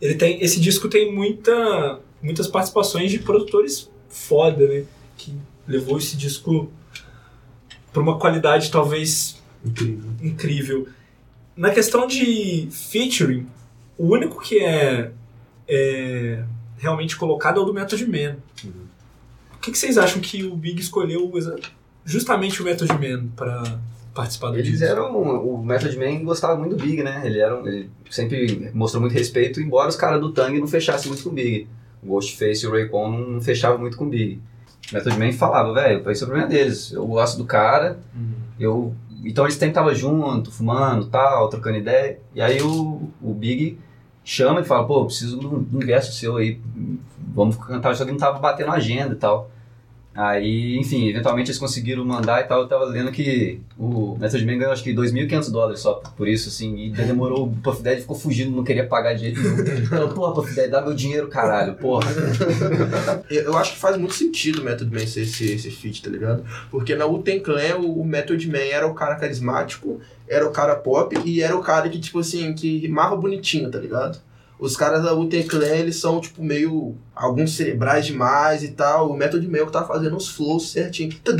Ele 0.00 0.14
tem. 0.14 0.42
Esse 0.42 0.58
disco 0.60 0.88
tem 0.88 1.14
muita, 1.14 2.00
muitas 2.22 2.46
participações 2.48 3.10
de 3.10 3.18
produtores 3.20 3.88
foda, 4.08 4.66
né? 4.66 4.84
Que 5.16 5.34
levou 5.68 5.98
esse 5.98 6.16
disco 6.16 6.70
pra 7.92 8.02
uma 8.02 8.18
qualidade 8.18 8.70
talvez 8.70 9.40
Incrível. 9.64 10.10
incrível. 10.22 10.88
Na 11.56 11.70
questão 11.70 12.06
de 12.06 12.68
featuring, 12.70 13.46
o 13.98 14.06
único 14.08 14.40
que 14.40 14.58
é, 14.60 15.10
é 15.68 16.42
realmente 16.78 17.16
colocado 17.16 17.60
é 17.60 17.62
o 17.62 17.66
do 17.66 17.74
Method 17.74 18.04
Man. 18.06 18.36
Por 18.62 18.72
que, 19.60 19.70
que 19.72 19.78
vocês 19.78 19.96
acham 19.98 20.20
que 20.20 20.44
o 20.44 20.56
Big 20.56 20.80
escolheu 20.80 21.30
justamente 22.04 22.60
o 22.60 22.64
Method 22.64 22.92
Man 22.94 23.28
pra 23.36 23.62
participar 24.14 24.50
do 24.50 24.56
Eles 24.58 24.70
disco? 24.72 24.84
eram. 24.84 25.16
O 25.16 25.62
Method 25.64 25.96
Man 25.98 26.24
gostava 26.24 26.56
muito 26.56 26.76
do 26.76 26.82
Big, 26.82 27.02
né? 27.02 27.22
Ele, 27.24 27.38
era, 27.38 27.56
ele 27.66 27.90
sempre 28.10 28.70
mostrou 28.74 29.00
muito 29.00 29.12
respeito, 29.12 29.60
embora 29.60 29.88
os 29.88 29.96
caras 29.96 30.20
do 30.20 30.32
Tang 30.32 30.58
não 30.58 30.66
fechassem 30.66 31.08
muito 31.08 31.22
com 31.22 31.30
o 31.30 31.32
Big. 31.32 31.68
O 32.02 32.06
Ghostface 32.08 32.64
e 32.64 32.68
o 32.68 32.72
Raycon 32.72 33.10
não, 33.10 33.40
fechavam 33.40 33.78
muito 33.78 33.96
com 33.96 34.06
o 34.06 34.08
Big. 34.08 34.40
O 34.90 34.94
Method 34.94 35.18
Man 35.18 35.32
falava, 35.32 35.72
velho, 35.74 36.10
esse 36.10 36.22
é 36.22 36.24
o 36.24 36.28
problema 36.28 36.48
deles. 36.48 36.92
Eu 36.92 37.06
gosto 37.06 37.36
do 37.38 37.44
cara, 37.44 37.98
Uhum. 38.14 38.32
eu. 38.58 38.94
Então 39.22 39.44
eles 39.44 39.54
sempre 39.54 39.68
estavam 39.68 39.94
junto, 39.94 40.50
fumando 40.50 41.06
tal, 41.08 41.50
trocando 41.50 41.76
ideia. 41.76 42.18
E 42.34 42.40
aí 42.40 42.62
o, 42.62 43.10
o 43.20 43.34
Big 43.34 43.78
chama 44.24 44.62
e 44.62 44.64
fala, 44.64 44.86
pô, 44.86 45.04
preciso 45.04 45.38
de 45.38 45.46
um 45.46 45.62
de 45.62 45.76
um 45.76 45.80
verso 45.80 46.10
seu 46.14 46.38
aí. 46.38 46.58
Vamos 47.34 47.56
cantar, 47.56 47.94
só 47.94 48.04
que 48.04 48.10
não 48.10 48.18
tava 48.18 48.38
batendo 48.38 48.70
a 48.70 48.74
agenda 48.74 49.14
e 49.14 49.18
tal. 49.18 49.50
Aí, 50.12 50.76
enfim, 50.76 51.08
eventualmente 51.08 51.50
eles 51.50 51.58
conseguiram 51.58 52.04
mandar 52.04 52.40
e 52.40 52.44
tal. 52.44 52.62
Eu 52.62 52.68
tava 52.68 52.84
lendo 52.84 53.12
que 53.12 53.60
o 53.78 54.16
Method 54.18 54.44
Man 54.44 54.58
ganhou 54.58 54.72
acho 54.72 54.82
que 54.82 54.92
2.500 54.92 55.52
dólares 55.52 55.80
só 55.80 55.94
por 56.16 56.26
isso, 56.26 56.48
assim. 56.48 56.76
E 56.76 56.90
demorou, 56.90 57.44
o 57.44 57.56
Puff 57.62 57.80
Daddy 57.80 58.00
ficou 58.00 58.16
fugindo, 58.16 58.54
não 58.54 58.64
queria 58.64 58.86
pagar 58.86 59.14
de 59.14 59.20
jeito 59.20 59.40
nenhum. 59.40 60.08
Porra, 60.12 60.34
Puff 60.34 60.54
Daddy, 60.54 60.68
dá 60.68 60.82
meu 60.82 60.94
dinheiro, 60.94 61.28
caralho, 61.28 61.74
porra. 61.74 62.10
Eu 63.30 63.56
acho 63.56 63.74
que 63.74 63.78
faz 63.78 63.96
muito 63.96 64.14
sentido 64.14 64.60
o 64.60 64.64
Method 64.64 64.92
Man 64.92 65.06
ser 65.06 65.22
esse, 65.22 65.52
esse 65.52 65.70
feat, 65.70 66.02
tá 66.02 66.10
ligado? 66.10 66.44
Porque 66.70 66.96
na 66.96 67.06
Wu-Tang 67.06 67.40
Clan 67.40 67.76
o, 67.78 68.00
o 68.00 68.04
Method 68.04 68.48
Man 68.48 68.58
era 68.58 68.86
o 68.88 68.94
cara 68.94 69.14
carismático, 69.14 70.00
era 70.28 70.46
o 70.46 70.50
cara 70.50 70.74
pop 70.74 71.16
e 71.24 71.40
era 71.40 71.56
o 71.56 71.62
cara 71.62 71.88
que, 71.88 72.00
tipo 72.00 72.18
assim, 72.18 72.52
que 72.52 72.78
rimava 72.78 73.16
bonitinho, 73.16 73.70
tá 73.70 73.78
ligado? 73.78 74.18
Os 74.60 74.76
caras 74.76 75.02
da 75.02 75.14
Wu-Tang 75.14 75.44
Clan, 75.44 75.76
eles 75.76 75.96
são, 75.96 76.20
tipo, 76.20 76.42
meio... 76.42 76.94
Alguns 77.14 77.56
cerebrais 77.56 78.06
demais 78.06 78.62
e 78.62 78.68
tal. 78.68 79.10
O 79.10 79.16
Method 79.16 79.46
Man 79.48 79.58
é 79.58 79.62
o 79.62 79.66
que 79.66 79.72
tá 79.72 79.84
fazendo 79.84 80.16
os 80.16 80.28
flows 80.28 80.70
certinho. 80.70 81.12
Tá 81.24 81.32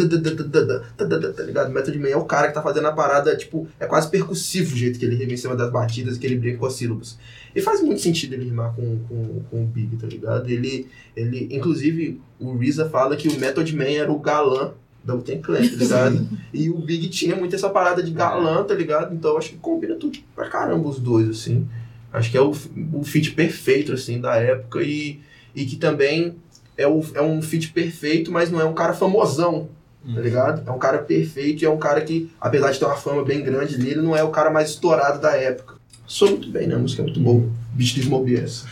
ligado? 1.43 1.69
O 1.69 1.73
Method 1.73 1.99
Man 1.99 2.09
é 2.09 2.17
o 2.17 2.25
cara 2.25 2.49
que 2.49 2.55
tá 2.55 2.63
fazendo 2.63 2.87
a 2.87 2.93
parada, 2.93 3.37
tipo... 3.37 3.69
É 3.79 3.87
quase 3.87 4.11
percussivo 4.11 4.75
o 4.75 4.77
jeito 4.77 4.99
que 4.99 5.05
ele 5.05 5.17
rima 5.17 5.33
em 5.33 5.37
cima 5.37 5.55
das 5.55 5.71
batidas, 5.71 6.17
que 6.17 6.27
ele 6.27 6.37
brinca 6.37 6.59
com 6.59 6.67
as 6.67 6.75
sílabas. 6.75 7.19
E 7.55 7.61
faz 7.61 7.83
muito 7.83 8.01
sentido 8.01 8.35
ele 8.35 8.45
rimar 8.45 8.75
com, 8.75 8.99
com, 9.09 9.41
com 9.51 9.63
o 9.63 9.67
Big, 9.67 9.97
tá 9.97 10.07
ligado? 10.07 10.49
Ele, 10.49 10.89
ele, 11.17 11.49
inclusive, 11.51 12.21
o 12.39 12.57
Reza 12.57 12.89
fala 12.89 13.17
que 13.17 13.29
o 13.29 13.39
Method 13.39 13.77
Man 13.77 13.85
era 13.85 14.11
o 14.11 14.19
galã 14.19 14.73
da 15.05 15.15
Wu-Tang 15.15 15.41
Clan, 15.41 15.61
tá 15.61 15.77
ligado? 15.77 16.29
e 16.53 16.71
o 16.71 16.79
Big 16.79 17.09
tinha 17.09 17.35
muito 17.35 17.55
essa 17.55 17.71
parada 17.71 18.03
de 18.03 18.13
galã, 18.13 18.63
tá 18.65 18.75
ligado? 18.75 19.15
Então 19.15 19.37
acho 19.37 19.51
que 19.51 19.57
combina 19.57 19.95
tudo 19.95 20.19
pra 20.35 20.49
caramba 20.49 20.89
os 20.89 20.99
dois, 20.99 21.29
assim. 21.29 21.67
Acho 22.13 22.31
que 22.31 22.37
é 22.37 22.41
o, 22.41 22.51
o 22.93 23.05
feat 23.05 23.33
perfeito, 23.33 23.93
assim, 23.93 24.21
da 24.21 24.37
época 24.37 24.83
e, 24.83 25.21
e 25.55 25.65
que 25.65 25.77
também 25.77 26.37
é, 26.77 26.87
o, 26.87 27.05
é 27.15 27.23
um 27.23 27.41
feat 27.41 27.71
perfeito, 27.71 28.33
mas 28.33 28.51
não 28.51 28.61
é 28.61 28.65
um 28.65 28.75
cara 28.75 28.95
famosão, 28.95 29.69
tá 30.15 30.21
ligado? 30.21 30.69
É 30.69 30.73
um 30.73 30.79
cara 30.79 30.99
perfeito 30.99 31.63
e 31.63 31.67
é 31.67 31.71
um 31.71 31.79
cara 31.79 32.01
que, 32.01 32.31
apesar 32.41 32.73
de 32.73 32.79
ter 32.79 32.85
uma 32.85 32.97
fama 32.97 33.25
bem 33.25 33.43
grande 33.43 33.79
nele, 33.79 34.01
não 34.01 34.17
é 34.17 34.25
o 34.25 34.31
cara 34.31 34.51
mais 34.51 34.71
estourado 34.71 35.21
da 35.21 35.37
época. 35.37 35.75
Sou 36.07 36.31
muito 36.31 36.51
bem, 36.51 36.67
né? 36.67 36.75
A 36.75 36.79
música 36.79 37.03
é 37.03 37.05
muito 37.05 37.21
boa. 37.21 37.49
Beat 37.75 37.95
do 37.95 38.03
Small 38.03 38.25
BS. 38.25 38.65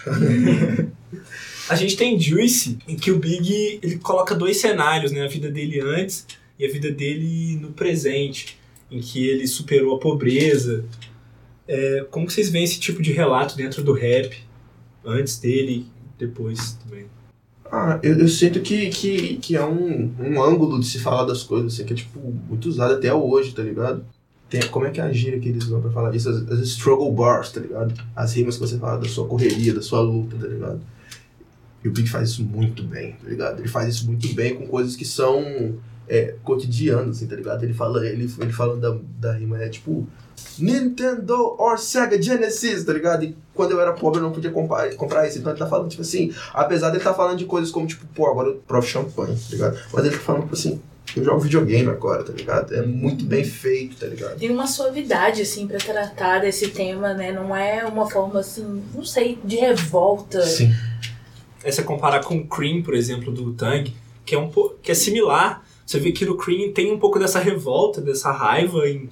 A 1.68 1.76
gente 1.76 1.96
tem 1.96 2.18
Juice, 2.18 2.78
em 2.88 2.96
que 2.96 3.10
o 3.10 3.18
Big 3.18 3.78
ele 3.82 3.98
coloca 3.98 4.34
dois 4.34 4.56
cenários, 4.56 5.12
né? 5.12 5.22
A 5.24 5.28
vida 5.28 5.50
dele 5.50 5.80
antes 5.80 6.26
e 6.58 6.64
a 6.64 6.72
vida 6.72 6.90
dele 6.90 7.56
no 7.60 7.72
presente, 7.72 8.58
em 8.90 9.00
que 9.00 9.28
ele 9.28 9.46
superou 9.46 9.94
a 9.94 9.98
pobreza. 9.98 10.84
É, 11.68 12.06
como 12.10 12.30
vocês 12.30 12.48
veem 12.48 12.64
esse 12.64 12.80
tipo 12.80 13.02
de 13.02 13.12
relato 13.12 13.56
dentro 13.56 13.82
do 13.84 13.92
rap? 13.92 14.36
Antes 15.04 15.38
dele 15.38 15.86
depois 16.18 16.72
também. 16.84 17.06
Ah, 17.70 18.00
eu, 18.02 18.18
eu 18.18 18.28
sinto 18.28 18.60
que, 18.60 18.88
que, 18.88 19.36
que 19.36 19.56
é 19.56 19.64
um, 19.64 20.12
um 20.18 20.42
ângulo 20.42 20.80
de 20.80 20.86
se 20.86 20.98
falar 20.98 21.24
das 21.24 21.42
coisas, 21.42 21.74
assim, 21.74 21.84
que 21.84 21.92
é, 21.92 21.96
tipo, 21.96 22.18
muito 22.48 22.66
usado 22.68 22.94
até 22.94 23.12
hoje, 23.12 23.54
tá 23.54 23.62
ligado? 23.62 24.04
Tem, 24.48 24.62
como 24.68 24.86
é 24.86 24.90
que 24.90 25.00
é 25.00 25.04
a 25.04 25.12
gíria 25.12 25.38
que 25.38 25.50
eles 25.50 25.64
usam 25.64 25.82
pra 25.82 25.90
falar 25.90 26.14
isso? 26.14 26.30
As, 26.30 26.50
as 26.50 26.60
struggle 26.60 27.12
bars, 27.12 27.52
tá 27.52 27.60
ligado? 27.60 27.94
As 28.16 28.32
rimas 28.32 28.54
que 28.56 28.60
você 28.60 28.78
fala 28.78 28.98
da 28.98 29.08
sua 29.08 29.26
correria, 29.26 29.74
da 29.74 29.82
sua 29.82 30.00
luta, 30.00 30.36
tá 30.36 30.46
ligado? 30.46 30.80
E 31.84 31.88
o 31.88 31.92
Big 31.92 32.08
faz 32.08 32.30
isso 32.30 32.42
muito 32.42 32.82
bem, 32.82 33.12
tá 33.12 33.28
ligado? 33.28 33.60
Ele 33.60 33.68
faz 33.68 33.94
isso 33.94 34.06
muito 34.06 34.32
bem 34.34 34.54
com 34.54 34.66
coisas 34.66 34.96
que 34.96 35.04
são 35.04 35.76
é, 36.08 36.34
cotidianas, 36.42 37.18
assim, 37.18 37.26
tá 37.26 37.36
ligado? 37.36 37.62
Ele 37.62 37.74
fala, 37.74 38.04
ele, 38.06 38.32
ele 38.40 38.52
fala 38.52 38.76
da, 38.76 38.96
da 39.18 39.32
rima, 39.34 39.62
é 39.62 39.68
tipo 39.68 40.08
Nintendo 40.58 41.54
or 41.58 41.78
Sega 41.78 42.20
Genesis, 42.20 42.84
tá 42.84 42.92
ligado? 42.92 43.24
E 43.24 43.36
quando 43.54 43.72
eu 43.72 43.80
era 43.80 43.92
pobre 43.92 44.18
eu 44.18 44.22
não 44.24 44.32
podia 44.32 44.50
comprar, 44.50 44.92
comprar 44.94 45.26
isso. 45.26 45.38
Então 45.38 45.52
ele 45.52 45.58
tá 45.58 45.66
falando, 45.66 45.88
tipo 45.88 46.02
assim, 46.02 46.32
apesar 46.52 46.90
dele 46.90 47.02
tá 47.04 47.14
falando 47.14 47.38
de 47.38 47.44
coisas 47.44 47.70
como, 47.70 47.86
tipo, 47.86 48.04
pô, 48.14 48.26
agora 48.26 48.48
eu 48.48 48.62
provo 48.66 48.86
champanhe, 48.86 49.34
tá 49.36 49.46
ligado? 49.50 49.78
Mas 49.92 50.04
ele 50.04 50.16
tá 50.16 50.22
falando, 50.22 50.42
tipo 50.42 50.54
assim, 50.54 50.80
eu 51.16 51.24
jogo 51.24 51.40
videogame 51.40 51.88
agora, 51.88 52.22
tá 52.22 52.32
ligado? 52.32 52.74
É 52.74 52.82
muito 52.84 53.24
bem 53.24 53.42
feito, 53.44 53.96
tá 53.96 54.06
ligado? 54.06 54.38
Tem 54.38 54.50
uma 54.50 54.66
suavidade, 54.66 55.40
assim, 55.42 55.66
pra 55.66 55.78
tratar 55.78 56.40
desse 56.40 56.68
tema, 56.68 57.14
né? 57.14 57.32
Não 57.32 57.54
é 57.56 57.84
uma 57.86 58.08
forma, 58.10 58.40
assim, 58.40 58.82
não 58.94 59.04
sei, 59.04 59.38
de 59.42 59.56
revolta. 59.56 60.42
Sim. 60.42 60.72
É 61.64 61.72
você 61.72 61.82
comparar 61.82 62.22
com 62.22 62.36
o 62.36 62.46
Cream, 62.46 62.82
por 62.82 62.94
exemplo, 62.94 63.32
do 63.32 63.52
Tang, 63.54 63.92
que 64.24 64.34
é, 64.34 64.38
um 64.38 64.48
po- 64.50 64.74
que 64.82 64.92
é 64.92 64.94
similar. 64.94 65.64
Você 65.84 65.98
vê 65.98 66.12
que 66.12 66.24
no 66.26 66.36
Cream 66.36 66.72
tem 66.72 66.92
um 66.92 66.98
pouco 66.98 67.18
dessa 67.18 67.38
revolta, 67.40 68.00
dessa 68.02 68.30
raiva 68.30 68.86
em, 68.86 69.08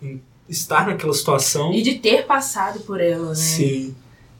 em 0.00 0.22
estar 0.52 0.86
naquela 0.86 1.14
situação. 1.14 1.72
E 1.72 1.82
de 1.82 1.94
ter 1.94 2.26
passado 2.26 2.80
por 2.80 3.00
ela, 3.00 3.30
né? 3.30 3.34
Sim. 3.34 3.94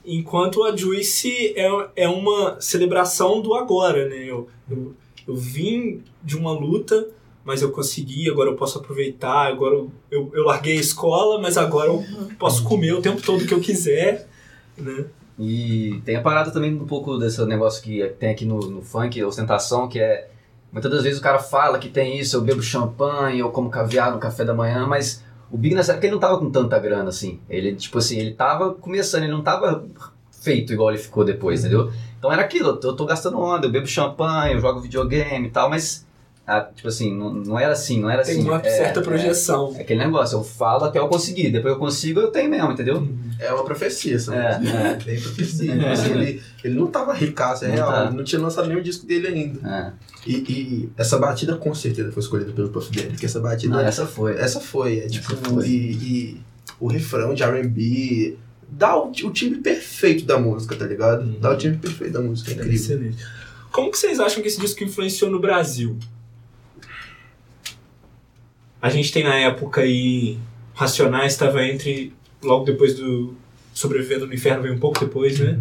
Enquanto 0.05 0.63
a 0.63 0.77
Juice 0.77 1.55
é, 1.57 1.69
é 1.97 2.09
uma 2.09 2.61
celebração 2.61 3.41
do 3.41 3.55
agora, 3.55 4.09
né? 4.09 4.25
Eu, 4.25 4.49
eu, 4.71 4.95
eu 5.27 5.35
vim 5.35 6.03
de 6.23 6.37
uma 6.37 6.53
luta, 6.53 7.09
mas 7.45 7.63
eu 7.63 7.71
consegui, 7.71 8.31
agora 8.31 8.51
eu 8.51 8.57
posso 8.57 8.79
aproveitar, 8.79 9.47
agora 9.47 9.75
eu, 9.75 9.91
eu, 10.11 10.31
eu 10.35 10.45
larguei 10.45 10.77
a 10.77 10.81
escola, 10.81 11.41
mas 11.41 11.57
agora 11.57 11.89
eu 11.89 12.05
posso 12.39 12.63
comer 12.65 12.93
o 12.93 13.01
tempo 13.01 13.23
todo 13.23 13.47
que 13.47 13.55
eu 13.55 13.61
quiser, 13.61 14.29
né? 14.77 15.07
E 15.39 16.01
tem 16.05 16.17
a 16.17 16.21
parada 16.21 16.51
também 16.51 16.75
um 16.75 16.87
pouco 16.87 17.17
desse 17.17 17.43
negócio 17.47 17.83
que 17.83 18.07
tem 18.19 18.31
aqui 18.31 18.45
no, 18.45 18.59
no 18.59 18.83
funk, 18.83 19.23
ostentação, 19.25 19.89
que 19.89 19.99
é. 19.99 20.29
Muitas 20.71 20.91
das 20.91 21.03
vezes 21.03 21.19
o 21.19 21.23
cara 21.23 21.39
fala 21.39 21.79
que 21.79 21.89
tem 21.89 22.19
isso, 22.19 22.35
eu 22.35 22.41
bebo 22.41 22.63
champanhe, 22.63 23.41
eu 23.41 23.51
como 23.51 23.69
caviar 23.69 24.11
no 24.11 24.19
café 24.19 24.43
da 24.43 24.55
manhã, 24.55 24.87
mas 24.87 25.23
o 25.53 25.59
Big 25.59 25.75
nessa 25.75 25.93
época 25.93 26.07
ele 26.07 26.15
não 26.15 26.21
tava 26.21 26.39
com 26.39 26.51
tanta 26.51 26.79
grana 26.79 27.11
assim. 27.11 27.39
Ele, 27.49 27.75
tipo 27.75 27.99
assim, 27.99 28.19
ele 28.19 28.33
tava 28.33 28.73
começando, 28.73 29.25
ele 29.25 29.33
não 29.33 29.43
tava 29.43 29.85
feito 30.41 30.73
igual 30.73 30.91
ele 30.91 30.99
ficou 30.99 31.25
depois, 31.25 31.61
entendeu? 31.61 31.93
Então 32.19 32.33
era 32.33 32.41
aquilo, 32.41 32.71
eu 32.71 32.77
tô, 32.79 32.89
eu 32.89 32.97
tô 32.97 33.05
gastando 33.05 33.39
onda, 33.39 33.67
eu 33.67 33.71
bebo 33.71 33.87
champanhe, 33.87 34.55
eu 34.55 34.61
jogo 34.61 34.81
videogame 34.81 35.49
e 35.49 35.51
tal, 35.51 35.69
mas. 35.69 36.07
Ah, 36.45 36.61
tipo 36.75 36.89
assim, 36.89 37.17
não, 37.17 37.33
não 37.33 37.59
era 37.59 37.73
assim, 37.73 38.01
não 38.01 38.11
era 38.11 38.23
Tem 38.25 38.35
assim. 38.39 38.45
uma 38.49 38.57
é, 38.59 38.71
certa 38.71 38.99
é, 39.01 39.03
projeção. 39.03 39.73
É, 39.77 39.83
aquele 39.83 40.01
negócio, 40.05 40.37
eu 40.39 40.43
falo 40.43 40.85
até 40.85 40.99
eu 40.99 41.07
conseguir, 41.07 41.51
depois 41.51 41.75
eu 41.75 41.79
consigo, 41.79 42.19
eu 42.19 42.33
tenho 42.33 42.51
mesmo, 42.51 42.73
entendeu? 42.73 43.07
É 43.39 43.53
uma 43.53 43.65
profecia, 43.65 44.19
sabe? 44.19 44.67
É, 44.69 44.91
é. 44.91 44.95
Profecia. 45.21 45.73
Tipo 45.73 45.87
assim, 45.87 46.11
ele, 46.13 46.43
ele 46.65 46.75
não 46.75 46.89
tava 46.89 47.13
ricaço, 47.13 47.65
é 47.65 47.69
Não 47.69 47.75
real. 47.75 47.91
tá. 47.91 48.11
Não 48.11 48.25
tinha 48.25 48.41
lançado 48.41 48.69
nenhum 48.69 48.83
disco 48.83 49.07
dele 49.07 49.29
ainda. 49.29 49.69
É. 49.69 49.93
E, 50.27 50.33
e 50.35 50.91
essa 50.97 51.17
batida 51.19 51.57
com 51.57 51.73
certeza 51.75 52.11
foi 52.11 52.23
escolhida 52.23 52.53
pelo 52.53 52.69
Puff 52.71 52.91
Daddy, 52.91 53.09
porque 53.11 53.27
essa 53.27 53.41
batida. 53.41 53.77
Não, 53.77 53.81
essa 53.81 54.07
foi. 54.07 54.37
Essa 54.37 54.61
foi, 54.61 54.99
é 54.99 55.07
tipo, 55.09 55.35
foi. 55.37 55.67
E, 55.67 55.93
e 55.93 56.41
o 56.81 56.89
refrão 56.89 57.35
de 57.35 57.43
R&B 57.45 58.37
dá 58.69 58.97
o, 58.97 59.11
o 59.11 59.31
timbre 59.31 59.61
perfeito 59.61 60.25
da 60.25 60.39
música, 60.39 60.75
tá 60.75 60.87
ligado? 60.87 61.23
Uhum. 61.23 61.39
Dá 61.41 61.51
o 61.53 61.57
timbre 61.57 61.79
perfeito 61.79 62.15
da 62.15 62.21
música, 62.21 62.51
é 62.51 62.55
É 62.55 62.57
incrível. 62.57 62.75
excelente. 62.77 63.25
Como 63.71 63.91
que 63.91 63.99
vocês 63.99 64.21
acham 64.21 64.43
que 64.43 64.49
esse 64.49 64.61
disco 64.61 64.85
influenciou 64.85 65.31
no 65.31 65.41
Brasil? 65.41 65.99
A 68.83 68.91
gente 68.91 69.13
tem 69.13 69.23
na 69.25 69.37
época 69.37 69.81
aí. 69.83 70.37
Racionais 70.75 71.33
estava 71.33 71.65
entre. 71.65 72.13
Logo 72.43 72.65
depois 72.65 72.95
do. 72.97 73.35
Sobrevivendo 73.73 74.27
no 74.27 74.35
Inferno 74.35 74.63
veio 74.63 74.75
um 74.75 74.79
pouco 74.79 74.99
depois, 75.01 75.39
né? 75.39 75.59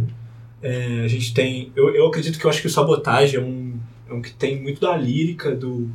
É, 0.61 1.01
a 1.05 1.07
gente 1.07 1.33
tem. 1.33 1.71
Eu, 1.75 1.93
eu 1.95 2.07
acredito 2.07 2.37
que 2.39 2.45
eu 2.45 2.49
acho 2.49 2.59
que 2.61 2.67
o 2.67 2.69
Sabotagem 2.69 3.39
é 3.39 3.43
um, 3.43 3.79
é 4.09 4.13
um 4.13 4.21
que 4.21 4.33
tem 4.33 4.61
muito 4.61 4.81
da 4.81 4.97
lírica 4.97 5.55
do, 5.55 5.89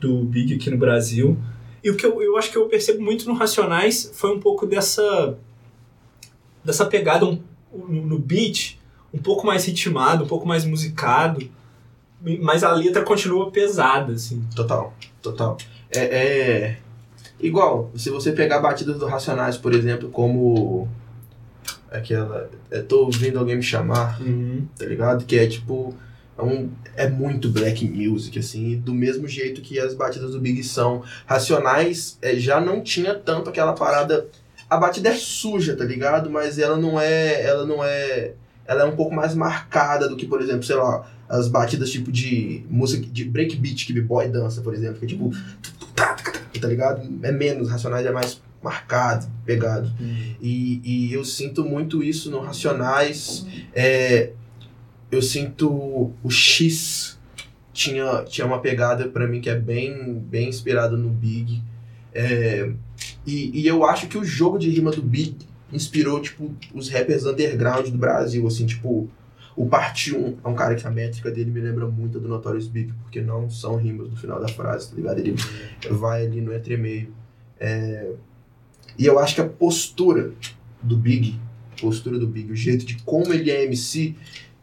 do 0.00 0.24
Big 0.24 0.54
aqui 0.54 0.70
no 0.70 0.78
Brasil. 0.78 1.36
E 1.82 1.90
o 1.90 1.96
que 1.96 2.04
eu, 2.06 2.22
eu 2.22 2.36
acho 2.36 2.50
que 2.50 2.56
eu 2.56 2.66
percebo 2.68 3.02
muito 3.02 3.26
no 3.26 3.34
Racionais 3.34 4.10
foi 4.14 4.34
um 4.34 4.40
pouco 4.40 4.66
dessa. 4.66 5.36
dessa 6.64 6.86
pegada 6.86 7.24
um- 7.26 7.40
no, 7.72 8.06
no 8.06 8.18
beat 8.18 8.78
um 9.12 9.18
pouco 9.18 9.46
mais 9.46 9.64
ritmado, 9.64 10.24
um 10.24 10.26
pouco 10.26 10.46
mais 10.46 10.64
musicado, 10.64 11.48
mas 12.40 12.62
a 12.64 12.72
letra 12.72 13.02
continua 13.02 13.50
pesada, 13.50 14.12
assim. 14.14 14.42
Total, 14.54 14.94
total. 15.22 15.56
É, 15.90 16.00
é 16.00 16.76
igual, 17.40 17.90
se 17.94 18.10
você 18.10 18.32
pegar 18.32 18.60
batidas 18.60 18.98
do 18.98 19.06
Racionais, 19.06 19.56
por 19.56 19.74
exemplo, 19.74 20.08
como 20.08 20.88
aquela. 21.90 22.50
Eu 22.70 22.84
tô 22.84 23.04
ouvindo 23.04 23.38
alguém 23.38 23.56
me 23.56 23.62
chamar, 23.62 24.18
tá 24.78 24.86
ligado? 24.86 25.24
Que 25.24 25.38
é 25.38 25.46
tipo. 25.46 25.94
É, 26.38 26.42
um, 26.42 26.68
é 26.94 27.08
muito 27.08 27.48
black 27.48 27.86
music, 27.86 28.38
assim, 28.38 28.76
do 28.78 28.92
mesmo 28.92 29.26
jeito 29.26 29.62
que 29.62 29.78
as 29.78 29.94
batidas 29.94 30.32
do 30.32 30.40
Big 30.40 30.62
são. 30.62 31.02
Racionais 31.26 32.18
é, 32.20 32.36
já 32.36 32.60
não 32.60 32.82
tinha 32.82 33.14
tanto 33.14 33.50
aquela 33.50 33.72
parada. 33.72 34.26
A 34.68 34.76
batida 34.76 35.10
é 35.10 35.14
suja, 35.14 35.76
tá 35.76 35.84
ligado? 35.84 36.28
Mas 36.28 36.58
ela 36.58 36.76
não 36.76 37.00
é. 37.00 37.42
Ela 37.42 37.64
não 37.64 37.82
é. 37.82 38.32
Ela 38.66 38.82
é 38.82 38.84
um 38.84 38.96
pouco 38.96 39.14
mais 39.14 39.34
marcada 39.34 40.08
do 40.08 40.16
que, 40.16 40.26
por 40.26 40.42
exemplo, 40.42 40.64
sei 40.64 40.74
lá, 40.74 41.08
as 41.28 41.46
batidas 41.46 41.88
tipo 41.88 42.10
de 42.10 42.64
música 42.68 43.06
de 43.06 43.24
breakbeat 43.24 43.86
que 43.86 43.92
B-boy 43.92 44.28
dança, 44.28 44.60
por 44.60 44.74
exemplo, 44.74 44.98
que 44.98 45.04
é 45.04 45.08
tipo. 45.08 45.30
Tá 46.60 46.68
ligado? 46.68 47.02
É 47.22 47.32
menos, 47.32 47.70
Racionais 47.70 48.06
é 48.06 48.12
mais 48.12 48.40
marcado, 48.62 49.26
pegado. 49.44 49.92
E, 50.40 50.80
e 50.84 51.12
eu 51.12 51.24
sinto 51.24 51.64
muito 51.64 52.02
isso 52.02 52.30
no 52.30 52.40
Racionais. 52.40 53.46
É, 53.74 54.30
eu 55.10 55.22
sinto 55.22 55.68
o 56.22 56.30
X 56.30 57.16
tinha, 57.76 58.24
tinha 58.24 58.46
uma 58.46 58.58
pegada 58.58 59.06
pra 59.06 59.26
mim 59.26 59.40
que 59.40 59.50
é 59.50 59.54
bem, 59.54 60.14
bem 60.14 60.48
inspirada 60.48 60.96
no 60.96 61.10
Big. 61.10 61.62
É, 62.14 62.70
e, 63.26 63.60
e 63.60 63.66
eu 63.66 63.84
acho 63.84 64.08
que 64.08 64.16
o 64.16 64.24
jogo 64.24 64.58
de 64.58 64.70
rima 64.70 64.90
do 64.90 65.02
Big 65.02 65.36
inspirou, 65.70 66.20
tipo, 66.20 66.54
os 66.74 66.88
rappers 66.88 67.26
underground 67.26 67.88
do 67.88 67.98
Brasil, 67.98 68.46
assim, 68.46 68.64
tipo... 68.64 69.10
O 69.56 69.66
Parte 69.66 70.14
1 70.14 70.38
é 70.44 70.48
um 70.48 70.54
cara 70.54 70.74
que 70.74 70.86
a 70.86 70.90
métrica 70.90 71.30
dele 71.30 71.50
me 71.50 71.60
lembra 71.60 71.86
muito 71.86 72.20
do 72.20 72.28
Notorious 72.28 72.68
Big, 72.68 72.92
porque 73.02 73.22
não 73.22 73.48
são 73.48 73.76
rimas 73.76 74.10
no 74.10 74.16
final 74.16 74.38
da 74.38 74.48
frase, 74.48 74.90
tá 74.90 74.96
ligado? 74.96 75.18
Ele 75.18 75.34
vai 75.90 76.26
ali 76.26 76.42
no 76.42 76.52
entre 76.52 76.76
meio. 76.76 77.14
É, 77.58 78.12
e 78.98 79.06
eu 79.06 79.18
acho 79.18 79.34
que 79.34 79.40
a 79.40 79.48
postura 79.48 80.32
do 80.82 80.96
Big, 80.96 81.40
postura 81.80 82.18
do 82.18 82.26
Big, 82.26 82.52
o 82.52 82.56
jeito 82.56 82.84
de 82.84 83.02
como 83.02 83.32
ele 83.32 83.50
é 83.50 83.64
MC, 83.64 84.14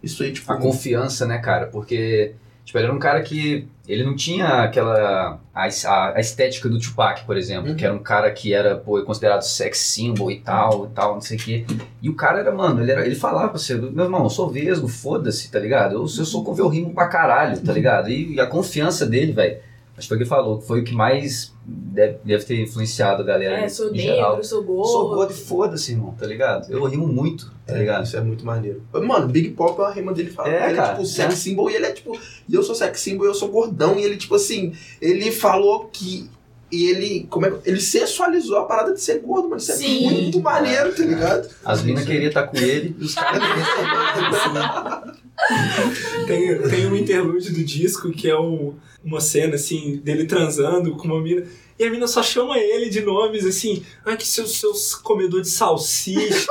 isso 0.02 0.22
aí, 0.22 0.32
tipo. 0.32 0.52
A 0.52 0.60
confiança, 0.60 1.26
né, 1.26 1.38
cara? 1.40 1.68
Porque, 1.68 2.36
tipo, 2.66 2.78
ele 2.78 2.86
era 2.86 2.94
um 2.94 3.00
cara 3.00 3.22
que. 3.22 3.68
Ele 3.88 4.04
não 4.06 4.16
tinha 4.16 4.64
aquela. 4.64 5.40
A, 5.54 5.66
a- 5.68 6.14
a 6.16 6.20
estética 6.22 6.70
do 6.70 6.80
Tupac, 6.80 7.26
por 7.26 7.36
exemplo, 7.38 7.72
Uhum. 7.72 7.76
que 7.76 7.84
era 7.86 7.94
um 7.94 8.00
cara 8.02 8.32
que 8.32 8.54
era, 8.54 8.76
pô, 8.78 9.02
considerado 9.04 9.42
sex 9.42 9.78
symbol 9.78 10.32
e 10.32 10.40
tal, 10.40 10.86
e 10.86 10.90
tal, 10.96 11.14
não 11.16 11.22
sei 11.22 11.38
o 11.38 11.40
quê. 11.40 11.66
E 12.02 12.10
o 12.10 12.16
cara 12.16 12.40
era, 12.40 12.52
mano, 12.52 12.82
ele, 12.82 12.92
era, 12.92 13.06
ele 13.06 13.16
falava 13.16 13.50
pra 13.50 13.58
você, 13.60 13.76
meu 13.76 14.06
irmão, 14.06 14.24
eu 14.24 14.30
sou 14.30 14.50
vesgo, 14.50 14.88
foda-se, 14.88 15.52
tá 15.52 15.60
ligado? 15.60 15.94
Eu, 15.96 16.02
eu 16.02 16.08
sou 16.08 16.56
eu 16.58 16.68
rimo 16.70 16.94
pra 16.94 17.08
caralho, 17.08 17.60
tá 17.62 17.74
ligado? 17.74 18.10
E, 18.10 18.36
e 18.36 18.40
a 18.40 18.48
confiança 18.48 19.06
dele, 19.06 19.34
velho. 19.34 19.58
Acho 19.96 20.08
que 20.08 20.08
foi 20.08 20.16
o 20.16 20.18
que 20.18 20.24
ele 20.24 20.30
falou, 20.30 20.58
que 20.60 20.68
foi 20.68 20.82
o 20.82 20.84
que 20.84 20.94
mais 20.94 21.54
deve, 21.64 22.18
deve 22.26 22.44
ter 22.46 22.60
influenciado 22.60 23.22
a 23.22 23.26
galera 23.26 23.60
É, 23.60 23.70
sou 23.70 23.94
em 23.94 24.00
geral. 24.00 24.32
negro, 24.32 24.44
sou 24.44 24.64
gordo. 24.64 24.88
Sou 24.92 25.10
gordo 25.10 25.32
e 25.32 25.36
foda-se, 25.36 25.92
irmão, 25.92 26.16
tá 26.18 26.26
ligado? 26.26 26.72
Eu 26.72 26.84
rimo 26.86 27.06
muito, 27.08 27.52
tá 27.66 27.76
É, 27.76 27.80
ligado? 27.80 28.04
Isso 28.04 28.18
é 28.18 28.22
muito 28.22 28.44
maneiro. 28.44 28.82
Mano, 28.92 29.28
Big 29.28 29.50
Pop 29.52 29.80
é 29.80 29.84
uma 29.84 29.92
rima 29.94 30.12
dele 30.12 30.32
fala. 30.32 30.50
É, 30.50 30.66
ele 30.70 30.76
cara, 30.78 30.88
é 30.88 30.92
tipo 30.96 31.06
sex 31.06 31.34
é. 31.34 31.38
symbol 31.38 31.70
e 31.70 31.76
ele 31.76 31.86
é 31.86 31.92
tipo. 31.92 32.18
E 32.50 32.56
eu 32.56 32.64
sou 32.64 32.74
sex 32.74 33.00
symbol 33.02 33.28
e 33.28 33.30
eu 33.30 33.36
sou 33.36 33.50
gordão. 33.50 34.00
E 34.00 34.04
ele, 34.04 34.18
tipo 34.18 34.34
assim, 34.34 34.74
ele 35.00 35.32
falou 35.32 35.86
que. 35.94 36.28
E 36.72 36.90
ele. 36.90 37.28
Como 37.30 37.46
é, 37.46 37.54
ele 37.64 37.80
sensualizou 37.80 38.58
a 38.58 38.66
parada 38.66 38.96
de 38.96 39.00
ser 39.00 39.20
gordo, 39.20 39.48
mano. 39.48 39.62
Isso 39.62 39.74
é 39.74 39.76
Sim. 39.76 40.10
muito 40.10 40.40
maneiro, 40.42 40.92
tá 40.96 41.04
ligado? 41.04 41.48
As 41.64 41.84
minas 41.84 42.04
queriam 42.04 42.30
estar 42.30 42.48
com 42.48 42.58
ele 42.58 42.96
e 43.00 43.04
os 43.04 43.14
caras 43.14 43.44
Tem, 46.28 46.58
tem 46.70 46.88
um 46.88 46.96
interlúdio 46.96 47.54
do 47.54 47.64
disco 47.64 48.10
que 48.12 48.30
é 48.30 48.40
um- 48.40 48.76
uma 49.04 49.20
cena 49.20 49.56
assim 49.56 49.98
dele 50.04 50.26
transando 50.26 50.96
com 50.96 51.06
uma 51.08 51.22
mina. 51.22 51.46
E 51.78 51.84
a 51.86 51.90
mina 51.92 52.08
só 52.08 52.22
chama 52.24 52.58
ele 52.58 52.88
de 52.90 53.02
nomes 53.02 53.46
assim, 53.46 53.84
ah, 54.06 54.16
que 54.16 54.26
seus, 54.28 54.60
seus 54.60 54.94
comedor 54.96 55.42
de 55.42 55.50
salsicha, 55.50 56.48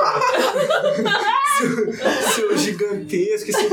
seu, 1.57 1.93
seu 2.35 2.57
gigantesco, 2.57 3.49
assim. 3.49 3.69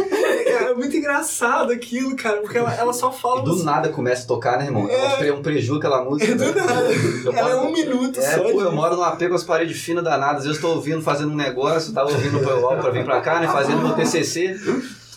É 0.47 0.75
muito 0.75 0.97
engraçado 0.97 1.73
aquilo, 1.73 2.15
cara, 2.17 2.39
porque 2.39 2.57
ela, 2.57 2.73
ela 2.75 2.93
só 2.93 3.11
fala. 3.11 3.41
E 3.41 3.45
do 3.45 3.63
nada 3.65 3.89
começa 3.89 4.25
a 4.25 4.27
tocar, 4.27 4.59
né, 4.59 4.67
irmão? 4.67 4.89
É 4.89 5.07
um 5.15 5.17
pre- 5.19 5.33
um 5.33 5.43
preju 5.43 5.77
aquela 5.77 6.05
música. 6.05 6.33
É 6.33 6.35
do 6.37 6.45
né? 6.45 6.53
nada. 6.55 6.89
Eu 7.25 7.33
Ela 7.33 7.51
é 7.51 7.55
moro- 7.57 7.69
um 7.69 7.73
minuto 7.73 8.21
É, 8.21 8.23
só. 8.37 8.43
pô, 8.45 8.53
de- 8.53 8.59
eu 8.65 8.73
moro 8.73 8.97
num 8.97 9.03
AP 9.03 9.29
com 9.29 9.35
as 9.35 9.45
paredes 9.45 9.79
finas 9.81 10.05
danadas. 10.05 10.47
Às 10.47 10.55
eu 10.57 10.61
tô 10.61 10.69
ouvindo, 10.69 11.03
fazendo 11.03 11.33
um 11.33 11.37
negócio, 11.37 11.93
tava 11.93 12.11
ouvindo 12.11 12.39
o 12.39 12.77
pra 12.81 12.91
vir 12.91 13.05
pra 13.05 13.21
cá, 13.21 13.41
né? 13.41 13.49
Fazendo 13.49 13.83
meu 13.83 13.95
TCC. 13.95 14.57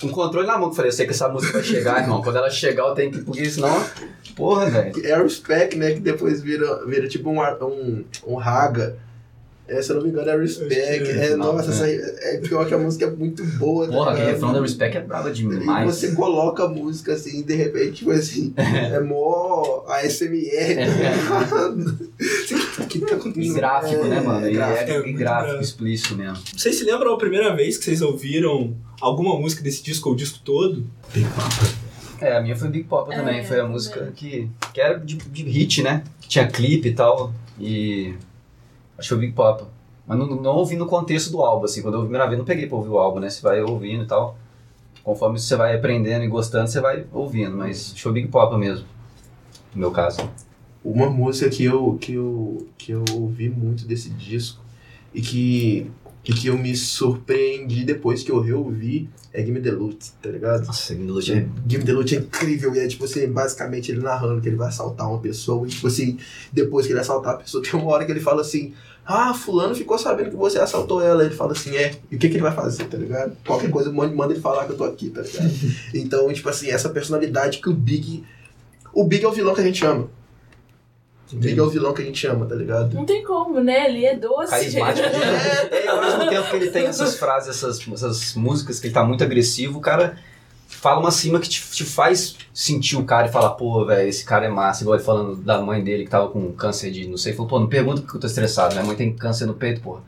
Com 0.01 0.09
controle 0.09 0.45
na 0.47 0.57
mão, 0.57 0.69
que 0.69 0.73
eu 0.73 0.75
falei, 0.75 0.89
eu 0.89 0.93
sei 0.93 1.05
que 1.05 1.11
essa 1.13 1.29
música 1.29 1.53
vai 1.53 1.63
chegar, 1.63 2.01
irmão. 2.01 2.21
Quando 2.21 2.37
ela 2.37 2.49
chegar, 2.49 2.87
eu 2.87 2.93
tenho 2.93 3.11
que. 3.11 3.19
Porque 3.21 3.49
senão. 3.49 3.83
Porra, 4.35 4.69
velho. 4.69 5.05
É 5.05 5.19
o 5.19 5.23
Respect, 5.23 5.77
né? 5.77 5.93
Que 5.93 5.99
depois 5.99 6.41
vira, 6.41 6.85
vira 6.85 7.07
tipo 7.07 7.29
um, 7.29 7.39
um, 7.39 8.03
um 8.27 8.35
raga. 8.35 8.97
É, 9.65 9.81
se 9.81 9.91
eu 9.91 9.95
não 9.95 10.03
me 10.03 10.09
engano, 10.09 10.29
é 10.29 10.37
Respect. 10.37 10.75
Que 11.03 11.11
é. 11.11 11.31
É, 11.31 11.35
nossa, 11.37 11.71
essa 11.71 11.85
aí, 11.85 11.95
é 11.95 12.37
pior 12.37 12.65
que 12.67 12.73
a 12.73 12.77
música 12.77 13.05
é 13.05 13.09
muito 13.09 13.45
boa. 13.57 13.87
tá 13.87 13.93
Porra, 13.93 14.11
aquele 14.11 14.31
refrão 14.31 14.51
da 14.51 14.59
Respect 14.61 14.97
é 14.97 15.01
brava 15.01 15.29
E 15.29 15.33
demais. 15.33 15.95
você 15.95 16.11
coloca 16.11 16.63
a 16.63 16.67
música 16.67 17.13
assim, 17.13 17.39
e 17.39 17.43
de 17.43 17.55
repente, 17.55 17.93
tipo 17.93 18.11
assim, 18.11 18.53
é 18.57 18.99
mó 18.99 19.85
ASMR. 19.87 20.79
O 21.71 22.57
que 22.99 23.05
tá 23.07 23.15
acontecendo? 23.15 23.53
gráfico, 23.55 24.03
né, 24.05 24.19
mano? 24.21 24.47
E 24.47 24.53
gráfico. 24.53 24.91
é, 24.91 24.95
É, 24.95 24.99
e 24.99 25.03
muito 25.03 25.17
gráfico, 25.19 25.61
explícito 25.61 26.15
mesmo. 26.15 26.37
Vocês 26.55 26.75
se 26.77 26.83
lembram 26.83 27.13
a 27.13 27.17
primeira 27.17 27.55
vez 27.55 27.77
que 27.77 27.83
vocês 27.85 28.01
ouviram 28.01 28.75
alguma 29.01 29.37
música 29.39 29.61
desse 29.63 29.83
disco 29.83 30.09
ou 30.09 30.15
o 30.15 30.17
disco 30.17 30.39
todo? 30.43 30.85
É, 32.21 32.37
a 32.37 32.41
minha 32.41 32.55
foi 32.55 32.69
Big 32.69 32.85
Pop 32.85 33.11
É, 33.11 33.15
também. 33.17 33.43
Foi 33.43 33.59
a 33.59 33.67
música 33.67 34.11
que, 34.15 34.49
que 34.73 34.79
era 34.79 34.97
de, 34.99 35.15
de 35.17 35.43
hit, 35.43 35.81
né? 35.83 36.03
Que 36.21 36.29
tinha 36.29 36.47
clipe 36.47 36.89
e 36.89 36.93
tal. 36.93 37.33
E. 37.59 38.13
Acho 38.97 39.09
que 39.09 39.15
foi 39.15 39.17
Big 39.17 39.33
Pop. 39.33 39.63
Mas 40.07 40.17
não, 40.17 40.27
não 40.27 40.55
ouvi 40.55 40.75
no 40.75 40.85
contexto 40.85 41.31
do 41.31 41.41
álbum, 41.41 41.65
assim. 41.65 41.81
Quando 41.81 41.95
eu 41.95 41.99
ouvi 42.01 42.07
a 42.07 42.09
primeira 42.09 42.27
vez, 42.27 42.37
não 42.37 42.45
peguei 42.45 42.67
pra 42.67 42.77
ouvir 42.77 42.89
o 42.89 42.97
álbum, 42.97 43.19
né? 43.19 43.29
Você 43.29 43.41
vai 43.41 43.61
ouvindo 43.61 44.03
e 44.03 44.07
tal. 44.07 44.37
Conforme 45.03 45.37
você 45.39 45.55
vai 45.57 45.75
aprendendo 45.75 46.23
e 46.23 46.27
gostando, 46.27 46.69
você 46.69 46.79
vai 46.79 47.05
ouvindo. 47.11 47.57
Mas 47.57 47.93
foi 47.99 48.11
Big 48.13 48.27
Pop 48.29 48.55
mesmo. 48.57 48.85
No 49.73 49.81
meu 49.81 49.91
caso. 49.91 50.21
Uma 50.83 51.09
música 51.09 51.49
que 51.49 51.63
eu, 51.63 51.97
que, 51.99 52.13
eu, 52.13 52.67
que 52.77 52.91
eu 52.91 53.03
ouvi 53.13 53.49
muito 53.49 53.85
desse 53.85 54.09
disco 54.09 54.61
e 55.13 55.21
que 55.21 55.91
E 56.25 56.33
que 56.33 56.47
eu 56.47 56.57
me 56.57 56.75
surpreendi 56.75 57.83
depois 57.83 58.23
que 58.23 58.31
eu 58.31 58.39
reouvi 58.39 59.09
é 59.33 59.41
Game 59.41 59.59
the 59.59 59.71
Loot, 59.71 60.11
tá 60.21 60.29
ligado? 60.29 60.65
Nossa, 60.67 60.93
Game 60.93 61.09
Loot 61.09 61.33
é... 61.33 61.47
Game 61.65 61.83
the 61.83 61.91
Loot 61.91 62.15
é 62.15 62.19
incrível, 62.19 62.73
e 62.75 62.79
é 62.79 62.87
tipo 62.87 63.03
assim, 63.03 63.27
basicamente 63.27 63.91
ele 63.91 63.99
narrando 63.99 64.39
que 64.39 64.47
ele 64.47 64.55
vai 64.55 64.67
assaltar 64.67 65.09
uma 65.09 65.19
pessoa, 65.19 65.65
e 65.65 65.71
tipo 65.71 65.87
assim, 65.87 66.17
depois 66.51 66.85
que 66.85 66.93
ele 66.93 66.99
assaltar 66.99 67.33
a 67.33 67.37
pessoa, 67.37 67.61
tem 67.65 67.73
uma 67.73 67.91
hora 67.91 68.05
que 68.05 68.11
ele 68.11 68.19
fala 68.19 68.41
assim, 68.41 68.73
ah, 69.05 69.33
fulano 69.33 69.75
ficou 69.75 69.97
sabendo 69.97 70.29
que 70.29 70.35
você 70.35 70.59
assaltou 70.59 71.01
ela. 71.01 71.25
Ele 71.25 71.35
fala 71.35 71.51
assim, 71.51 71.75
é, 71.75 71.93
e 72.09 72.15
o 72.15 72.19
que, 72.19 72.29
que 72.29 72.35
ele 72.35 72.43
vai 72.43 72.53
fazer, 72.53 72.85
tá 72.85 72.97
ligado? 72.97 73.35
Qualquer 73.45 73.69
coisa, 73.69 73.91
manda 73.91 74.33
ele 74.33 74.41
falar 74.41 74.65
que 74.65 74.71
eu 74.71 74.77
tô 74.77 74.85
aqui, 74.85 75.09
tá 75.09 75.21
ligado? 75.21 75.51
então, 75.93 76.31
tipo 76.31 76.47
assim, 76.47 76.69
essa 76.69 76.89
personalidade 76.89 77.59
que 77.59 77.69
o 77.69 77.73
Big. 77.73 78.23
O 78.93 79.03
Big 79.03 79.25
é 79.25 79.27
o 79.27 79.31
vilão 79.31 79.53
que 79.53 79.61
a 79.61 79.63
gente 79.63 79.85
ama. 79.85 80.09
O 81.33 81.37
Big 81.37 81.59
é 81.59 81.63
o 81.63 81.69
vilão 81.69 81.93
que 81.93 82.01
a 82.01 82.05
gente 82.05 82.25
ama, 82.27 82.45
tá 82.45 82.55
ligado? 82.55 82.93
Não 82.93 83.05
tem 83.05 83.23
como, 83.23 83.59
né? 83.59 83.89
Ele 83.89 84.05
é 84.05 84.15
doce. 84.15 84.51
Carismático. 84.51 85.07
É, 85.07 85.85
É, 85.85 85.87
ao 85.87 86.01
mesmo 86.01 86.29
tempo 86.29 86.49
que 86.49 86.55
ele 86.55 86.69
tem 86.69 86.85
essas 86.85 87.15
frases, 87.17 87.49
essas, 87.49 87.79
essas 87.91 88.35
músicas, 88.35 88.79
que 88.79 88.87
ele 88.87 88.93
tá 88.93 89.03
muito 89.03 89.23
agressivo, 89.23 89.79
o 89.79 89.81
cara 89.81 90.17
fala 90.67 90.99
uma 90.99 91.11
cima 91.11 91.39
que 91.39 91.47
te, 91.49 91.61
te 91.71 91.83
faz 91.83 92.35
sentir 92.53 92.97
o 92.97 93.03
cara 93.05 93.27
e 93.27 93.31
falar, 93.31 93.51
pô, 93.51 93.85
velho, 93.85 94.07
esse 94.07 94.23
cara 94.23 94.45
é 94.45 94.49
massa. 94.49 94.83
Igual 94.83 94.97
ele 94.97 95.03
falando 95.05 95.35
da 95.37 95.61
mãe 95.61 95.83
dele 95.83 96.03
que 96.03 96.09
tava 96.09 96.27
com 96.29 96.51
câncer 96.53 96.91
de 96.91 97.07
não 97.07 97.17
sei, 97.17 97.33
falou, 97.33 97.47
pô, 97.47 97.59
não 97.59 97.67
pergunta 97.67 98.01
porque 98.01 98.15
eu 98.17 98.21
tô 98.21 98.27
estressado, 98.27 98.73
minha 98.75 98.85
mãe 98.85 98.95
tem 98.95 99.13
câncer 99.15 99.45
no 99.45 99.53
peito, 99.53 99.81
porra. 99.81 100.01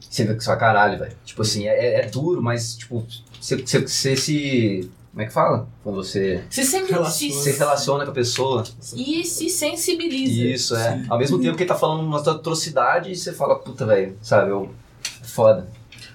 Você 0.00 0.24
vê 0.24 0.34
que 0.34 0.44
fala, 0.44 0.56
caralho, 0.56 0.98
velho. 0.98 1.12
Tipo 1.24 1.42
assim, 1.42 1.68
é, 1.68 1.76
é- 1.78 2.00
é 2.00 2.06
duro, 2.06 2.42
mas, 2.42 2.74
tipo, 2.76 3.06
você, 3.40 3.56
você, 3.56 3.80
você 3.86 4.16
se. 4.16 4.90
Como 5.18 5.24
é 5.24 5.26
que 5.26 5.34
fala? 5.34 5.68
Quando 5.82 5.96
você 5.96 6.44
Se, 6.48 6.62
Relaciona. 6.62 7.42
se 7.42 7.50
relaciona 7.58 8.04
com 8.04 8.12
a 8.12 8.14
pessoa. 8.14 8.62
e 8.94 9.24
se 9.24 9.50
sensibiliza. 9.50 10.32
Isso, 10.44 10.76
é. 10.76 11.04
Ao 11.08 11.18
mesmo 11.18 11.40
tempo 11.40 11.56
que 11.56 11.64
ele 11.64 11.68
tá 11.68 11.74
falando 11.74 12.06
uma 12.06 12.20
atrocidade, 12.20 13.12
você 13.16 13.32
fala, 13.32 13.58
puta, 13.58 13.84
velho, 13.84 14.16
sabe? 14.22 14.52
Eu, 14.52 14.70
é 15.20 15.24
foda. 15.24 15.66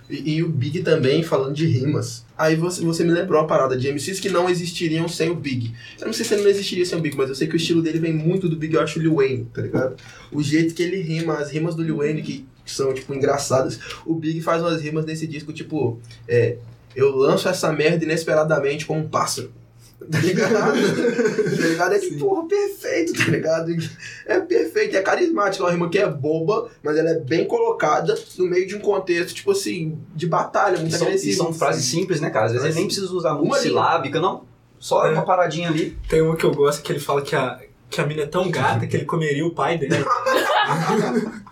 E, 0.10 0.36
e 0.36 0.44
o 0.44 0.48
Big 0.48 0.84
também 0.84 1.22
falando 1.22 1.54
de 1.54 1.66
rimas. 1.66 2.26
Aí 2.38 2.56
você, 2.56 2.82
você 2.82 3.04
me 3.04 3.12
lembrou 3.12 3.42
uma 3.42 3.48
parada 3.48 3.76
de 3.76 3.92
MCs 3.92 4.22
que 4.22 4.30
não 4.30 4.50
existiriam 4.50 5.06
sem 5.10 5.30
o 5.30 5.36
Big. 5.36 5.74
Eu 6.00 6.06
não 6.06 6.14
sei 6.14 6.24
se 6.26 6.34
ele 6.36 6.44
não 6.44 6.50
existiria 6.50 6.86
sem 6.86 6.98
o 6.98 7.02
Big, 7.02 7.18
mas 7.18 7.28
eu 7.28 7.36
sei 7.36 7.46
que 7.50 7.56
o 7.56 7.58
estilo 7.58 7.82
dele 7.82 8.00
vem 8.00 8.14
muito 8.14 8.48
do 8.48 8.56
Big, 8.56 8.74
eu 8.74 8.82
acho 8.82 9.00
o 9.00 9.02
Lil 9.02 9.16
Wayne, 9.16 9.44
tá 9.54 9.62
ligado? 9.62 9.98
O 10.32 10.42
jeito 10.42 10.74
que 10.74 10.82
ele 10.82 11.02
rima, 11.02 11.34
as 11.40 11.52
rimas 11.52 11.76
do 11.76 11.84
Lil 11.84 11.98
Wayne 11.98 12.22
que 12.22 12.46
são, 12.66 12.94
tipo, 12.94 13.14
engraçadas. 13.14 13.78
O 14.06 14.16
Big 14.16 14.40
faz 14.40 14.62
umas 14.62 14.82
rimas 14.82 15.06
nesse 15.06 15.28
disco, 15.28 15.52
tipo, 15.52 16.00
é, 16.26 16.56
eu 16.96 17.16
lanço 17.16 17.48
essa 17.50 17.72
merda 17.72 18.04
inesperadamente 18.04 18.86
como 18.86 19.00
um 19.02 19.08
pássaro. 19.08 19.52
Tá 20.12 20.20
ligado? 20.20 20.52
tá 21.56 21.68
ligado? 21.68 21.94
É 21.94 22.00
tipo, 22.00 22.20
porra, 22.20 22.46
perfeito, 22.48 23.14
tá 23.14 23.32
ligado? 23.32 23.72
É 24.26 24.38
perfeito, 24.40 24.98
é 24.98 25.02
carismático. 25.02 25.64
É 25.64 25.68
uma 25.68 25.72
rima 25.72 25.90
que 25.90 25.98
é 25.98 26.06
boba, 26.10 26.70
mas 26.84 26.98
ela 26.98 27.10
é 27.12 27.20
bem 27.20 27.46
colocada 27.46 28.14
no 28.38 28.46
meio 28.46 28.68
de 28.68 28.76
um 28.76 28.80
contexto, 28.80 29.34
tipo 29.36 29.52
assim, 29.52 29.98
de 30.14 30.28
batalha, 30.28 30.78
muito 30.78 30.94
E 30.94 30.98
são, 30.98 31.08
agressivo. 31.08 31.32
e 31.32 31.36
são 31.36 31.54
frases 31.54 31.86
simples, 31.86 32.20
né, 32.20 32.30
cara? 32.30 32.48
Às 32.48 32.52
vezes 32.52 32.66
ele 32.68 32.76
nem 32.76 32.86
precisa 32.86 33.12
usar 33.14 33.34
muito 33.36 33.56
silábica, 33.60 34.20
não. 34.20 34.44
Só 34.78 35.06
É. 35.08 35.12
uma 35.12 35.24
paradinha 35.24 35.70
ali. 35.70 35.98
Tem 36.10 36.22
uma 36.22 36.36
que 36.36 36.44
eu 36.44 36.52
gosto 36.52 36.84
que 36.84 36.92
ele 36.92 37.00
fala 37.00 37.22
que 37.22 37.34
a, 37.34 37.62
que 37.90 38.02
a 38.02 38.06
mina 38.06 38.24
é 38.24 38.28
tão 38.28 38.52
gata 38.52 38.86
que 38.86 38.98
ele 38.98 39.06
comeria 39.06 39.46
o 39.46 39.52
pai 39.52 39.78
dela. 39.78 40.04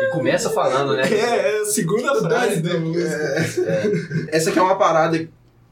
E 0.00 0.10
começa 0.10 0.50
falando, 0.50 0.94
né? 0.96 1.02
É, 1.10 1.58
é 1.58 1.60
a 1.62 1.64
segunda 1.66 2.14
frase 2.20 2.60
da 2.60 2.78
música. 2.78 3.10
É. 3.10 4.36
Essa 4.36 4.50
aqui 4.50 4.58
é 4.58 4.62
uma 4.62 4.76
parada 4.78 5.18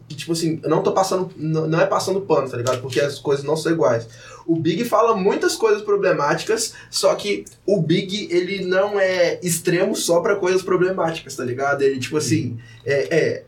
que, 0.08 0.14
tipo 0.14 0.32
assim, 0.32 0.60
eu 0.62 0.70
não 0.70 0.82
tô 0.82 0.92
passando. 0.92 1.30
Não 1.36 1.66
não 1.66 1.80
é 1.80 1.86
passando 1.86 2.20
pano, 2.20 2.48
tá 2.48 2.56
ligado? 2.56 2.80
Porque 2.80 3.00
as 3.00 3.18
coisas 3.18 3.44
não 3.44 3.56
são 3.56 3.72
iguais. 3.72 4.06
O 4.46 4.54
Big 4.56 4.84
fala 4.84 5.16
muitas 5.16 5.56
coisas 5.56 5.82
problemáticas, 5.82 6.72
só 6.88 7.14
que 7.16 7.44
o 7.66 7.80
Big, 7.82 8.28
ele 8.30 8.64
não 8.64 8.98
é 8.98 9.40
extremo 9.42 9.96
só 9.96 10.20
pra 10.20 10.36
coisas 10.36 10.62
problemáticas, 10.62 11.34
tá 11.34 11.44
ligado? 11.44 11.82
Ele, 11.82 11.98
tipo 11.98 12.16
assim, 12.16 12.58
é. 12.84 13.16
é- 13.16 13.42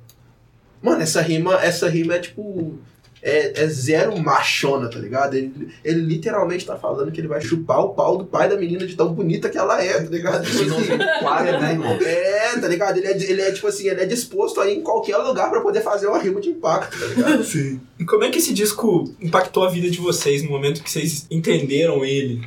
Mano, 0.81 1.03
essa 1.03 1.21
rima, 1.21 1.55
essa 1.63 1.89
rima 1.89 2.15
é 2.15 2.19
tipo. 2.21 2.79
É, 3.23 3.63
é 3.63 3.67
zero 3.67 4.17
machona, 4.19 4.89
tá 4.89 4.99
ligado? 4.99 5.35
Ele, 5.35 5.69
ele 5.85 6.01
literalmente 6.01 6.65
tá 6.65 6.77
falando 6.77 7.11
que 7.11 7.21
ele 7.21 7.29
vai 7.29 7.41
chupar 7.41 7.81
o 7.81 7.91
pau 7.91 8.17
do 8.17 8.25
pai 8.25 8.49
da 8.49 8.57
menina 8.57 8.87
de 8.87 8.95
tão 8.95 9.13
bonita 9.13 9.49
que 9.49 9.59
ela 9.59 9.83
é, 9.83 10.01
tá 10.01 10.11
ligado? 10.11 10.47
Tipo 10.47 10.65
não 10.65 10.79
assim, 10.79 10.87
tem 10.87 10.99
quadro, 11.21 11.61
né, 11.61 11.73
irmão? 11.73 11.99
é, 12.01 12.59
tá 12.59 12.69
ligado? 12.69 12.99
Ele 12.99 13.07
é, 13.07 13.31
ele 13.31 13.43
é 13.43 13.53
tipo 13.53 13.67
assim, 13.67 13.89
ele 13.89 14.03
é 14.03 14.07
disposto 14.07 14.61
a 14.61 14.69
ir 14.69 14.79
em 14.79 14.83
qualquer 14.83 15.17
lugar 15.19 15.51
pra 15.51 15.61
poder 15.61 15.81
fazer 15.81 16.07
uma 16.07 16.19
rima 16.19 16.41
de 16.41 16.51
impacto, 16.51 16.99
tá 16.99 17.07
ligado? 17.07 17.43
Sim. 17.45 17.81
E 17.99 18.05
como 18.05 18.25
é 18.25 18.31
que 18.31 18.39
esse 18.39 18.55
disco 18.55 19.13
impactou 19.21 19.65
a 19.65 19.71
vida 19.71 19.91
de 19.91 19.99
vocês 19.99 20.43
no 20.43 20.51
momento 20.51 20.83
que 20.83 20.91
vocês 20.91 21.27
entenderam 21.31 22.05
ele, 22.05 22.47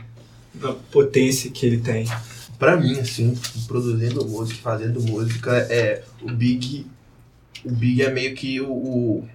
na 0.55 0.73
potência 0.91 1.51
que 1.51 1.65
ele 1.65 1.77
tem? 1.77 2.05
pra 2.61 2.77
mim, 2.77 2.99
assim, 2.99 3.35
produzindo 3.67 4.23
música, 4.23 4.59
fazendo 4.61 5.01
música, 5.01 5.51
é 5.67 6.03
o 6.21 6.31
Big. 6.31 6.85
O 7.65 7.71
Big 7.71 8.03
é 8.03 8.11
meio 8.11 8.35
que 8.35 8.61
o, 8.61 8.69
o, 8.69 9.29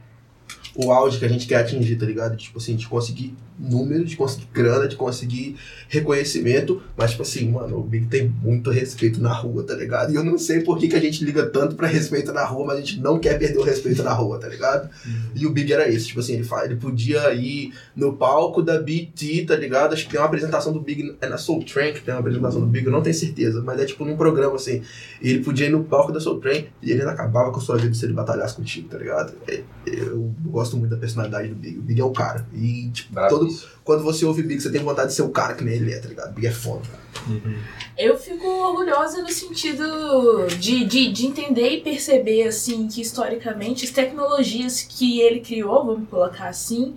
o 0.76 0.92
auge 0.92 1.18
que 1.18 1.24
a 1.24 1.28
gente 1.28 1.46
quer 1.46 1.56
atingir, 1.56 1.96
tá 1.96 2.04
ligado? 2.06 2.36
Tipo 2.36 2.58
assim, 2.58 2.76
de 2.76 2.86
conseguir 2.86 3.34
número, 3.58 4.04
de 4.04 4.16
conseguir 4.16 4.46
grana, 4.52 4.86
de 4.86 4.96
conseguir 4.96 5.56
reconhecimento, 5.88 6.82
mas 6.96 7.10
tipo 7.12 7.22
assim, 7.22 7.48
mano, 7.50 7.78
o 7.78 7.82
Big 7.82 8.06
tem 8.06 8.28
muito 8.28 8.70
respeito 8.70 9.20
na 9.20 9.32
rua, 9.32 9.62
tá 9.62 9.74
ligado? 9.74 10.12
E 10.12 10.14
eu 10.16 10.22
não 10.22 10.36
sei 10.38 10.60
por 10.60 10.78
que, 10.78 10.88
que 10.88 10.94
a 10.96 11.00
gente 11.00 11.24
liga 11.24 11.46
tanto 11.46 11.74
pra 11.74 11.86
respeito 11.86 12.32
na 12.32 12.44
rua, 12.44 12.66
mas 12.66 12.76
a 12.76 12.80
gente 12.80 13.00
não 13.00 13.18
quer 13.18 13.38
perder 13.38 13.58
o 13.58 13.62
respeito 13.62 14.02
na 14.02 14.12
rua, 14.12 14.38
tá 14.38 14.46
ligado? 14.48 14.90
E 15.34 15.46
o 15.46 15.50
Big 15.50 15.72
era 15.72 15.88
esse, 15.88 16.08
tipo 16.08 16.20
assim, 16.20 16.34
ele, 16.34 16.44
fa- 16.44 16.64
ele 16.66 16.76
podia 16.76 17.32
ir 17.34 17.72
no 17.94 18.12
palco 18.14 18.62
da 18.62 18.78
BT, 18.78 19.46
tá 19.46 19.56
ligado? 19.56 19.94
Acho 19.94 20.04
que 20.04 20.10
tem 20.10 20.20
uma 20.20 20.26
apresentação 20.26 20.72
do 20.72 20.80
Big, 20.80 21.16
é 21.20 21.26
na 21.28 21.38
Soul 21.38 21.64
Train 21.64 21.94
que 21.94 22.02
tem 22.02 22.12
uma 22.12 22.20
apresentação 22.20 22.60
do 22.60 22.66
Big, 22.66 22.84
eu 22.84 22.92
não 22.92 23.02
tenho 23.02 23.14
certeza, 23.16 23.62
mas 23.62 23.80
é 23.80 23.86
tipo 23.86 24.04
num 24.04 24.16
programa 24.16 24.56
assim. 24.56 24.82
E 25.22 25.30
ele 25.30 25.42
podia 25.42 25.66
ir 25.66 25.70
no 25.70 25.82
palco 25.84 26.12
da 26.12 26.20
Soul 26.20 26.40
Train 26.40 26.66
e 26.82 26.90
ele 26.90 27.00
ainda 27.00 27.12
acabava 27.12 27.50
com 27.50 27.58
a 27.58 27.62
sua 27.62 27.78
vida 27.78 27.94
se 27.94 28.04
ele 28.04 28.12
batalhasse 28.12 28.54
contigo, 28.56 28.88
tá 28.88 28.98
ligado? 28.98 29.32
É- 29.48 29.62
Eu 29.86 30.15
gosto 30.56 30.76
muito 30.78 30.90
da 30.90 30.96
personalidade 30.96 31.48
do 31.48 31.54
Big. 31.54 31.78
O 31.78 31.82
Big 31.82 32.00
é 32.00 32.04
o 32.04 32.10
cara. 32.10 32.46
E, 32.54 32.88
tipo, 32.88 33.14
todo, 33.28 33.46
quando 33.84 34.02
você 34.02 34.24
ouve 34.24 34.42
Big, 34.42 34.58
você 34.58 34.72
tem 34.72 34.82
vontade 34.82 35.08
de 35.08 35.14
ser 35.14 35.22
o 35.22 35.28
cara 35.28 35.52
que 35.52 35.62
nem 35.62 35.74
ele 35.74 35.92
é, 35.92 35.98
tá 35.98 36.08
ligado? 36.08 36.32
Big 36.32 36.46
é 36.46 36.50
foda. 36.50 36.82
Eu 37.98 38.18
fico 38.18 38.46
orgulhosa 38.46 39.20
no 39.20 39.28
sentido 39.28 40.46
de, 40.58 40.84
de, 40.86 41.12
de 41.12 41.26
entender 41.26 41.68
e 41.68 41.80
perceber, 41.82 42.44
assim, 42.44 42.88
que 42.88 43.02
historicamente 43.02 43.84
as 43.84 43.90
tecnologias 43.90 44.80
que 44.82 45.20
ele 45.20 45.40
criou, 45.40 45.84
vamos 45.84 46.08
colocar 46.08 46.48
assim, 46.48 46.94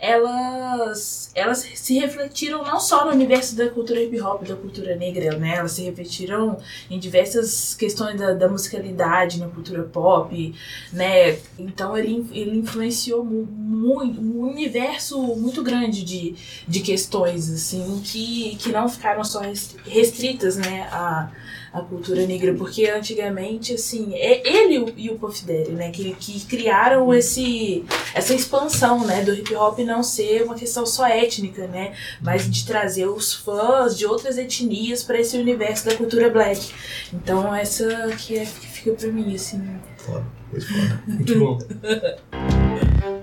elas, 0.00 1.30
elas 1.34 1.58
se 1.74 1.98
refletiram 1.98 2.62
não 2.62 2.78
só 2.80 3.04
no 3.04 3.10
universo 3.12 3.56
da 3.56 3.68
cultura 3.68 4.02
hip 4.02 4.20
hop, 4.20 4.42
da 4.46 4.56
cultura 4.56 4.96
negra, 4.96 5.36
né? 5.38 5.56
Elas 5.56 5.72
se 5.72 5.82
refletiram 5.82 6.58
em 6.90 6.98
diversas 6.98 7.74
questões 7.74 8.18
da, 8.18 8.32
da 8.34 8.48
musicalidade, 8.48 9.38
na 9.38 9.48
cultura 9.48 9.82
pop, 9.84 10.54
né? 10.92 11.38
Então 11.58 11.96
ele, 11.96 12.26
ele 12.32 12.58
influenciou 12.58 13.24
mu- 13.24 13.46
muito, 13.46 14.20
um 14.20 14.48
universo 14.48 15.20
muito 15.36 15.62
grande 15.62 16.04
de, 16.04 16.34
de 16.66 16.80
questões, 16.80 17.50
assim, 17.50 18.00
que, 18.04 18.56
que 18.56 18.70
não 18.70 18.88
ficaram 18.88 19.24
só 19.24 19.40
res- 19.40 19.76
restritas, 19.86 20.56
né, 20.56 20.88
à, 20.92 21.30
à 21.78 21.84
cultura 21.84 22.26
negra, 22.26 22.54
porque 22.54 22.86
antigamente, 22.88 23.74
assim, 23.74 24.14
é 24.14 24.42
ele 24.46 24.74
e 24.74 24.78
o- 24.78 24.92
e 24.96 25.10
o 25.10 25.18
Puff 25.18 25.44
Daddy, 25.44 25.70
né, 25.72 25.90
que, 25.90 26.12
que 26.14 26.40
criaram 26.46 27.12
esse, 27.14 27.84
essa 28.14 28.34
expansão, 28.34 29.04
né, 29.06 29.22
do 29.24 29.32
hip 29.34 29.54
hop 29.54 29.78
não 29.80 30.02
ser 30.02 30.42
uma 30.42 30.54
questão 30.54 30.84
só 30.86 31.06
étnica, 31.06 31.66
né, 31.66 31.94
mas 32.20 32.48
de 32.50 32.64
trazer 32.66 33.06
os 33.06 33.32
fãs 33.34 33.96
de 33.96 34.06
outras 34.06 34.38
etnias 34.38 35.02
para 35.02 35.18
esse 35.20 35.36
universo 35.36 35.86
da 35.86 35.94
cultura 35.96 36.28
black. 36.30 36.70
Então 37.12 37.54
essa 37.54 37.86
que 38.18 38.36
é 38.38 38.44
que 38.44 38.66
fica 38.66 38.92
pra 38.92 39.08
mim, 39.08 39.34
assim, 39.34 39.62
Foda. 39.96 40.24
Muito 40.50 40.66
foda. 40.66 41.02
Muito 41.06 41.38
bom. 41.38 41.58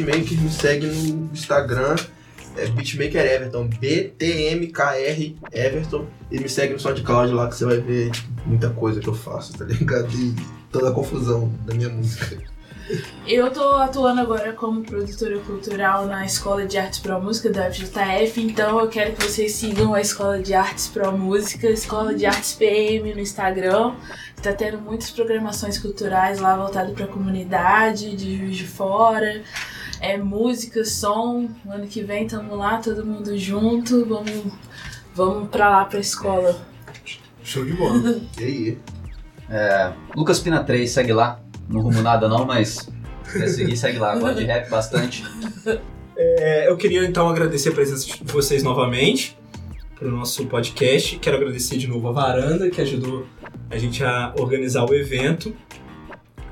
Beatmaker, 0.00 0.40
me 0.40 0.50
segue 0.50 0.86
no 0.86 1.30
Instagram, 1.32 1.96
é 2.56 2.66
Beatmaker 2.66 3.24
Everton, 3.24 3.68
B-T-M-K-R 3.68 5.36
Everton, 5.52 6.06
e 6.30 6.40
me 6.40 6.48
segue 6.48 6.72
no 6.72 6.80
SoundCloud 6.80 7.32
lá 7.32 7.48
que 7.48 7.56
você 7.56 7.64
vai 7.64 7.78
ver 7.78 8.10
muita 8.46 8.70
coisa 8.70 9.00
que 9.00 9.08
eu 9.08 9.14
faço, 9.14 9.56
tá 9.56 9.64
ligado? 9.64 10.10
E 10.14 10.34
toda 10.70 10.90
a 10.90 10.92
confusão 10.92 11.52
da 11.66 11.74
minha 11.74 11.88
música. 11.88 12.38
Eu 13.24 13.52
tô 13.52 13.62
atuando 13.74 14.20
agora 14.20 14.52
como 14.52 14.82
produtora 14.82 15.38
cultural 15.40 16.06
na 16.06 16.26
Escola 16.26 16.66
de 16.66 16.76
Artes 16.76 16.98
Pro 16.98 17.22
Música 17.22 17.48
da 17.48 17.70
FJF, 17.70 18.40
então 18.40 18.80
eu 18.80 18.88
quero 18.88 19.14
que 19.14 19.24
vocês 19.24 19.52
sigam 19.52 19.94
a 19.94 20.00
Escola 20.00 20.42
de 20.42 20.54
Artes 20.54 20.88
Pro 20.88 21.12
Música, 21.16 21.70
Escola 21.70 22.14
de 22.14 22.26
Artes 22.26 22.54
PM 22.54 23.14
no 23.14 23.20
Instagram. 23.20 23.94
Tá 24.42 24.52
tendo 24.52 24.78
muitas 24.78 25.10
programações 25.10 25.78
culturais 25.78 26.40
lá 26.40 26.56
voltado 26.56 26.92
pra 26.92 27.06
comunidade 27.06 28.16
de 28.16 28.38
Juiz 28.38 28.56
de 28.56 28.66
Fora. 28.66 29.42
É 30.00 30.16
música, 30.16 30.84
som. 30.84 31.48
Ano 31.68 31.86
que 31.86 32.02
vem 32.02 32.26
tamo 32.26 32.56
lá, 32.56 32.78
todo 32.78 33.04
mundo 33.04 33.36
junto. 33.36 34.04
Vamos, 34.06 34.52
vamos 35.14 35.48
pra 35.50 35.68
lá 35.68 35.84
pra 35.84 36.00
escola. 36.00 36.60
Show 37.44 37.64
de 37.64 37.72
bola. 37.74 38.20
E 38.38 38.44
aí? 38.44 38.78
É, 39.48 39.92
Lucas 40.14 40.38
Pina 40.38 40.62
3, 40.62 40.88
segue 40.90 41.12
lá. 41.12 41.40
não 41.68 41.80
rumo 41.82 42.00
nada 42.02 42.28
não, 42.28 42.46
mas 42.46 42.88
se 43.24 43.38
quer 43.38 43.48
seguir, 43.48 43.76
segue 43.76 43.98
lá. 43.98 44.16
Gosto 44.16 44.38
de 44.38 44.44
rap 44.44 44.68
bastante. 44.70 45.24
É, 46.16 46.68
eu 46.68 46.76
queria 46.76 47.04
então 47.04 47.28
agradecer 47.28 47.70
a 47.70 47.72
presença 47.72 48.06
de 48.06 48.32
vocês 48.32 48.62
novamente 48.62 49.36
para 49.98 50.08
o 50.08 50.10
nosso 50.10 50.46
podcast. 50.46 51.18
Quero 51.18 51.36
agradecer 51.36 51.76
de 51.78 51.86
novo 51.86 52.08
a 52.08 52.12
Varanda, 52.12 52.70
que 52.70 52.80
ajudou 52.80 53.26
a 53.70 53.76
gente 53.76 54.04
a 54.04 54.32
organizar 54.38 54.84
o 54.84 54.94
evento. 54.94 55.54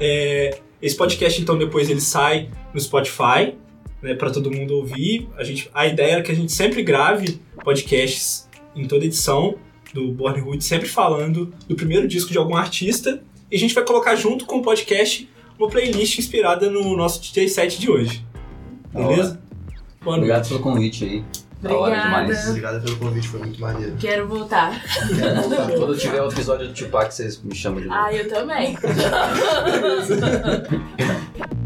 É, 0.01 0.59
esse 0.80 0.96
podcast, 0.96 1.40
então, 1.40 1.58
depois 1.58 1.90
ele 1.90 2.00
sai 2.00 2.50
no 2.72 2.80
Spotify, 2.80 3.54
né, 4.02 4.14
para 4.14 4.30
todo 4.30 4.50
mundo 4.50 4.76
ouvir. 4.76 5.28
A, 5.36 5.44
gente, 5.44 5.70
a 5.74 5.86
ideia 5.86 6.16
é 6.16 6.22
que 6.22 6.30
a 6.30 6.34
gente 6.34 6.52
sempre 6.52 6.82
grave 6.82 7.40
podcasts 7.64 8.48
em 8.74 8.86
toda 8.86 9.04
edição 9.04 9.56
do 9.92 10.12
Born 10.12 10.40
Hood, 10.40 10.62
sempre 10.62 10.88
falando 10.88 11.52
do 11.66 11.74
primeiro 11.74 12.06
disco 12.06 12.30
de 12.30 12.38
algum 12.38 12.56
artista. 12.56 13.22
E 13.50 13.56
a 13.56 13.58
gente 13.58 13.74
vai 13.74 13.84
colocar 13.84 14.14
junto 14.14 14.44
com 14.46 14.58
o 14.58 14.62
podcast 14.62 15.28
uma 15.58 15.68
playlist 15.68 16.18
inspirada 16.18 16.70
no 16.70 16.96
nosso 16.96 17.20
DJ 17.20 17.48
set 17.48 17.80
de 17.80 17.90
hoje. 17.90 18.24
Beleza? 18.92 19.40
Boa. 20.02 20.16
Obrigado 20.16 20.48
pelo 20.48 20.60
convite 20.60 21.04
aí. 21.04 21.24
Obrigada. 21.62 22.24
demais. 22.24 22.48
Obrigado 22.48 22.84
pelo 22.84 22.96
convite, 22.96 23.28
foi 23.28 23.40
muito 23.40 23.61
maneiro. 23.61 23.96
Quero 23.98 24.28
voltar. 24.28 24.80
Quero 25.09 25.42
voltar. 25.42 25.72
Quando 25.76 25.96
tiver 25.96 26.22
o 26.22 26.28
episódio 26.30 26.68
do 26.68 26.74
Tupac, 26.74 27.12
vocês 27.12 27.42
me 27.42 27.54
chamam 27.54 27.80
de 27.80 27.88
novo. 27.88 28.00
Ah, 28.00 28.12
eu 28.14 28.28
também. 28.28 28.78